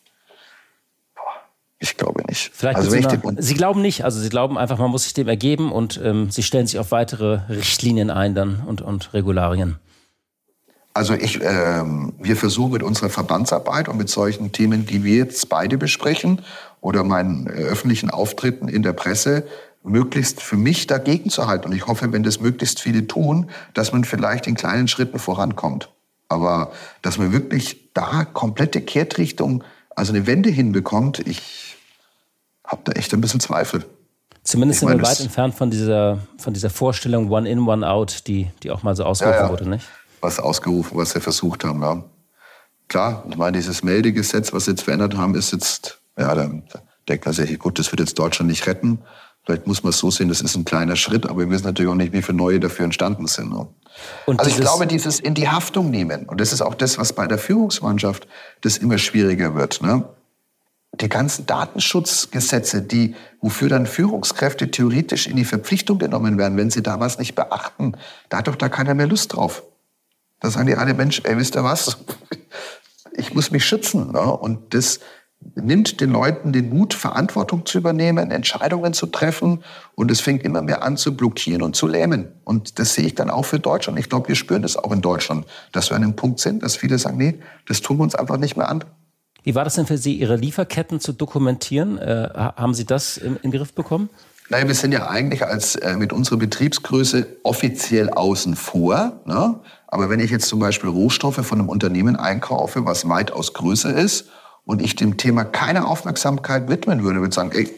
ich 1.80 1.96
glaube 1.96 2.22
nicht. 2.28 2.50
Vielleicht 2.52 2.76
also 2.76 2.90
Sie 2.90 3.54
glauben 3.54 3.80
nicht, 3.82 4.04
also 4.04 4.20
Sie 4.20 4.28
glauben 4.28 4.58
einfach, 4.58 4.78
man 4.78 4.90
muss 4.90 5.04
sich 5.04 5.14
dem 5.14 5.28
ergeben 5.28 5.70
und 5.70 6.00
ähm, 6.02 6.30
Sie 6.30 6.42
stellen 6.42 6.66
sich 6.66 6.78
auf 6.78 6.90
weitere 6.90 7.40
Richtlinien 7.48 8.10
ein 8.10 8.34
dann 8.34 8.62
und, 8.66 8.82
und 8.82 9.12
Regularien. 9.14 9.78
Also 10.92 11.14
ich, 11.14 11.40
ähm, 11.40 12.12
wir 12.18 12.34
versuchen 12.34 12.72
mit 12.72 12.82
unserer 12.82 13.08
Verbandsarbeit 13.08 13.88
und 13.88 13.98
mit 13.98 14.08
solchen 14.08 14.50
Themen, 14.50 14.84
die 14.84 15.04
wir 15.04 15.14
jetzt 15.14 15.48
beide 15.48 15.78
besprechen 15.78 16.42
oder 16.80 17.04
meinen 17.04 17.46
äh, 17.46 17.50
öffentlichen 17.50 18.10
Auftritten 18.10 18.66
in 18.66 18.82
der 18.82 18.94
Presse, 18.94 19.44
möglichst 19.84 20.42
für 20.42 20.56
mich 20.56 20.88
dagegen 20.88 21.30
zu 21.30 21.46
halten. 21.46 21.66
Und 21.68 21.76
ich 21.76 21.86
hoffe, 21.86 22.12
wenn 22.12 22.24
das 22.24 22.40
möglichst 22.40 22.80
viele 22.80 23.06
tun, 23.06 23.48
dass 23.74 23.92
man 23.92 24.02
vielleicht 24.02 24.48
in 24.48 24.56
kleinen 24.56 24.88
Schritten 24.88 25.20
vorankommt. 25.20 25.90
Aber 26.28 26.72
dass 27.02 27.16
man 27.16 27.32
wirklich 27.32 27.92
da 27.94 28.24
komplette 28.24 28.80
Kehrtrichtung, 28.80 29.62
also 29.94 30.12
eine 30.12 30.26
Wende 30.26 30.50
hinbekommt, 30.50 31.20
ich 31.26 31.67
habe 32.68 32.82
da 32.84 32.92
echt 32.92 33.12
ein 33.12 33.20
bisschen 33.20 33.40
Zweifel. 33.40 33.84
Zumindest 34.44 34.80
sind 34.80 34.88
wir 34.88 35.02
weit 35.02 35.20
entfernt 35.20 35.54
von 35.54 35.70
dieser, 35.70 36.18
von 36.38 36.54
dieser 36.54 36.70
Vorstellung 36.70 37.30
One 37.30 37.48
in, 37.48 37.60
One 37.66 37.86
out, 37.86 38.26
die, 38.26 38.50
die 38.62 38.70
auch 38.70 38.82
mal 38.82 38.96
so 38.96 39.04
ausgerufen 39.04 39.38
ja, 39.38 39.44
ja. 39.44 39.50
wurde, 39.50 39.68
nicht? 39.68 39.86
Was 40.20 40.38
ausgerufen, 40.38 40.96
was 40.96 41.14
wir 41.14 41.20
versucht 41.20 41.64
haben, 41.64 41.82
ja. 41.82 42.02
Klar, 42.88 43.24
ich 43.28 43.36
meine, 43.36 43.58
dieses 43.58 43.82
Meldegesetz, 43.82 44.52
was 44.52 44.64
sie 44.64 44.70
jetzt 44.70 44.82
verändert 44.82 45.16
haben, 45.16 45.34
ist 45.34 45.52
jetzt, 45.52 46.00
ja, 46.18 46.34
da 46.34 46.50
denkt 47.08 47.26
man 47.26 47.34
sich, 47.34 47.58
gut, 47.58 47.78
das 47.78 47.92
wird 47.92 48.00
jetzt 48.00 48.18
Deutschland 48.18 48.50
nicht 48.50 48.66
retten. 48.66 49.00
Vielleicht 49.44 49.66
muss 49.66 49.82
man 49.82 49.90
es 49.90 49.98
so 49.98 50.10
sehen, 50.10 50.28
das 50.28 50.40
ist 50.40 50.56
ein 50.56 50.64
kleiner 50.64 50.96
Schritt, 50.96 51.26
aber 51.26 51.40
wir 51.40 51.50
wissen 51.50 51.64
natürlich 51.64 51.90
auch 51.90 51.96
nicht, 51.96 52.12
wie 52.12 52.22
viele 52.22 52.38
neue 52.38 52.60
dafür 52.60 52.84
entstanden 52.86 53.26
sind. 53.26 53.50
Ne? 53.50 53.66
also 54.26 54.50
ich 54.50 54.56
glaube, 54.56 54.86
dieses 54.86 55.20
in 55.20 55.34
die 55.34 55.48
Haftung 55.48 55.90
nehmen, 55.90 56.26
und 56.26 56.40
das 56.40 56.52
ist 56.52 56.62
auch 56.62 56.74
das, 56.74 56.98
was 56.98 57.12
bei 57.12 57.26
der 57.26 57.38
Führungsmannschaft 57.38 58.26
das 58.62 58.78
immer 58.78 58.98
schwieriger 58.98 59.54
wird. 59.54 59.82
Ne? 59.82 60.08
Die 60.94 61.08
ganzen 61.08 61.46
Datenschutzgesetze, 61.46 62.82
die, 62.82 63.14
wofür 63.40 63.68
dann 63.68 63.86
Führungskräfte 63.86 64.70
theoretisch 64.70 65.26
in 65.26 65.36
die 65.36 65.44
Verpflichtung 65.44 65.98
genommen 65.98 66.38
werden, 66.38 66.56
wenn 66.56 66.70
sie 66.70 66.82
da 66.82 66.98
was 66.98 67.18
nicht 67.18 67.34
beachten, 67.34 67.92
da 68.28 68.38
hat 68.38 68.48
doch 68.48 68.56
da 68.56 68.68
keiner 68.68 68.94
mehr 68.94 69.06
Lust 69.06 69.34
drauf. 69.34 69.62
Da 70.40 70.50
sagen 70.50 70.66
die 70.66 70.76
alle 70.76 70.94
Menschen, 70.94 71.24
ey, 71.24 71.36
wisst 71.36 71.56
ihr 71.56 71.64
was? 71.64 71.98
Ich 73.12 73.34
muss 73.34 73.50
mich 73.50 73.64
schützen. 73.64 74.12
Ne? 74.12 74.20
Und 74.20 74.74
das 74.74 75.00
nimmt 75.54 76.00
den 76.00 76.10
Leuten 76.10 76.52
den 76.52 76.68
Mut, 76.70 76.94
Verantwortung 76.94 77.64
zu 77.64 77.78
übernehmen, 77.78 78.30
Entscheidungen 78.30 78.92
zu 78.92 79.06
treffen 79.06 79.62
und 79.94 80.10
es 80.10 80.20
fängt 80.20 80.42
immer 80.44 80.62
mehr 80.62 80.82
an 80.82 80.96
zu 80.96 81.16
blockieren 81.16 81.62
und 81.62 81.76
zu 81.76 81.86
lähmen. 81.86 82.32
Und 82.44 82.78
das 82.78 82.94
sehe 82.94 83.06
ich 83.06 83.14
dann 83.14 83.30
auch 83.30 83.44
für 83.44 83.58
Deutschland. 83.58 83.98
Ich 83.98 84.08
glaube, 84.08 84.28
wir 84.28 84.34
spüren 84.34 84.62
das 84.62 84.76
auch 84.76 84.92
in 84.92 85.00
Deutschland, 85.00 85.46
dass 85.72 85.90
wir 85.90 85.96
an 85.96 86.02
einem 86.02 86.16
Punkt 86.16 86.40
sind, 86.40 86.62
dass 86.62 86.76
viele 86.76 86.98
sagen, 86.98 87.18
nee, 87.18 87.38
das 87.66 87.80
tun 87.80 87.98
wir 87.98 88.02
uns 88.02 88.14
einfach 88.14 88.36
nicht 88.36 88.56
mehr 88.56 88.68
an. 88.68 88.84
Wie 89.44 89.54
war 89.54 89.64
das 89.64 89.76
denn 89.76 89.86
für 89.86 89.98
Sie, 89.98 90.14
Ihre 90.14 90.36
Lieferketten 90.36 91.00
zu 91.00 91.12
dokumentieren? 91.12 91.98
Äh, 91.98 92.28
haben 92.34 92.74
Sie 92.74 92.84
das 92.84 93.16
in, 93.16 93.36
in 93.36 93.50
den 93.50 93.52
Griff 93.52 93.72
bekommen? 93.72 94.10
Naja, 94.50 94.66
wir 94.66 94.74
sind 94.74 94.92
ja 94.92 95.08
eigentlich 95.08 95.44
als, 95.44 95.76
äh, 95.76 95.96
mit 95.96 96.12
unserer 96.12 96.38
Betriebsgröße 96.38 97.26
offiziell 97.42 98.08
außen 98.10 98.56
vor. 98.56 99.20
Ne? 99.26 99.60
Aber 99.86 100.08
wenn 100.08 100.20
ich 100.20 100.30
jetzt 100.30 100.48
zum 100.48 100.58
Beispiel 100.58 100.88
Rohstoffe 100.88 101.46
von 101.46 101.58
einem 101.58 101.68
Unternehmen 101.68 102.16
einkaufe, 102.16 102.86
was 102.86 103.08
weitaus 103.08 103.52
größer 103.52 103.94
ist 103.94 104.28
und 104.64 104.80
ich 104.80 104.96
dem 104.96 105.18
Thema 105.18 105.44
keine 105.44 105.86
Aufmerksamkeit 105.86 106.68
widmen 106.68 107.04
würde, 107.04 107.20
würde 107.20 107.34
sagen, 107.34 107.52
ey, 107.52 107.68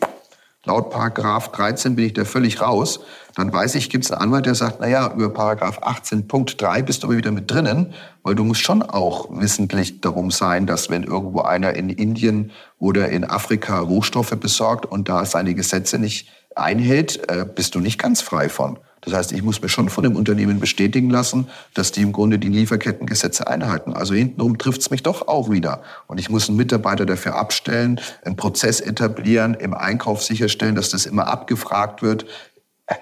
laut 0.64 0.90
Paragraph 0.90 1.52
13 1.52 1.96
bin 1.96 2.06
ich 2.06 2.12
da 2.12 2.24
völlig 2.24 2.60
raus, 2.60 3.00
dann 3.36 3.52
weiß 3.52 3.76
ich, 3.76 3.90
gibt 3.90 4.04
es 4.04 4.12
einen 4.12 4.22
Anwalt, 4.22 4.46
der 4.46 4.54
sagt, 4.54 4.80
naja, 4.80 5.12
über 5.14 5.30
Paragraph 5.30 5.78
18.3 5.82 6.82
bist 6.82 7.02
du 7.02 7.06
aber 7.06 7.16
wieder 7.16 7.30
mit 7.30 7.50
drinnen, 7.50 7.94
weil 8.22 8.34
du 8.34 8.44
musst 8.44 8.60
schon 8.60 8.82
auch 8.82 9.28
wissentlich 9.30 10.00
darum 10.00 10.30
sein, 10.30 10.66
dass 10.66 10.90
wenn 10.90 11.04
irgendwo 11.04 11.42
einer 11.42 11.74
in 11.74 11.88
Indien 11.88 12.50
oder 12.78 13.08
in 13.08 13.24
Afrika 13.24 13.78
Rohstoffe 13.78 14.36
besorgt 14.38 14.86
und 14.86 15.08
da 15.08 15.24
seine 15.24 15.54
Gesetze 15.54 15.98
nicht 15.98 16.28
einhält, 16.56 17.30
äh, 17.30 17.46
bist 17.46 17.74
du 17.74 17.80
nicht 17.80 17.98
ganz 17.98 18.20
frei 18.20 18.48
von. 18.48 18.78
Das 19.02 19.14
heißt, 19.14 19.32
ich 19.32 19.42
muss 19.42 19.62
mir 19.62 19.68
schon 19.68 19.88
von 19.88 20.04
dem 20.04 20.14
Unternehmen 20.14 20.60
bestätigen 20.60 21.08
lassen, 21.08 21.48
dass 21.74 21.90
die 21.90 22.02
im 22.02 22.12
Grunde 22.12 22.38
die 22.38 22.48
Lieferkettengesetze 22.48 23.46
einhalten. 23.46 23.94
Also 23.94 24.14
hintenrum 24.14 24.58
trifft 24.58 24.82
es 24.82 24.90
mich 24.90 25.02
doch 25.02 25.26
auch 25.26 25.50
wieder. 25.50 25.82
Und 26.06 26.18
ich 26.18 26.28
muss 26.28 26.48
einen 26.48 26.58
Mitarbeiter 26.58 27.06
dafür 27.06 27.36
abstellen, 27.36 28.00
einen 28.24 28.36
Prozess 28.36 28.80
etablieren, 28.80 29.54
im 29.54 29.72
Einkauf 29.72 30.22
sicherstellen, 30.22 30.74
dass 30.74 30.90
das 30.90 31.06
immer 31.06 31.28
abgefragt 31.28 32.02
wird. 32.02 32.26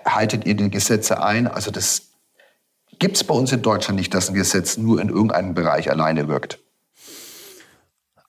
Haltet 0.05 0.47
ihr 0.47 0.55
die 0.55 0.71
Gesetze 0.71 1.23
ein? 1.23 1.49
Also 1.49 1.71
das 1.71 2.03
gibt 2.99 3.17
es 3.17 3.25
bei 3.25 3.35
uns 3.35 3.51
in 3.53 3.63
Deutschland 3.63 3.99
nicht, 3.99 4.15
dass 4.15 4.29
ein 4.29 4.35
Gesetz 4.35 4.77
nur 4.77 5.01
in 5.01 5.09
irgendeinem 5.09 5.55
Bereich 5.55 5.91
alleine 5.91 6.29
wirkt. 6.29 6.61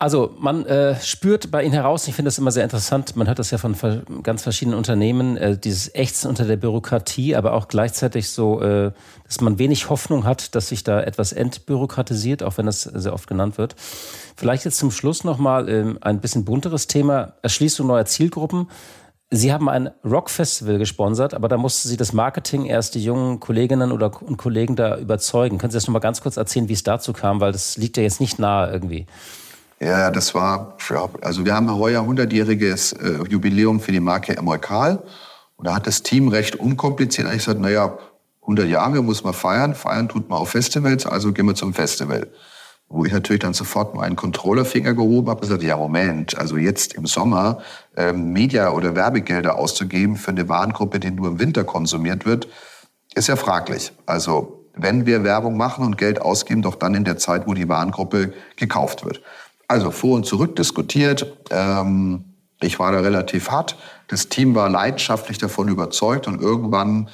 Also 0.02 0.34
man 0.39 0.66
äh, 0.66 0.95
spürt 1.02 1.52
bei 1.52 1.62
Ihnen 1.62 1.74
heraus, 1.74 2.08
ich 2.08 2.16
finde 2.16 2.28
das 2.30 2.38
immer 2.38 2.52
sehr 2.52 2.64
interessant, 2.64 3.18
man 3.18 3.28
hört 3.28 3.38
das 3.38 3.52
ja 3.52 3.58
von 3.58 3.76
ganz 4.24 4.43
verschiedenen 4.43 4.78
Unternehmen, 4.78 5.36
äh, 5.36 5.58
dieses 5.58 5.93
Ächzen 5.93 6.30
unter 6.30 6.45
der 6.45 6.56
Bürokratie, 6.56 7.36
aber 7.36 7.52
auch 7.52 7.68
gleichzeitig 7.68 8.30
so, 8.30 8.62
äh, 8.62 8.93
dass 9.26 9.41
man 9.41 9.60
wenig 9.60 9.89
Hoffnung 9.89 10.24
hat, 10.24 10.56
dass 10.56 10.70
sich 10.70 10.86
da 10.86 11.02
etwas 11.02 11.34
entbürokratisiert, 11.34 12.43
auch 12.43 12.58
wenn 12.58 12.66
das 12.66 12.84
sehr 12.84 13.12
oft 13.12 13.28
genannt 13.28 13.58
wird. 13.58 13.76
Vielleicht 14.38 14.64
jetzt 14.64 14.78
zum 14.78 14.91
Schluss 14.91 15.26
nochmal 15.26 15.68
äh, 15.68 15.93
ein 16.00 16.22
bisschen 16.22 16.45
bunteres 16.45 16.88
Thema, 16.88 17.34
Erschließung 17.41 17.86
neuer 17.86 18.06
Zielgruppen. 18.06 18.70
Sie 19.32 19.52
haben 19.52 19.68
ein 19.68 19.89
Rock-Festival 20.06 20.78
gesponsert, 20.78 21.34
aber 21.34 21.50
da 21.50 21.58
mussten 21.58 21.89
Sie 21.89 21.97
das 21.97 22.14
Marketing 22.14 22.66
erst 22.66 22.95
die 22.95 23.04
jungen 23.04 23.41
Kolleginnen 23.41 23.91
oder 23.91 24.22
und 24.22 24.38
Kollegen 24.38 24.78
da 24.78 24.97
überzeugen. 24.97 25.58
Können 25.58 25.72
Sie 25.72 25.78
das 25.78 25.88
nochmal 25.88 26.00
ganz 26.00 26.22
kurz 26.22 26.38
erzählen, 26.38 26.70
wie 26.70 26.74
es 26.74 26.84
dazu 26.84 27.12
kam, 27.12 27.41
weil 27.41 27.52
das 27.52 27.76
liegt 27.76 27.97
ja 27.97 28.04
jetzt 28.04 28.22
nicht 28.22 28.39
nahe 28.39 28.72
irgendwie. 28.72 29.06
Ja, 29.82 30.12
das 30.12 30.36
war, 30.36 30.76
also 31.22 31.46
wir 31.46 31.56
haben 31.56 31.74
heuer 31.74 32.02
100-jähriges 32.02 33.00
äh, 33.00 33.30
Jubiläum 33.30 33.80
für 33.80 33.94
die 33.94 34.02
Marke 34.02 34.36
Emolkal. 34.36 35.02
Und 35.56 35.68
da 35.68 35.76
hat 35.76 35.88
das 35.88 36.04
Team 36.04 36.28
recht 36.28 36.56
unkompliziert 36.56 37.28
eigentlich 37.28 37.46
gesagt, 37.46 37.62
naja, 37.62 37.98
100 38.42 38.68
Jahre 38.68 39.02
muss 39.02 39.24
man 39.24 39.34
feiern, 39.34 39.76
feiern 39.76 40.10
tut 40.10 40.30
man 40.30 40.40
auf 40.40 40.50
Festivals, 40.50 41.06
also 41.06 41.32
gehen 41.32 41.46
wir 41.46 41.56
zum 41.56 41.74
Festival. 41.74 42.28
Wo 42.90 43.06
ich 43.06 43.14
natürlich 43.14 43.42
dann 43.42 43.54
sofort 43.54 43.94
mal 43.94 44.04
einen 44.04 44.16
Controllerfinger 44.16 44.96
gehoben 44.96 45.30
habe 45.30 45.40
und 45.40 45.48
gesagt, 45.48 45.64
ja 45.64 45.78
Moment, 45.78 46.38
also 46.38 46.58
jetzt 46.58 46.96
im 46.96 47.06
Sommer 47.06 47.60
ähm, 47.96 48.34
Media- 48.34 48.72
oder 48.72 48.96
Werbegelder 48.96 49.58
auszugeben 49.58 50.16
für 50.16 50.32
eine 50.32 50.50
Warengruppe, 50.50 51.00
die 51.00 51.12
nur 51.12 51.28
im 51.28 51.40
Winter 51.40 51.64
konsumiert 51.64 52.26
wird, 52.26 52.48
ist 53.14 53.28
ja 53.28 53.36
fraglich. 53.36 53.94
Also 54.08 54.66
wenn 54.76 55.06
wir 55.06 55.24
Werbung 55.24 55.56
machen 55.56 55.86
und 55.86 55.98
Geld 55.98 56.22
ausgeben, 56.22 56.64
doch 56.64 56.76
dann 56.76 56.96
in 56.96 57.04
der 57.04 57.18
Zeit, 57.18 57.48
wo 57.48 57.54
die 57.54 57.70
Warengruppe 57.70 58.34
gekauft 58.56 59.06
wird. 59.06 59.22
Also 59.70 59.91
vor 59.91 60.15
und 60.15 60.26
zurück 60.26 60.55
diskutiert. 60.55 61.32
Ähm, 61.51 62.26
ich 62.59 62.80
war 62.80 62.91
da 62.91 63.01
relativ 63.01 63.51
hart. 63.51 63.78
Das 64.07 64.28
Team 64.28 64.55
war 64.55 64.67
leidenschaftlich 64.67 65.38
davon 65.38 65.67
überzeugt 65.67 66.28
und 66.28 66.41
irgendwann, 66.41 67.07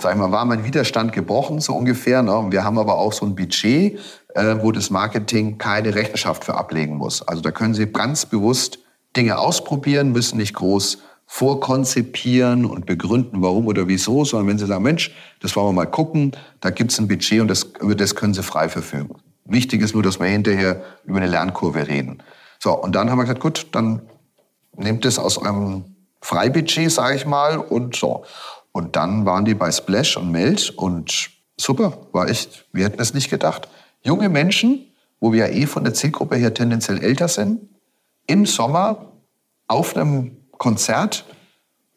sag 0.00 0.12
ich 0.12 0.18
mal, 0.18 0.30
war 0.30 0.44
mein 0.44 0.64
Widerstand 0.64 1.14
gebrochen, 1.14 1.60
so 1.60 1.74
ungefähr. 1.74 2.22
Ne? 2.22 2.36
Und 2.36 2.52
wir 2.52 2.64
haben 2.64 2.78
aber 2.78 2.98
auch 2.98 3.14
so 3.14 3.24
ein 3.24 3.34
Budget, 3.34 3.98
äh, 4.34 4.56
wo 4.60 4.72
das 4.72 4.90
Marketing 4.90 5.56
keine 5.56 5.94
Rechenschaft 5.94 6.44
für 6.44 6.54
ablegen 6.54 6.98
muss. 6.98 7.26
Also 7.26 7.40
da 7.40 7.50
können 7.50 7.72
Sie 7.72 7.86
ganz 7.86 8.26
bewusst 8.26 8.78
Dinge 9.16 9.38
ausprobieren, 9.38 10.12
müssen 10.12 10.36
nicht 10.36 10.52
groß 10.52 10.98
vorkonzipieren 11.26 12.66
und 12.66 12.84
begründen, 12.84 13.40
warum 13.40 13.66
oder 13.68 13.88
wieso, 13.88 14.26
sondern 14.26 14.48
wenn 14.48 14.58
Sie 14.58 14.66
sagen, 14.66 14.82
Mensch, 14.82 15.14
das 15.40 15.56
wollen 15.56 15.68
wir 15.68 15.72
mal 15.72 15.86
gucken, 15.86 16.32
da 16.60 16.68
gibt 16.68 16.92
es 16.92 16.98
ein 16.98 17.08
Budget 17.08 17.40
und 17.40 17.48
das, 17.48 17.62
über 17.80 17.94
das 17.94 18.14
können 18.14 18.34
Sie 18.34 18.42
frei 18.42 18.68
verfügen. 18.68 19.14
Wichtig 19.44 19.82
ist 19.82 19.94
nur, 19.94 20.02
dass 20.02 20.20
wir 20.20 20.26
hinterher 20.26 20.82
über 21.04 21.18
eine 21.18 21.26
Lernkurve 21.26 21.88
reden. 21.88 22.22
So, 22.58 22.72
und 22.72 22.94
dann 22.94 23.10
haben 23.10 23.18
wir 23.18 23.24
gesagt, 23.24 23.40
gut, 23.40 23.66
dann 23.72 24.02
nehmt 24.76 25.04
es 25.04 25.18
aus 25.18 25.38
eurem 25.38 25.84
Freibudget, 26.20 26.90
sage 26.90 27.16
ich 27.16 27.26
mal, 27.26 27.58
und 27.58 27.96
so. 27.96 28.24
Und 28.70 28.96
dann 28.96 29.26
waren 29.26 29.44
die 29.44 29.54
bei 29.54 29.70
Splash 29.70 30.16
und 30.16 30.30
Meld 30.30 30.70
und 30.70 31.30
super, 31.56 31.98
war 32.12 32.28
echt, 32.28 32.66
wir 32.72 32.84
hätten 32.84 33.00
es 33.00 33.14
nicht 33.14 33.30
gedacht. 33.30 33.68
Junge 34.02 34.28
Menschen, 34.28 34.86
wo 35.20 35.32
wir 35.32 35.48
ja 35.48 35.52
eh 35.52 35.66
von 35.66 35.84
der 35.84 35.94
Zielgruppe 35.94 36.36
her 36.36 36.54
tendenziell 36.54 37.02
älter 37.02 37.28
sind, 37.28 37.68
im 38.26 38.46
Sommer 38.46 39.12
auf 39.66 39.96
einem 39.96 40.36
Konzert, 40.52 41.24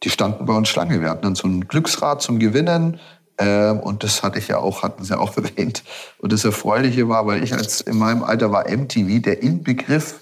die 0.04 0.10
standen 0.10 0.46
bei 0.46 0.54
uns 0.54 0.68
Schlange. 0.68 1.02
Wir 1.02 1.10
hatten 1.10 1.24
dann 1.24 1.36
so 1.36 1.48
ein 1.48 1.68
Glücksrad 1.68 2.22
zum 2.22 2.39
Gewinnen, 2.39 3.00
Ähm, 3.38 3.80
und 3.80 4.04
das 4.04 4.24
hatte 4.24 4.40
ich 4.40 4.48
ja 4.48 4.58
auch, 4.58 4.84
hatten 4.84 5.04
Sie 5.04 5.18
auch 5.18 5.36
erwähnt. 5.38 5.84
Und 6.20 6.32
das 6.32 6.46
Erfreuliche 6.46 7.08
war, 7.10 7.26
weil 7.28 7.44
ich 7.44 7.54
als 7.54 7.82
in 7.82 7.98
meinem 7.98 8.24
Alter 8.24 8.52
war 8.52 8.70
MTV 8.70 9.22
der 9.22 9.42
Inbegriff 9.42 10.16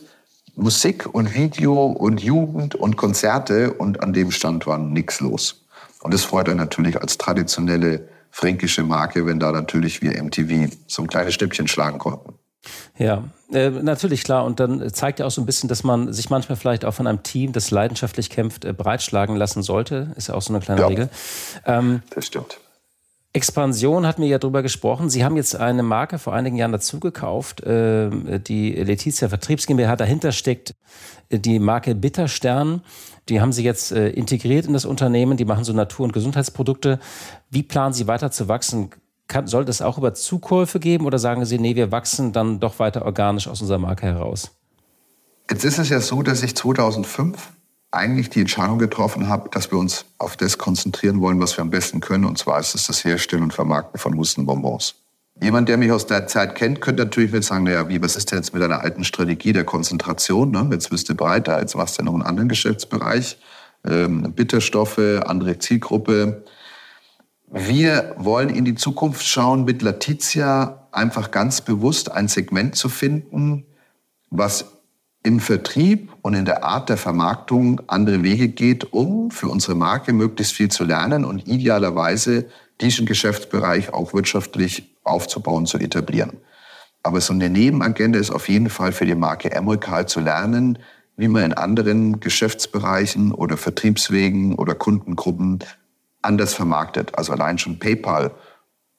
Musik 0.56 1.14
und 1.14 1.34
Video 1.34 1.86
und 1.86 2.22
Jugend 2.22 2.76
und 2.76 2.96
Konzerte 2.96 3.74
und 3.74 4.04
an 4.04 4.14
dem 4.14 4.30
Stand 4.32 4.68
war 4.68 4.78
nichts 4.78 5.20
los. 5.20 5.66
Und 6.02 6.14
das 6.14 6.24
freut 6.24 6.48
einen 6.48 6.58
natürlich 6.58 7.02
als 7.02 7.18
traditionelle 7.18 8.08
fränkische 8.30 8.84
Marke, 8.84 9.26
wenn 9.26 9.40
da 9.40 9.52
natürlich 9.52 10.02
wir 10.02 10.22
MTV 10.22 10.72
so 10.88 11.02
ein 11.02 11.08
kleines 11.08 11.34
Stückchen 11.34 11.68
schlagen 11.68 11.98
konnten. 11.98 12.34
Ja, 12.98 13.24
äh, 13.52 13.70
natürlich 13.70 14.24
klar. 14.24 14.46
Und 14.46 14.60
dann 14.60 14.94
zeigt 14.94 15.20
ja 15.20 15.26
auch 15.26 15.32
so 15.32 15.42
ein 15.42 15.46
bisschen, 15.46 15.68
dass 15.70 15.84
man 15.84 16.14
sich 16.14 16.30
manchmal 16.30 16.56
vielleicht 16.56 16.86
auch 16.86 16.94
von 16.94 17.08
einem 17.08 17.24
Team, 17.24 17.52
das 17.52 17.72
leidenschaftlich 17.72 18.30
kämpft, 18.30 18.66
äh, 18.66 18.74
breitschlagen 18.74 19.36
lassen 19.36 19.64
sollte. 19.64 20.14
Ist 20.16 20.28
ja 20.28 20.36
auch 20.36 20.42
so 20.42 20.54
eine 20.54 20.64
kleine 20.64 20.82
ja, 20.82 20.88
Regel. 20.88 21.10
Ähm, 21.66 22.04
das 22.12 22.28
stimmt. 22.28 22.60
Expansion 23.34 24.06
hatten 24.06 24.22
wir 24.22 24.30
ja 24.30 24.38
drüber 24.38 24.62
gesprochen. 24.62 25.10
Sie 25.10 25.26
haben 25.26 25.36
jetzt 25.36 25.56
eine 25.56 25.82
Marke 25.82 26.20
vor 26.20 26.34
einigen 26.34 26.56
Jahren 26.56 26.72
dazugekauft, 26.72 27.62
äh, 27.62 28.40
die 28.40 28.74
Letizia 28.74 29.28
Vertriebs 29.28 29.66
GmbH. 29.66 29.96
Dahinter 29.96 30.32
steckt 30.32 30.76
äh, 31.30 31.40
die 31.40 31.58
Marke 31.58 31.96
Bitterstern. 31.96 32.82
Die 33.30 33.42
haben 33.42 33.52
Sie 33.52 33.64
jetzt 33.64 33.92
äh, 33.92 34.10
integriert 34.10 34.68
in 34.68 34.74
das 34.74 34.86
Unternehmen. 34.86 35.36
Die 35.36 35.46
machen 35.46 35.64
so 35.64 35.74
Natur- 35.74 36.06
und 36.06 36.14
Gesundheitsprodukte. 36.14 37.00
Wie 37.50 37.64
planen 37.64 37.94
Sie 37.94 38.06
weiter 38.06 38.30
zu 38.30 38.48
wachsen? 38.48 38.92
Kann, 39.28 39.48
soll 39.48 39.66
das 39.66 39.82
auch 39.82 39.98
über 39.98 40.14
Zukäufe 40.14 40.80
geben 40.80 41.06
oder 41.06 41.18
sagen 41.18 41.44
Sie, 41.46 41.58
nee, 41.58 41.76
wir 41.76 41.92
wachsen 41.92 42.34
dann 42.34 42.60
doch 42.60 42.78
weiter 42.78 43.04
organisch 43.04 43.48
aus 43.48 43.62
unserer 43.62 43.80
Marke 43.80 44.06
heraus? 44.06 44.52
Jetzt 45.50 45.66
ist 45.66 45.80
es 45.80 45.90
ja 45.90 46.00
so, 46.02 46.22
dass 46.22 46.44
ich 46.44 46.56
2005 46.56 47.52
eigentlich 47.94 48.30
die 48.30 48.42
Entscheidung 48.42 48.80
getroffen 48.80 49.30
habe, 49.30 49.50
dass 49.50 49.72
wir 49.72 49.78
uns 49.78 50.06
auf 50.18 50.36
das 50.36 50.58
konzentrieren 50.58 51.22
wollen, 51.22 51.40
was 51.40 51.58
wir 51.58 51.62
am 51.62 51.70
besten 51.70 52.00
können. 52.00 52.26
Und 52.26 52.38
zwar 52.38 52.60
ist 52.60 52.74
es 52.74 52.88
das 52.88 53.04
Herstellen 53.04 53.44
und 53.44 53.54
Vermarkten 53.54 54.00
von 54.00 54.18
Hustenbonbons. 54.18 54.96
Jemand, 55.42 55.70
der 55.70 55.78
mich 55.78 55.92
aus 55.92 56.06
der 56.06 56.28
Zeit 56.28 56.56
kennt, 56.56 56.82
könnte 56.82 57.04
natürlich 57.04 57.32
mit 57.32 57.44
sagen, 57.44 57.64
naja, 57.64 57.90
wie, 57.90 58.02
was 58.02 58.16
ist 58.16 58.32
denn 58.32 58.40
jetzt 58.40 58.54
mit 58.54 58.64
einer 58.64 58.82
alten 58.82 59.04
Strategie 59.04 59.54
der 59.54 59.64
Konzentration? 59.64 60.52
Ne? 60.52 60.68
Jetzt 60.72 60.90
bist 60.90 61.10
du 61.10 61.16
breiter, 61.16 61.60
jetzt 61.60 61.76
machst 61.76 62.00
du 62.00 62.04
noch 62.04 62.14
einen 62.14 62.24
anderen 62.24 62.50
Geschäftsbereich, 62.50 63.38
ähm, 63.86 64.34
Bitterstoffe, 64.34 65.00
andere 65.26 65.60
Zielgruppe. 65.60 66.44
Wir 67.52 68.16
wollen 68.18 68.50
in 68.50 68.66
die 68.66 68.76
Zukunft 68.76 69.26
schauen, 69.26 69.66
mit 69.66 69.82
Letizia 69.82 70.88
einfach 70.92 71.30
ganz 71.32 71.62
bewusst 71.62 72.12
ein 72.12 72.28
Segment 72.28 72.76
zu 72.76 72.90
finden, 72.90 73.66
was 74.30 74.66
im 75.24 75.40
Vertrieb 75.40 76.12
und 76.22 76.34
in 76.34 76.46
der 76.46 76.64
Art 76.66 76.90
der 76.90 76.98
Vermarktung 76.98 77.82
andere 77.88 78.24
Wege 78.24 78.50
geht, 78.50 78.92
um 78.92 79.32
für 79.32 79.48
unsere 79.48 79.74
Marke 79.74 80.12
möglichst 80.12 80.54
viel 80.54 80.70
zu 80.70 80.84
lernen 80.84 81.24
und 81.24 81.48
idealerweise 81.48 82.46
diesen 82.82 83.06
Geschäftsbereich 83.06 83.94
auch 83.94 84.14
wirtschaftlich 84.14 84.94
aufzubauen, 85.04 85.66
zu 85.66 85.78
etablieren. 85.78 86.38
Aber 87.04 87.22
so 87.22 87.34
eine 87.34 87.50
Nebenagenda 87.50 88.20
ist 88.20 88.32
auf 88.32 88.50
jeden 88.50 88.70
Fall 88.70 88.92
für 88.92 89.06
die 89.06 89.16
Marke 89.16 89.52
Emulkal 89.52 90.08
zu 90.08 90.20
lernen, 90.20 90.78
wie 91.16 91.28
man 91.28 91.44
in 91.44 91.54
anderen 91.54 92.20
Geschäftsbereichen 92.20 93.32
oder 93.32 93.56
Vertriebswegen 93.56 94.56
oder 94.56 94.76
Kundengruppen 94.76 95.60
anders 96.22 96.54
vermarktet. 96.54 97.18
Also 97.18 97.34
allein 97.34 97.58
schon 97.58 97.80
PayPal 97.80 98.32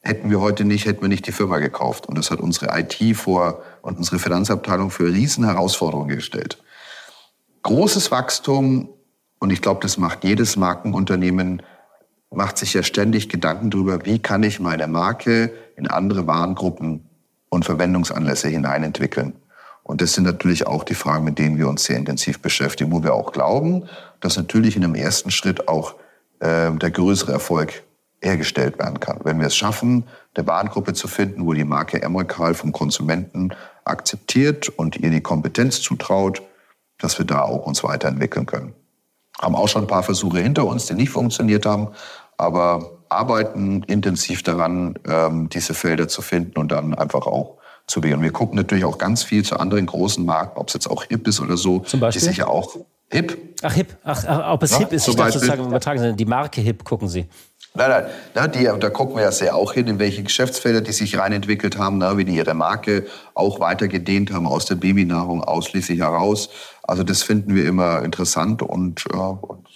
hätten 0.05 0.31
wir 0.31 0.41
heute 0.41 0.65
nicht, 0.65 0.85
hätten 0.85 1.03
wir 1.03 1.09
nicht 1.09 1.27
die 1.27 1.33
Firma 1.33 1.59
gekauft. 1.59 2.07
Und 2.07 2.17
das 2.19 2.31
hat 2.31 2.41
unsere 2.41 2.79
IT 2.79 3.17
vor 3.17 3.63
und 3.83 3.97
unsere 3.97 4.19
Finanzabteilung 4.19 4.91
für 4.91 5.07
Riesenherausforderungen 5.07 6.15
gestellt. 6.15 6.63
Großes 7.63 8.11
Wachstum, 8.11 8.91
und 9.39 9.51
ich 9.51 9.63
glaube, 9.63 9.81
das 9.81 9.97
macht 9.97 10.25
jedes 10.25 10.57
Markenunternehmen, 10.57 11.63
macht 12.31 12.59
sich 12.59 12.75
ja 12.75 12.83
ständig 12.83 13.29
Gedanken 13.29 13.71
darüber, 13.71 14.05
wie 14.05 14.19
kann 14.19 14.43
ich 14.43 14.61
meine 14.61 14.87
Marke 14.87 15.53
in 15.77 15.87
andere 15.87 16.27
Warengruppen 16.27 17.09
und 17.49 17.65
Verwendungsanlässe 17.65 18.49
hineinentwickeln. 18.49 19.35
Und 19.83 20.01
das 20.01 20.15
sind 20.15 20.25
natürlich 20.25 20.67
auch 20.67 20.83
die 20.83 20.95
Fragen, 20.95 21.25
mit 21.25 21.39
denen 21.39 21.59
wir 21.59 21.69
uns 21.69 21.85
sehr 21.85 21.97
intensiv 21.97 22.41
beschäftigen, 22.41 22.91
wo 22.91 23.03
wir 23.03 23.15
auch 23.15 23.33
glauben, 23.33 23.85
dass 24.21 24.37
natürlich 24.37 24.77
in 24.77 24.85
einem 24.85 24.95
ersten 24.95 25.31
Schritt 25.31 25.69
auch 25.69 25.95
äh, 26.41 26.73
der 26.73 26.91
größere 26.91 27.33
Erfolg 27.33 27.83
hergestellt 28.25 28.79
werden 28.79 29.01
kann. 29.01 29.21
Wenn 29.25 29.39
wir 29.39 29.47
es 29.47 29.57
schaffen, 29.57 30.05
eine 30.35 30.47
Warengruppe 30.47 30.95
zu 30.95 31.09
finden, 31.09 31.47
wo 31.47 31.53
die 31.53 31.65
Marke 31.65 32.03
Emmerkal 32.03 32.55
vom 32.55 32.73
Konsumenten 32.73 33.51
akzeptiert 33.85 34.69
und 34.69 34.97
ihr 34.97 35.11
die 35.11 35.21
Kompetenz 35.21 35.81
zutraut, 35.81 36.43
dass 36.99 37.19
wir 37.19 37.27
da 37.27 37.43
auch 37.43 37.67
uns 37.67 37.85
weiterentwickeln 37.85 38.47
können. 38.47 38.75
Haben 39.41 39.57
auch 39.57 39.69
schon 39.69 39.83
ein 39.83 39.89
paar 39.89 40.03
Versuche 40.03 40.39
hinter 40.39 40.65
uns, 40.65 40.87
die 40.87 40.95
nicht 40.95 41.11
funktioniert 41.11 41.67
haben, 41.67 41.89
aber 42.37 42.99
arbeiten 43.09 43.83
intensiv 43.85 44.43
daran, 44.43 44.99
ähm, 45.07 45.49
diese 45.49 45.75
Felder 45.75 46.09
zu 46.09 46.23
finden 46.23 46.59
und 46.59 46.73
dann 46.73 46.95
einfach 46.95 47.27
auch 47.27 47.59
zu 47.87 48.03
wählen. 48.03 48.23
Wir 48.23 48.33
gucken 48.33 48.57
natürlich 48.57 48.85
auch 48.85 48.99
ganz 48.99 49.23
viel 49.23 49.45
zu 49.45 49.59
anderen 49.59 49.87
großen 49.87 50.25
Marken, 50.25 50.59
ob 50.59 50.69
es 50.69 50.75
jetzt 50.75 50.91
auch 50.91 51.05
hip 51.05 51.27
ist 51.29 51.41
oder 51.41 51.57
so, 51.57 51.81
Zum 51.81 52.01
Beispiel? 52.01 52.21
die 52.21 52.27
sich 52.29 52.37
ja 52.39 52.47
auch 52.47 52.77
hip. 53.11 53.57
Ach 53.63 53.73
hip, 53.73 53.97
ach, 54.05 54.25
ach 54.27 54.53
ob 54.53 54.63
es 54.63 54.73
ja, 54.73 54.79
hip 54.79 54.93
ist, 54.93 55.07
ich 55.07 55.17
dachte 55.17 55.33
sozusagen 55.33 55.67
übertragen, 55.67 56.17
die 56.17 56.25
Marke 56.25 56.61
hip 56.61 56.85
gucken 56.85 57.09
Sie. 57.09 57.27
Nein, 57.77 57.91
nein, 57.91 58.05
na, 58.35 58.47
die, 58.47 58.65
da 58.65 58.91
gucken 58.91 59.17
wir 59.17 59.23
ja 59.25 59.33
sehr 59.33 59.57
auch 59.57 59.73
hin, 59.73 59.89
in 59.89 59.99
welche 59.99 60.23
Geschäftsfelder 60.23 60.81
die 60.81 60.93
sich 60.93 61.19
reinentwickelt 61.19 61.77
haben, 61.77 61.99
na, 61.99 62.17
wie 62.17 62.25
die 62.25 62.37
ihre 62.37 62.55
Marke 62.55 63.07
auch 63.35 63.59
weiter 63.59 63.89
gedehnt 63.89 64.33
haben, 64.33 64.47
aus 64.47 64.67
der 64.67 64.77
Babynahrung 64.77 65.43
ausschließlich 65.43 65.99
heraus. 65.99 66.51
Also 66.85 67.03
das 67.03 67.25
finden 67.25 67.57
wir 67.57 67.67
immer 67.67 68.03
interessant 68.05 68.63
und, 68.63 69.05
äh, 69.13 69.17
und 69.17 69.67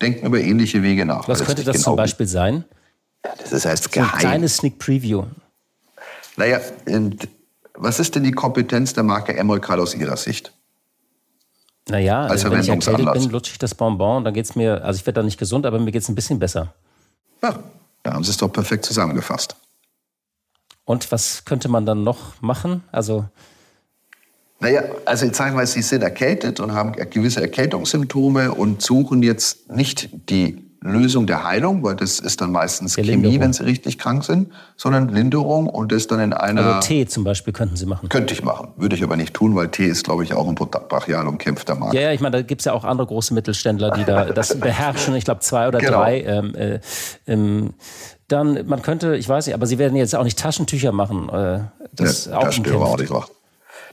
denken 0.00 0.26
über 0.26 0.38
ähnliche 0.38 0.84
Wege 0.84 1.04
nach. 1.04 1.26
Was 1.26 1.44
könnte 1.44 1.64
das 1.64 1.78
genau 1.78 1.84
zum 1.90 1.96
Beispiel 1.96 2.28
sein? 2.28 2.64
Ja, 3.24 3.32
das 3.36 3.52
ist 3.52 3.66
heißt 3.66 3.90
geheim. 3.90 4.10
Ein 4.12 4.18
kleines 4.20 4.56
Sneak 4.58 4.78
Preview. 4.78 5.24
Naja, 6.36 6.60
was 7.74 7.98
ist 7.98 8.14
denn 8.14 8.22
die 8.22 8.32
Kompetenz 8.32 8.94
der 8.94 9.02
Marke 9.02 9.36
Emolkal 9.36 9.80
aus 9.80 9.96
Ihrer 9.96 10.16
Sicht? 10.16 10.52
Naja, 11.88 12.26
Als 12.26 12.44
wenn 12.44 12.60
ich 12.60 12.68
erkältet 12.68 13.12
bin, 13.12 13.30
lutsche 13.30 13.52
ich 13.52 13.58
das 13.58 13.74
Bonbon 13.74 14.18
und 14.18 14.24
dann 14.24 14.34
geht 14.34 14.44
es 14.44 14.54
mir, 14.54 14.84
also 14.84 14.98
ich 15.00 15.06
werde 15.06 15.20
da 15.20 15.24
nicht 15.24 15.38
gesund, 15.38 15.66
aber 15.66 15.80
mir 15.80 15.90
geht 15.90 16.02
es 16.02 16.08
ein 16.08 16.14
bisschen 16.14 16.38
besser. 16.38 16.72
Ja, 17.42 17.58
da 18.02 18.12
haben 18.12 18.24
Sie 18.24 18.30
es 18.30 18.36
doch 18.36 18.52
perfekt 18.52 18.84
zusammengefasst. 18.84 19.56
Und 20.84 21.10
was 21.12 21.44
könnte 21.44 21.68
man 21.68 21.86
dann 21.86 22.02
noch 22.02 22.40
machen? 22.40 22.82
Also 22.90 23.26
naja, 24.60 24.82
also 25.06 25.24
jetzt 25.24 25.38
sagen 25.38 25.56
wir, 25.56 25.66
Sie 25.66 25.80
sind 25.80 26.02
erkältet 26.02 26.60
und 26.60 26.72
haben 26.74 26.92
gewisse 26.92 27.40
Erkältungssymptome 27.40 28.52
und 28.52 28.82
suchen 28.82 29.22
jetzt 29.22 29.70
nicht 29.70 30.10
die 30.28 30.69
Lösung 30.82 31.26
der 31.26 31.44
Heilung, 31.44 31.82
weil 31.82 31.94
das 31.94 32.20
ist 32.20 32.40
dann 32.40 32.52
meistens 32.52 32.94
der 32.94 33.04
Chemie, 33.04 33.38
wenn 33.38 33.52
Sie 33.52 33.64
richtig 33.64 33.98
krank 33.98 34.24
sind, 34.24 34.50
sondern 34.76 35.10
Linderung 35.10 35.66
und 35.66 35.92
das 35.92 36.06
dann 36.06 36.20
in 36.20 36.32
einer... 36.32 36.64
Also 36.64 36.88
Tee 36.88 37.06
zum 37.06 37.22
Beispiel 37.22 37.52
könnten 37.52 37.76
Sie 37.76 37.84
machen. 37.84 38.08
Könnte 38.08 38.32
ich 38.32 38.42
machen, 38.42 38.68
würde 38.76 38.96
ich 38.96 39.02
aber 39.02 39.16
nicht 39.16 39.34
tun, 39.34 39.54
weil 39.54 39.68
Tee 39.68 39.86
ist, 39.86 40.04
glaube 40.04 40.24
ich, 40.24 40.32
auch 40.32 40.48
ein 40.48 40.54
brachial 40.54 41.26
umkämpfter 41.26 41.74
Markt. 41.74 41.94
Ja, 41.94 42.00
ja, 42.00 42.12
ich 42.12 42.20
meine, 42.20 42.38
da 42.38 42.42
gibt 42.42 42.62
es 42.62 42.64
ja 42.64 42.72
auch 42.72 42.84
andere 42.84 43.06
große 43.06 43.34
Mittelständler, 43.34 43.90
die 43.90 44.04
da 44.04 44.24
das 44.32 44.58
beherrschen, 44.58 45.14
ich 45.14 45.24
glaube 45.24 45.40
zwei 45.40 45.68
oder 45.68 45.80
genau. 45.80 45.98
drei. 45.98 46.22
Ähm, 46.22 46.54
äh, 46.54 46.80
ähm, 47.26 47.74
dann, 48.28 48.66
man 48.66 48.80
könnte, 48.80 49.16
ich 49.16 49.28
weiß 49.28 49.46
nicht, 49.46 49.54
aber 49.54 49.66
Sie 49.66 49.78
werden 49.78 49.96
jetzt 49.96 50.14
auch 50.14 50.24
nicht 50.24 50.38
Taschentücher 50.38 50.92
machen. 50.92 51.28
Äh, 51.28 51.60
das 51.92 52.26
ja, 52.26 52.38
auch 52.38 52.52
stimmt 52.52 52.72
auch 52.72 52.98
nicht 52.98 53.10
wahr. 53.10 53.28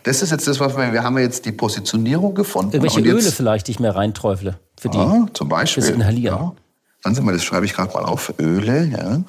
Das 0.04 0.22
ist 0.22 0.32
jetzt 0.32 0.48
das, 0.48 0.62
was 0.62 0.78
wir, 0.78 0.94
wir 0.94 1.04
haben 1.04 1.18
jetzt 1.18 1.46
die 1.46 1.52
Positionierung 1.52 2.34
gefunden. 2.34 2.72
Irgendwelche 2.72 3.02
Öle 3.02 3.22
vielleicht, 3.22 3.68
die 3.68 3.72
ich 3.72 3.80
mir 3.82 3.94
reinträufle. 3.94 4.58
Für 4.80 4.88
die, 4.88 4.98
ah, 4.98 5.26
zum 5.34 5.50
Beispiel. 5.50 5.84
Fürs 5.84 5.94
Inhalieren. 5.94 6.38
Ja. 6.38 6.56
Sagen 7.04 7.16
Sie 7.16 7.22
mal, 7.22 7.32
das 7.32 7.44
schreibe 7.44 7.66
ich 7.66 7.74
gerade 7.74 7.94
mal 7.94 8.04
auf. 8.04 8.34
Öle, 8.40 8.86
ja. 8.86 9.22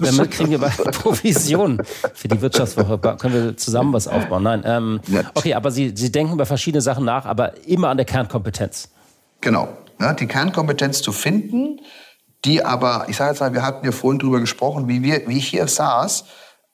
Damit 0.00 0.30
kriegen 0.30 0.50
wir 0.50 0.58
Provision 0.58 1.80
für 2.14 2.28
die 2.28 2.40
Wirtschaftswoche. 2.40 2.98
Können 2.98 3.34
wir 3.34 3.56
zusammen 3.56 3.92
was 3.92 4.06
aufbauen? 4.06 4.42
Nein. 4.42 4.62
Ähm, 4.64 5.00
okay, 5.34 5.54
aber 5.54 5.70
Sie, 5.70 5.92
Sie 5.94 6.12
denken 6.12 6.34
über 6.34 6.46
verschiedene 6.46 6.82
Sachen 6.82 7.04
nach, 7.04 7.24
aber 7.24 7.66
immer 7.66 7.88
an 7.88 7.96
der 7.96 8.06
Kernkompetenz. 8.06 8.90
Genau. 9.40 9.68
Ja, 9.98 10.12
die 10.12 10.26
Kernkompetenz 10.26 11.00
zu 11.00 11.12
finden, 11.12 11.80
die 12.44 12.62
aber, 12.64 13.06
ich 13.08 13.16
sage 13.16 13.30
jetzt 13.30 13.40
mal, 13.40 13.54
wir 13.54 13.62
hatten 13.62 13.84
ja 13.84 13.92
vorhin 13.92 14.18
drüber 14.18 14.40
gesprochen, 14.40 14.88
wie, 14.88 15.02
wir, 15.02 15.26
wie 15.26 15.38
ich 15.38 15.48
hier 15.48 15.66
saß, 15.66 16.24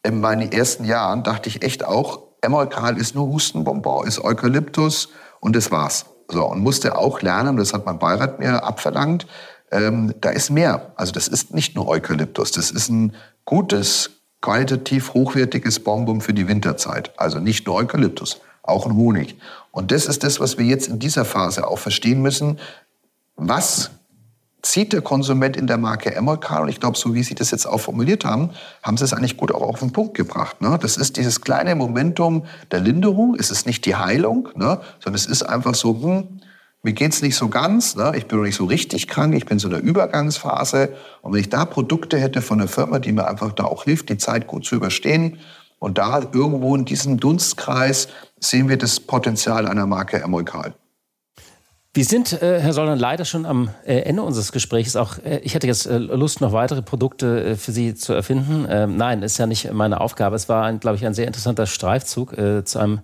in 0.03 0.20
meinen 0.20 0.51
ersten 0.51 0.85
Jahren, 0.85 1.22
dachte 1.22 1.49
ich 1.49 1.62
echt 1.62 1.85
auch, 1.85 2.20
Emmerkal 2.41 2.99
ist 2.99 3.14
nur 3.14 3.28
Hustenbonbon, 3.28 4.07
ist 4.07 4.18
Eukalyptus 4.22 5.09
und 5.41 5.55
das 5.55 5.70
war's. 5.70 6.07
So, 6.31 6.45
und 6.47 6.61
musste 6.61 6.97
auch 6.97 7.20
lernen, 7.23 7.57
das 7.57 7.73
hat 7.73 7.87
mein 7.87 7.99
Beirat 7.99 8.39
mir 8.39 8.64
abverlangt, 8.64 9.27
ähm, 9.70 10.14
da 10.20 10.31
ist 10.31 10.51
mehr. 10.51 10.93
Also 10.97 11.12
das 11.12 11.29
ist 11.29 11.55
nicht 11.55 11.75
nur 11.75 11.89
Eukalyptus, 11.89 12.53
das 12.53 12.70
ist 12.70 12.89
ein 12.89 13.14
gutes, 13.45 14.11
qualitativ 14.41 15.14
hochwertiges 15.14 15.81
Bonbon 15.81 16.20
für 16.20 16.35
die 16.35 16.49
Winterzeit. 16.49 17.12
Also 17.18 17.39
nicht 17.39 17.66
nur 17.66 17.77
Eukalyptus, 17.77 18.41
auch 18.62 18.87
ein 18.87 18.97
Honig. 18.97 19.37
Und 19.70 19.91
das 19.91 20.07
ist 20.07 20.25
das, 20.25 20.41
was 20.41 20.59
wir 20.59 20.66
jetzt 20.66 20.89
in 20.89 20.99
dieser 20.99 21.25
Phase 21.25 21.66
auch 21.66 21.79
verstehen 21.79 22.23
müssen. 22.23 22.59
Was 23.37 23.91
zieht 24.62 24.92
der 24.92 25.02
Konsument 25.02 25.56
in 25.56 25.66
der 25.66 25.76
Marke 25.76 26.14
Emmerkal. 26.14 26.62
Und 26.62 26.68
ich 26.68 26.80
glaube, 26.80 26.96
so 26.96 27.14
wie 27.14 27.22
Sie 27.22 27.34
das 27.34 27.50
jetzt 27.50 27.66
auch 27.66 27.80
formuliert 27.80 28.24
haben, 28.24 28.50
haben 28.82 28.96
Sie 28.96 29.04
es 29.04 29.12
eigentlich 29.12 29.36
gut 29.36 29.52
auch 29.52 29.62
auf 29.62 29.80
den 29.80 29.92
Punkt 29.92 30.14
gebracht. 30.14 30.60
Ne? 30.60 30.78
Das 30.80 30.96
ist 30.96 31.16
dieses 31.16 31.40
kleine 31.40 31.74
Momentum 31.74 32.44
der 32.70 32.80
Linderung. 32.80 33.36
Es 33.38 33.50
ist 33.50 33.66
nicht 33.66 33.84
die 33.86 33.96
Heilung, 33.96 34.48
ne? 34.54 34.80
sondern 35.00 35.16
es 35.16 35.26
ist 35.26 35.42
einfach 35.42 35.74
so, 35.74 36.00
hm, 36.00 36.40
mir 36.84 36.92
geht's 36.92 37.22
nicht 37.22 37.36
so 37.36 37.48
ganz, 37.48 37.94
ne? 37.94 38.12
ich 38.16 38.26
bin 38.26 38.38
noch 38.38 38.44
nicht 38.44 38.56
so 38.56 38.64
richtig 38.64 39.06
krank, 39.06 39.34
ich 39.34 39.46
bin 39.46 39.58
so 39.58 39.68
in 39.68 39.74
der 39.74 39.82
Übergangsphase. 39.82 40.94
Und 41.22 41.32
wenn 41.32 41.40
ich 41.40 41.48
da 41.48 41.64
Produkte 41.64 42.18
hätte 42.18 42.42
von 42.42 42.60
einer 42.60 42.68
Firma, 42.68 42.98
die 42.98 43.12
mir 43.12 43.26
einfach 43.26 43.52
da 43.52 43.64
auch 43.64 43.84
hilft, 43.84 44.08
die 44.08 44.18
Zeit 44.18 44.46
gut 44.46 44.64
zu 44.64 44.76
überstehen, 44.76 45.38
und 45.82 45.98
da 45.98 46.20
irgendwo 46.20 46.76
in 46.76 46.84
diesem 46.84 47.18
Dunstkreis 47.18 48.06
sehen 48.38 48.68
wir 48.68 48.78
das 48.78 49.00
Potenzial 49.00 49.66
einer 49.66 49.84
Marke 49.84 50.22
Emolkal. 50.22 50.76
Wir 51.95 52.07
sind, 52.07 52.40
äh, 52.40 52.59
Herr 52.59 52.72
Sollern, 52.72 52.99
leider 52.99 53.26
schon 53.26 53.45
am 53.45 53.68
äh, 53.84 53.97
Ende 53.99 54.22
unseres 54.22 54.51
Gesprächs. 54.51 54.97
Auch 54.97 55.18
äh, 55.18 55.40
ich 55.40 55.55
hätte 55.55 55.66
jetzt 55.66 55.84
äh, 55.84 55.99
Lust, 55.99 56.40
noch 56.40 56.55
weitere 56.55 56.80
Produkte 56.80 57.45
äh, 57.45 57.55
für 57.55 57.70
Sie 57.70 57.95
zu 57.95 58.14
erfinden. 58.14 58.66
Ähm, 58.66 58.97
nein, 58.97 59.22
ist 59.22 59.36
ja 59.36 59.47
nicht 59.47 59.70
meine 59.74 60.01
Aufgabe. 60.01 60.34
Es 60.34 60.49
war, 60.49 60.72
glaube 60.72 60.97
ich, 60.97 61.05
ein 61.05 61.12
sehr 61.12 61.26
interessanter 61.26 61.66
Streifzug 61.66 62.32
äh, 62.38 62.64
zu 62.64 62.78
einem 62.78 63.01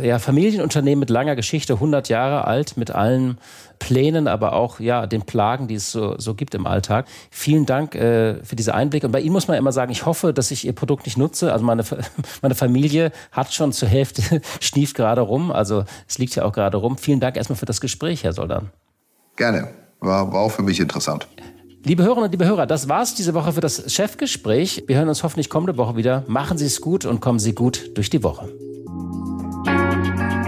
ja, 0.00 0.18
Familienunternehmen 0.18 1.00
mit 1.00 1.10
langer 1.10 1.36
Geschichte, 1.36 1.74
100 1.74 2.08
Jahre 2.08 2.46
alt, 2.46 2.76
mit 2.76 2.90
allen 2.90 3.38
Plänen, 3.78 4.28
aber 4.28 4.52
auch 4.52 4.78
ja, 4.78 5.06
den 5.06 5.22
Plagen, 5.22 5.66
die 5.66 5.74
es 5.74 5.90
so, 5.90 6.16
so 6.18 6.34
gibt 6.34 6.54
im 6.54 6.66
Alltag. 6.66 7.06
Vielen 7.30 7.66
Dank 7.66 7.94
äh, 7.94 8.42
für 8.44 8.54
diese 8.54 8.74
Einblicke. 8.74 9.06
Und 9.06 9.12
bei 9.12 9.20
Ihnen 9.20 9.32
muss 9.32 9.48
man 9.48 9.56
immer 9.56 9.72
sagen, 9.72 9.90
ich 9.90 10.06
hoffe, 10.06 10.32
dass 10.32 10.50
ich 10.50 10.64
Ihr 10.64 10.74
Produkt 10.74 11.06
nicht 11.06 11.18
nutze. 11.18 11.52
Also 11.52 11.64
meine, 11.64 11.82
meine 12.42 12.54
Familie 12.54 13.10
hat 13.32 13.52
schon 13.52 13.72
zur 13.72 13.88
Hälfte 13.88 14.42
schnieft 14.60 14.94
gerade 14.94 15.22
rum. 15.22 15.50
Also 15.50 15.84
es 16.06 16.18
liegt 16.18 16.36
ja 16.36 16.44
auch 16.44 16.52
gerade 16.52 16.76
rum. 16.76 16.96
Vielen 16.96 17.20
Dank 17.20 17.36
erstmal 17.36 17.56
für 17.56 17.66
das 17.66 17.80
Gespräch, 17.80 18.22
Herr 18.22 18.32
Soldan. 18.32 18.70
Gerne. 19.36 19.68
War, 19.98 20.32
war 20.32 20.40
auch 20.40 20.52
für 20.52 20.62
mich 20.62 20.78
interessant. 20.78 21.26
Liebe 21.82 22.02
Hörerinnen 22.02 22.26
und 22.26 22.30
liebe 22.30 22.46
Hörer, 22.46 22.66
das 22.66 22.88
war's 22.90 23.14
diese 23.14 23.32
Woche 23.32 23.54
für 23.54 23.62
das 23.62 23.92
Chefgespräch. 23.92 24.84
Wir 24.86 24.98
hören 24.98 25.08
uns 25.08 25.22
hoffentlich 25.22 25.48
kommende 25.48 25.78
Woche 25.78 25.96
wieder. 25.96 26.24
Machen 26.28 26.58
Sie 26.58 26.66
es 26.66 26.82
gut 26.82 27.06
und 27.06 27.20
kommen 27.20 27.38
Sie 27.38 27.54
gut 27.54 27.96
durch 27.96 28.10
die 28.10 28.22
Woche. 28.22 28.50
Música 29.64 30.39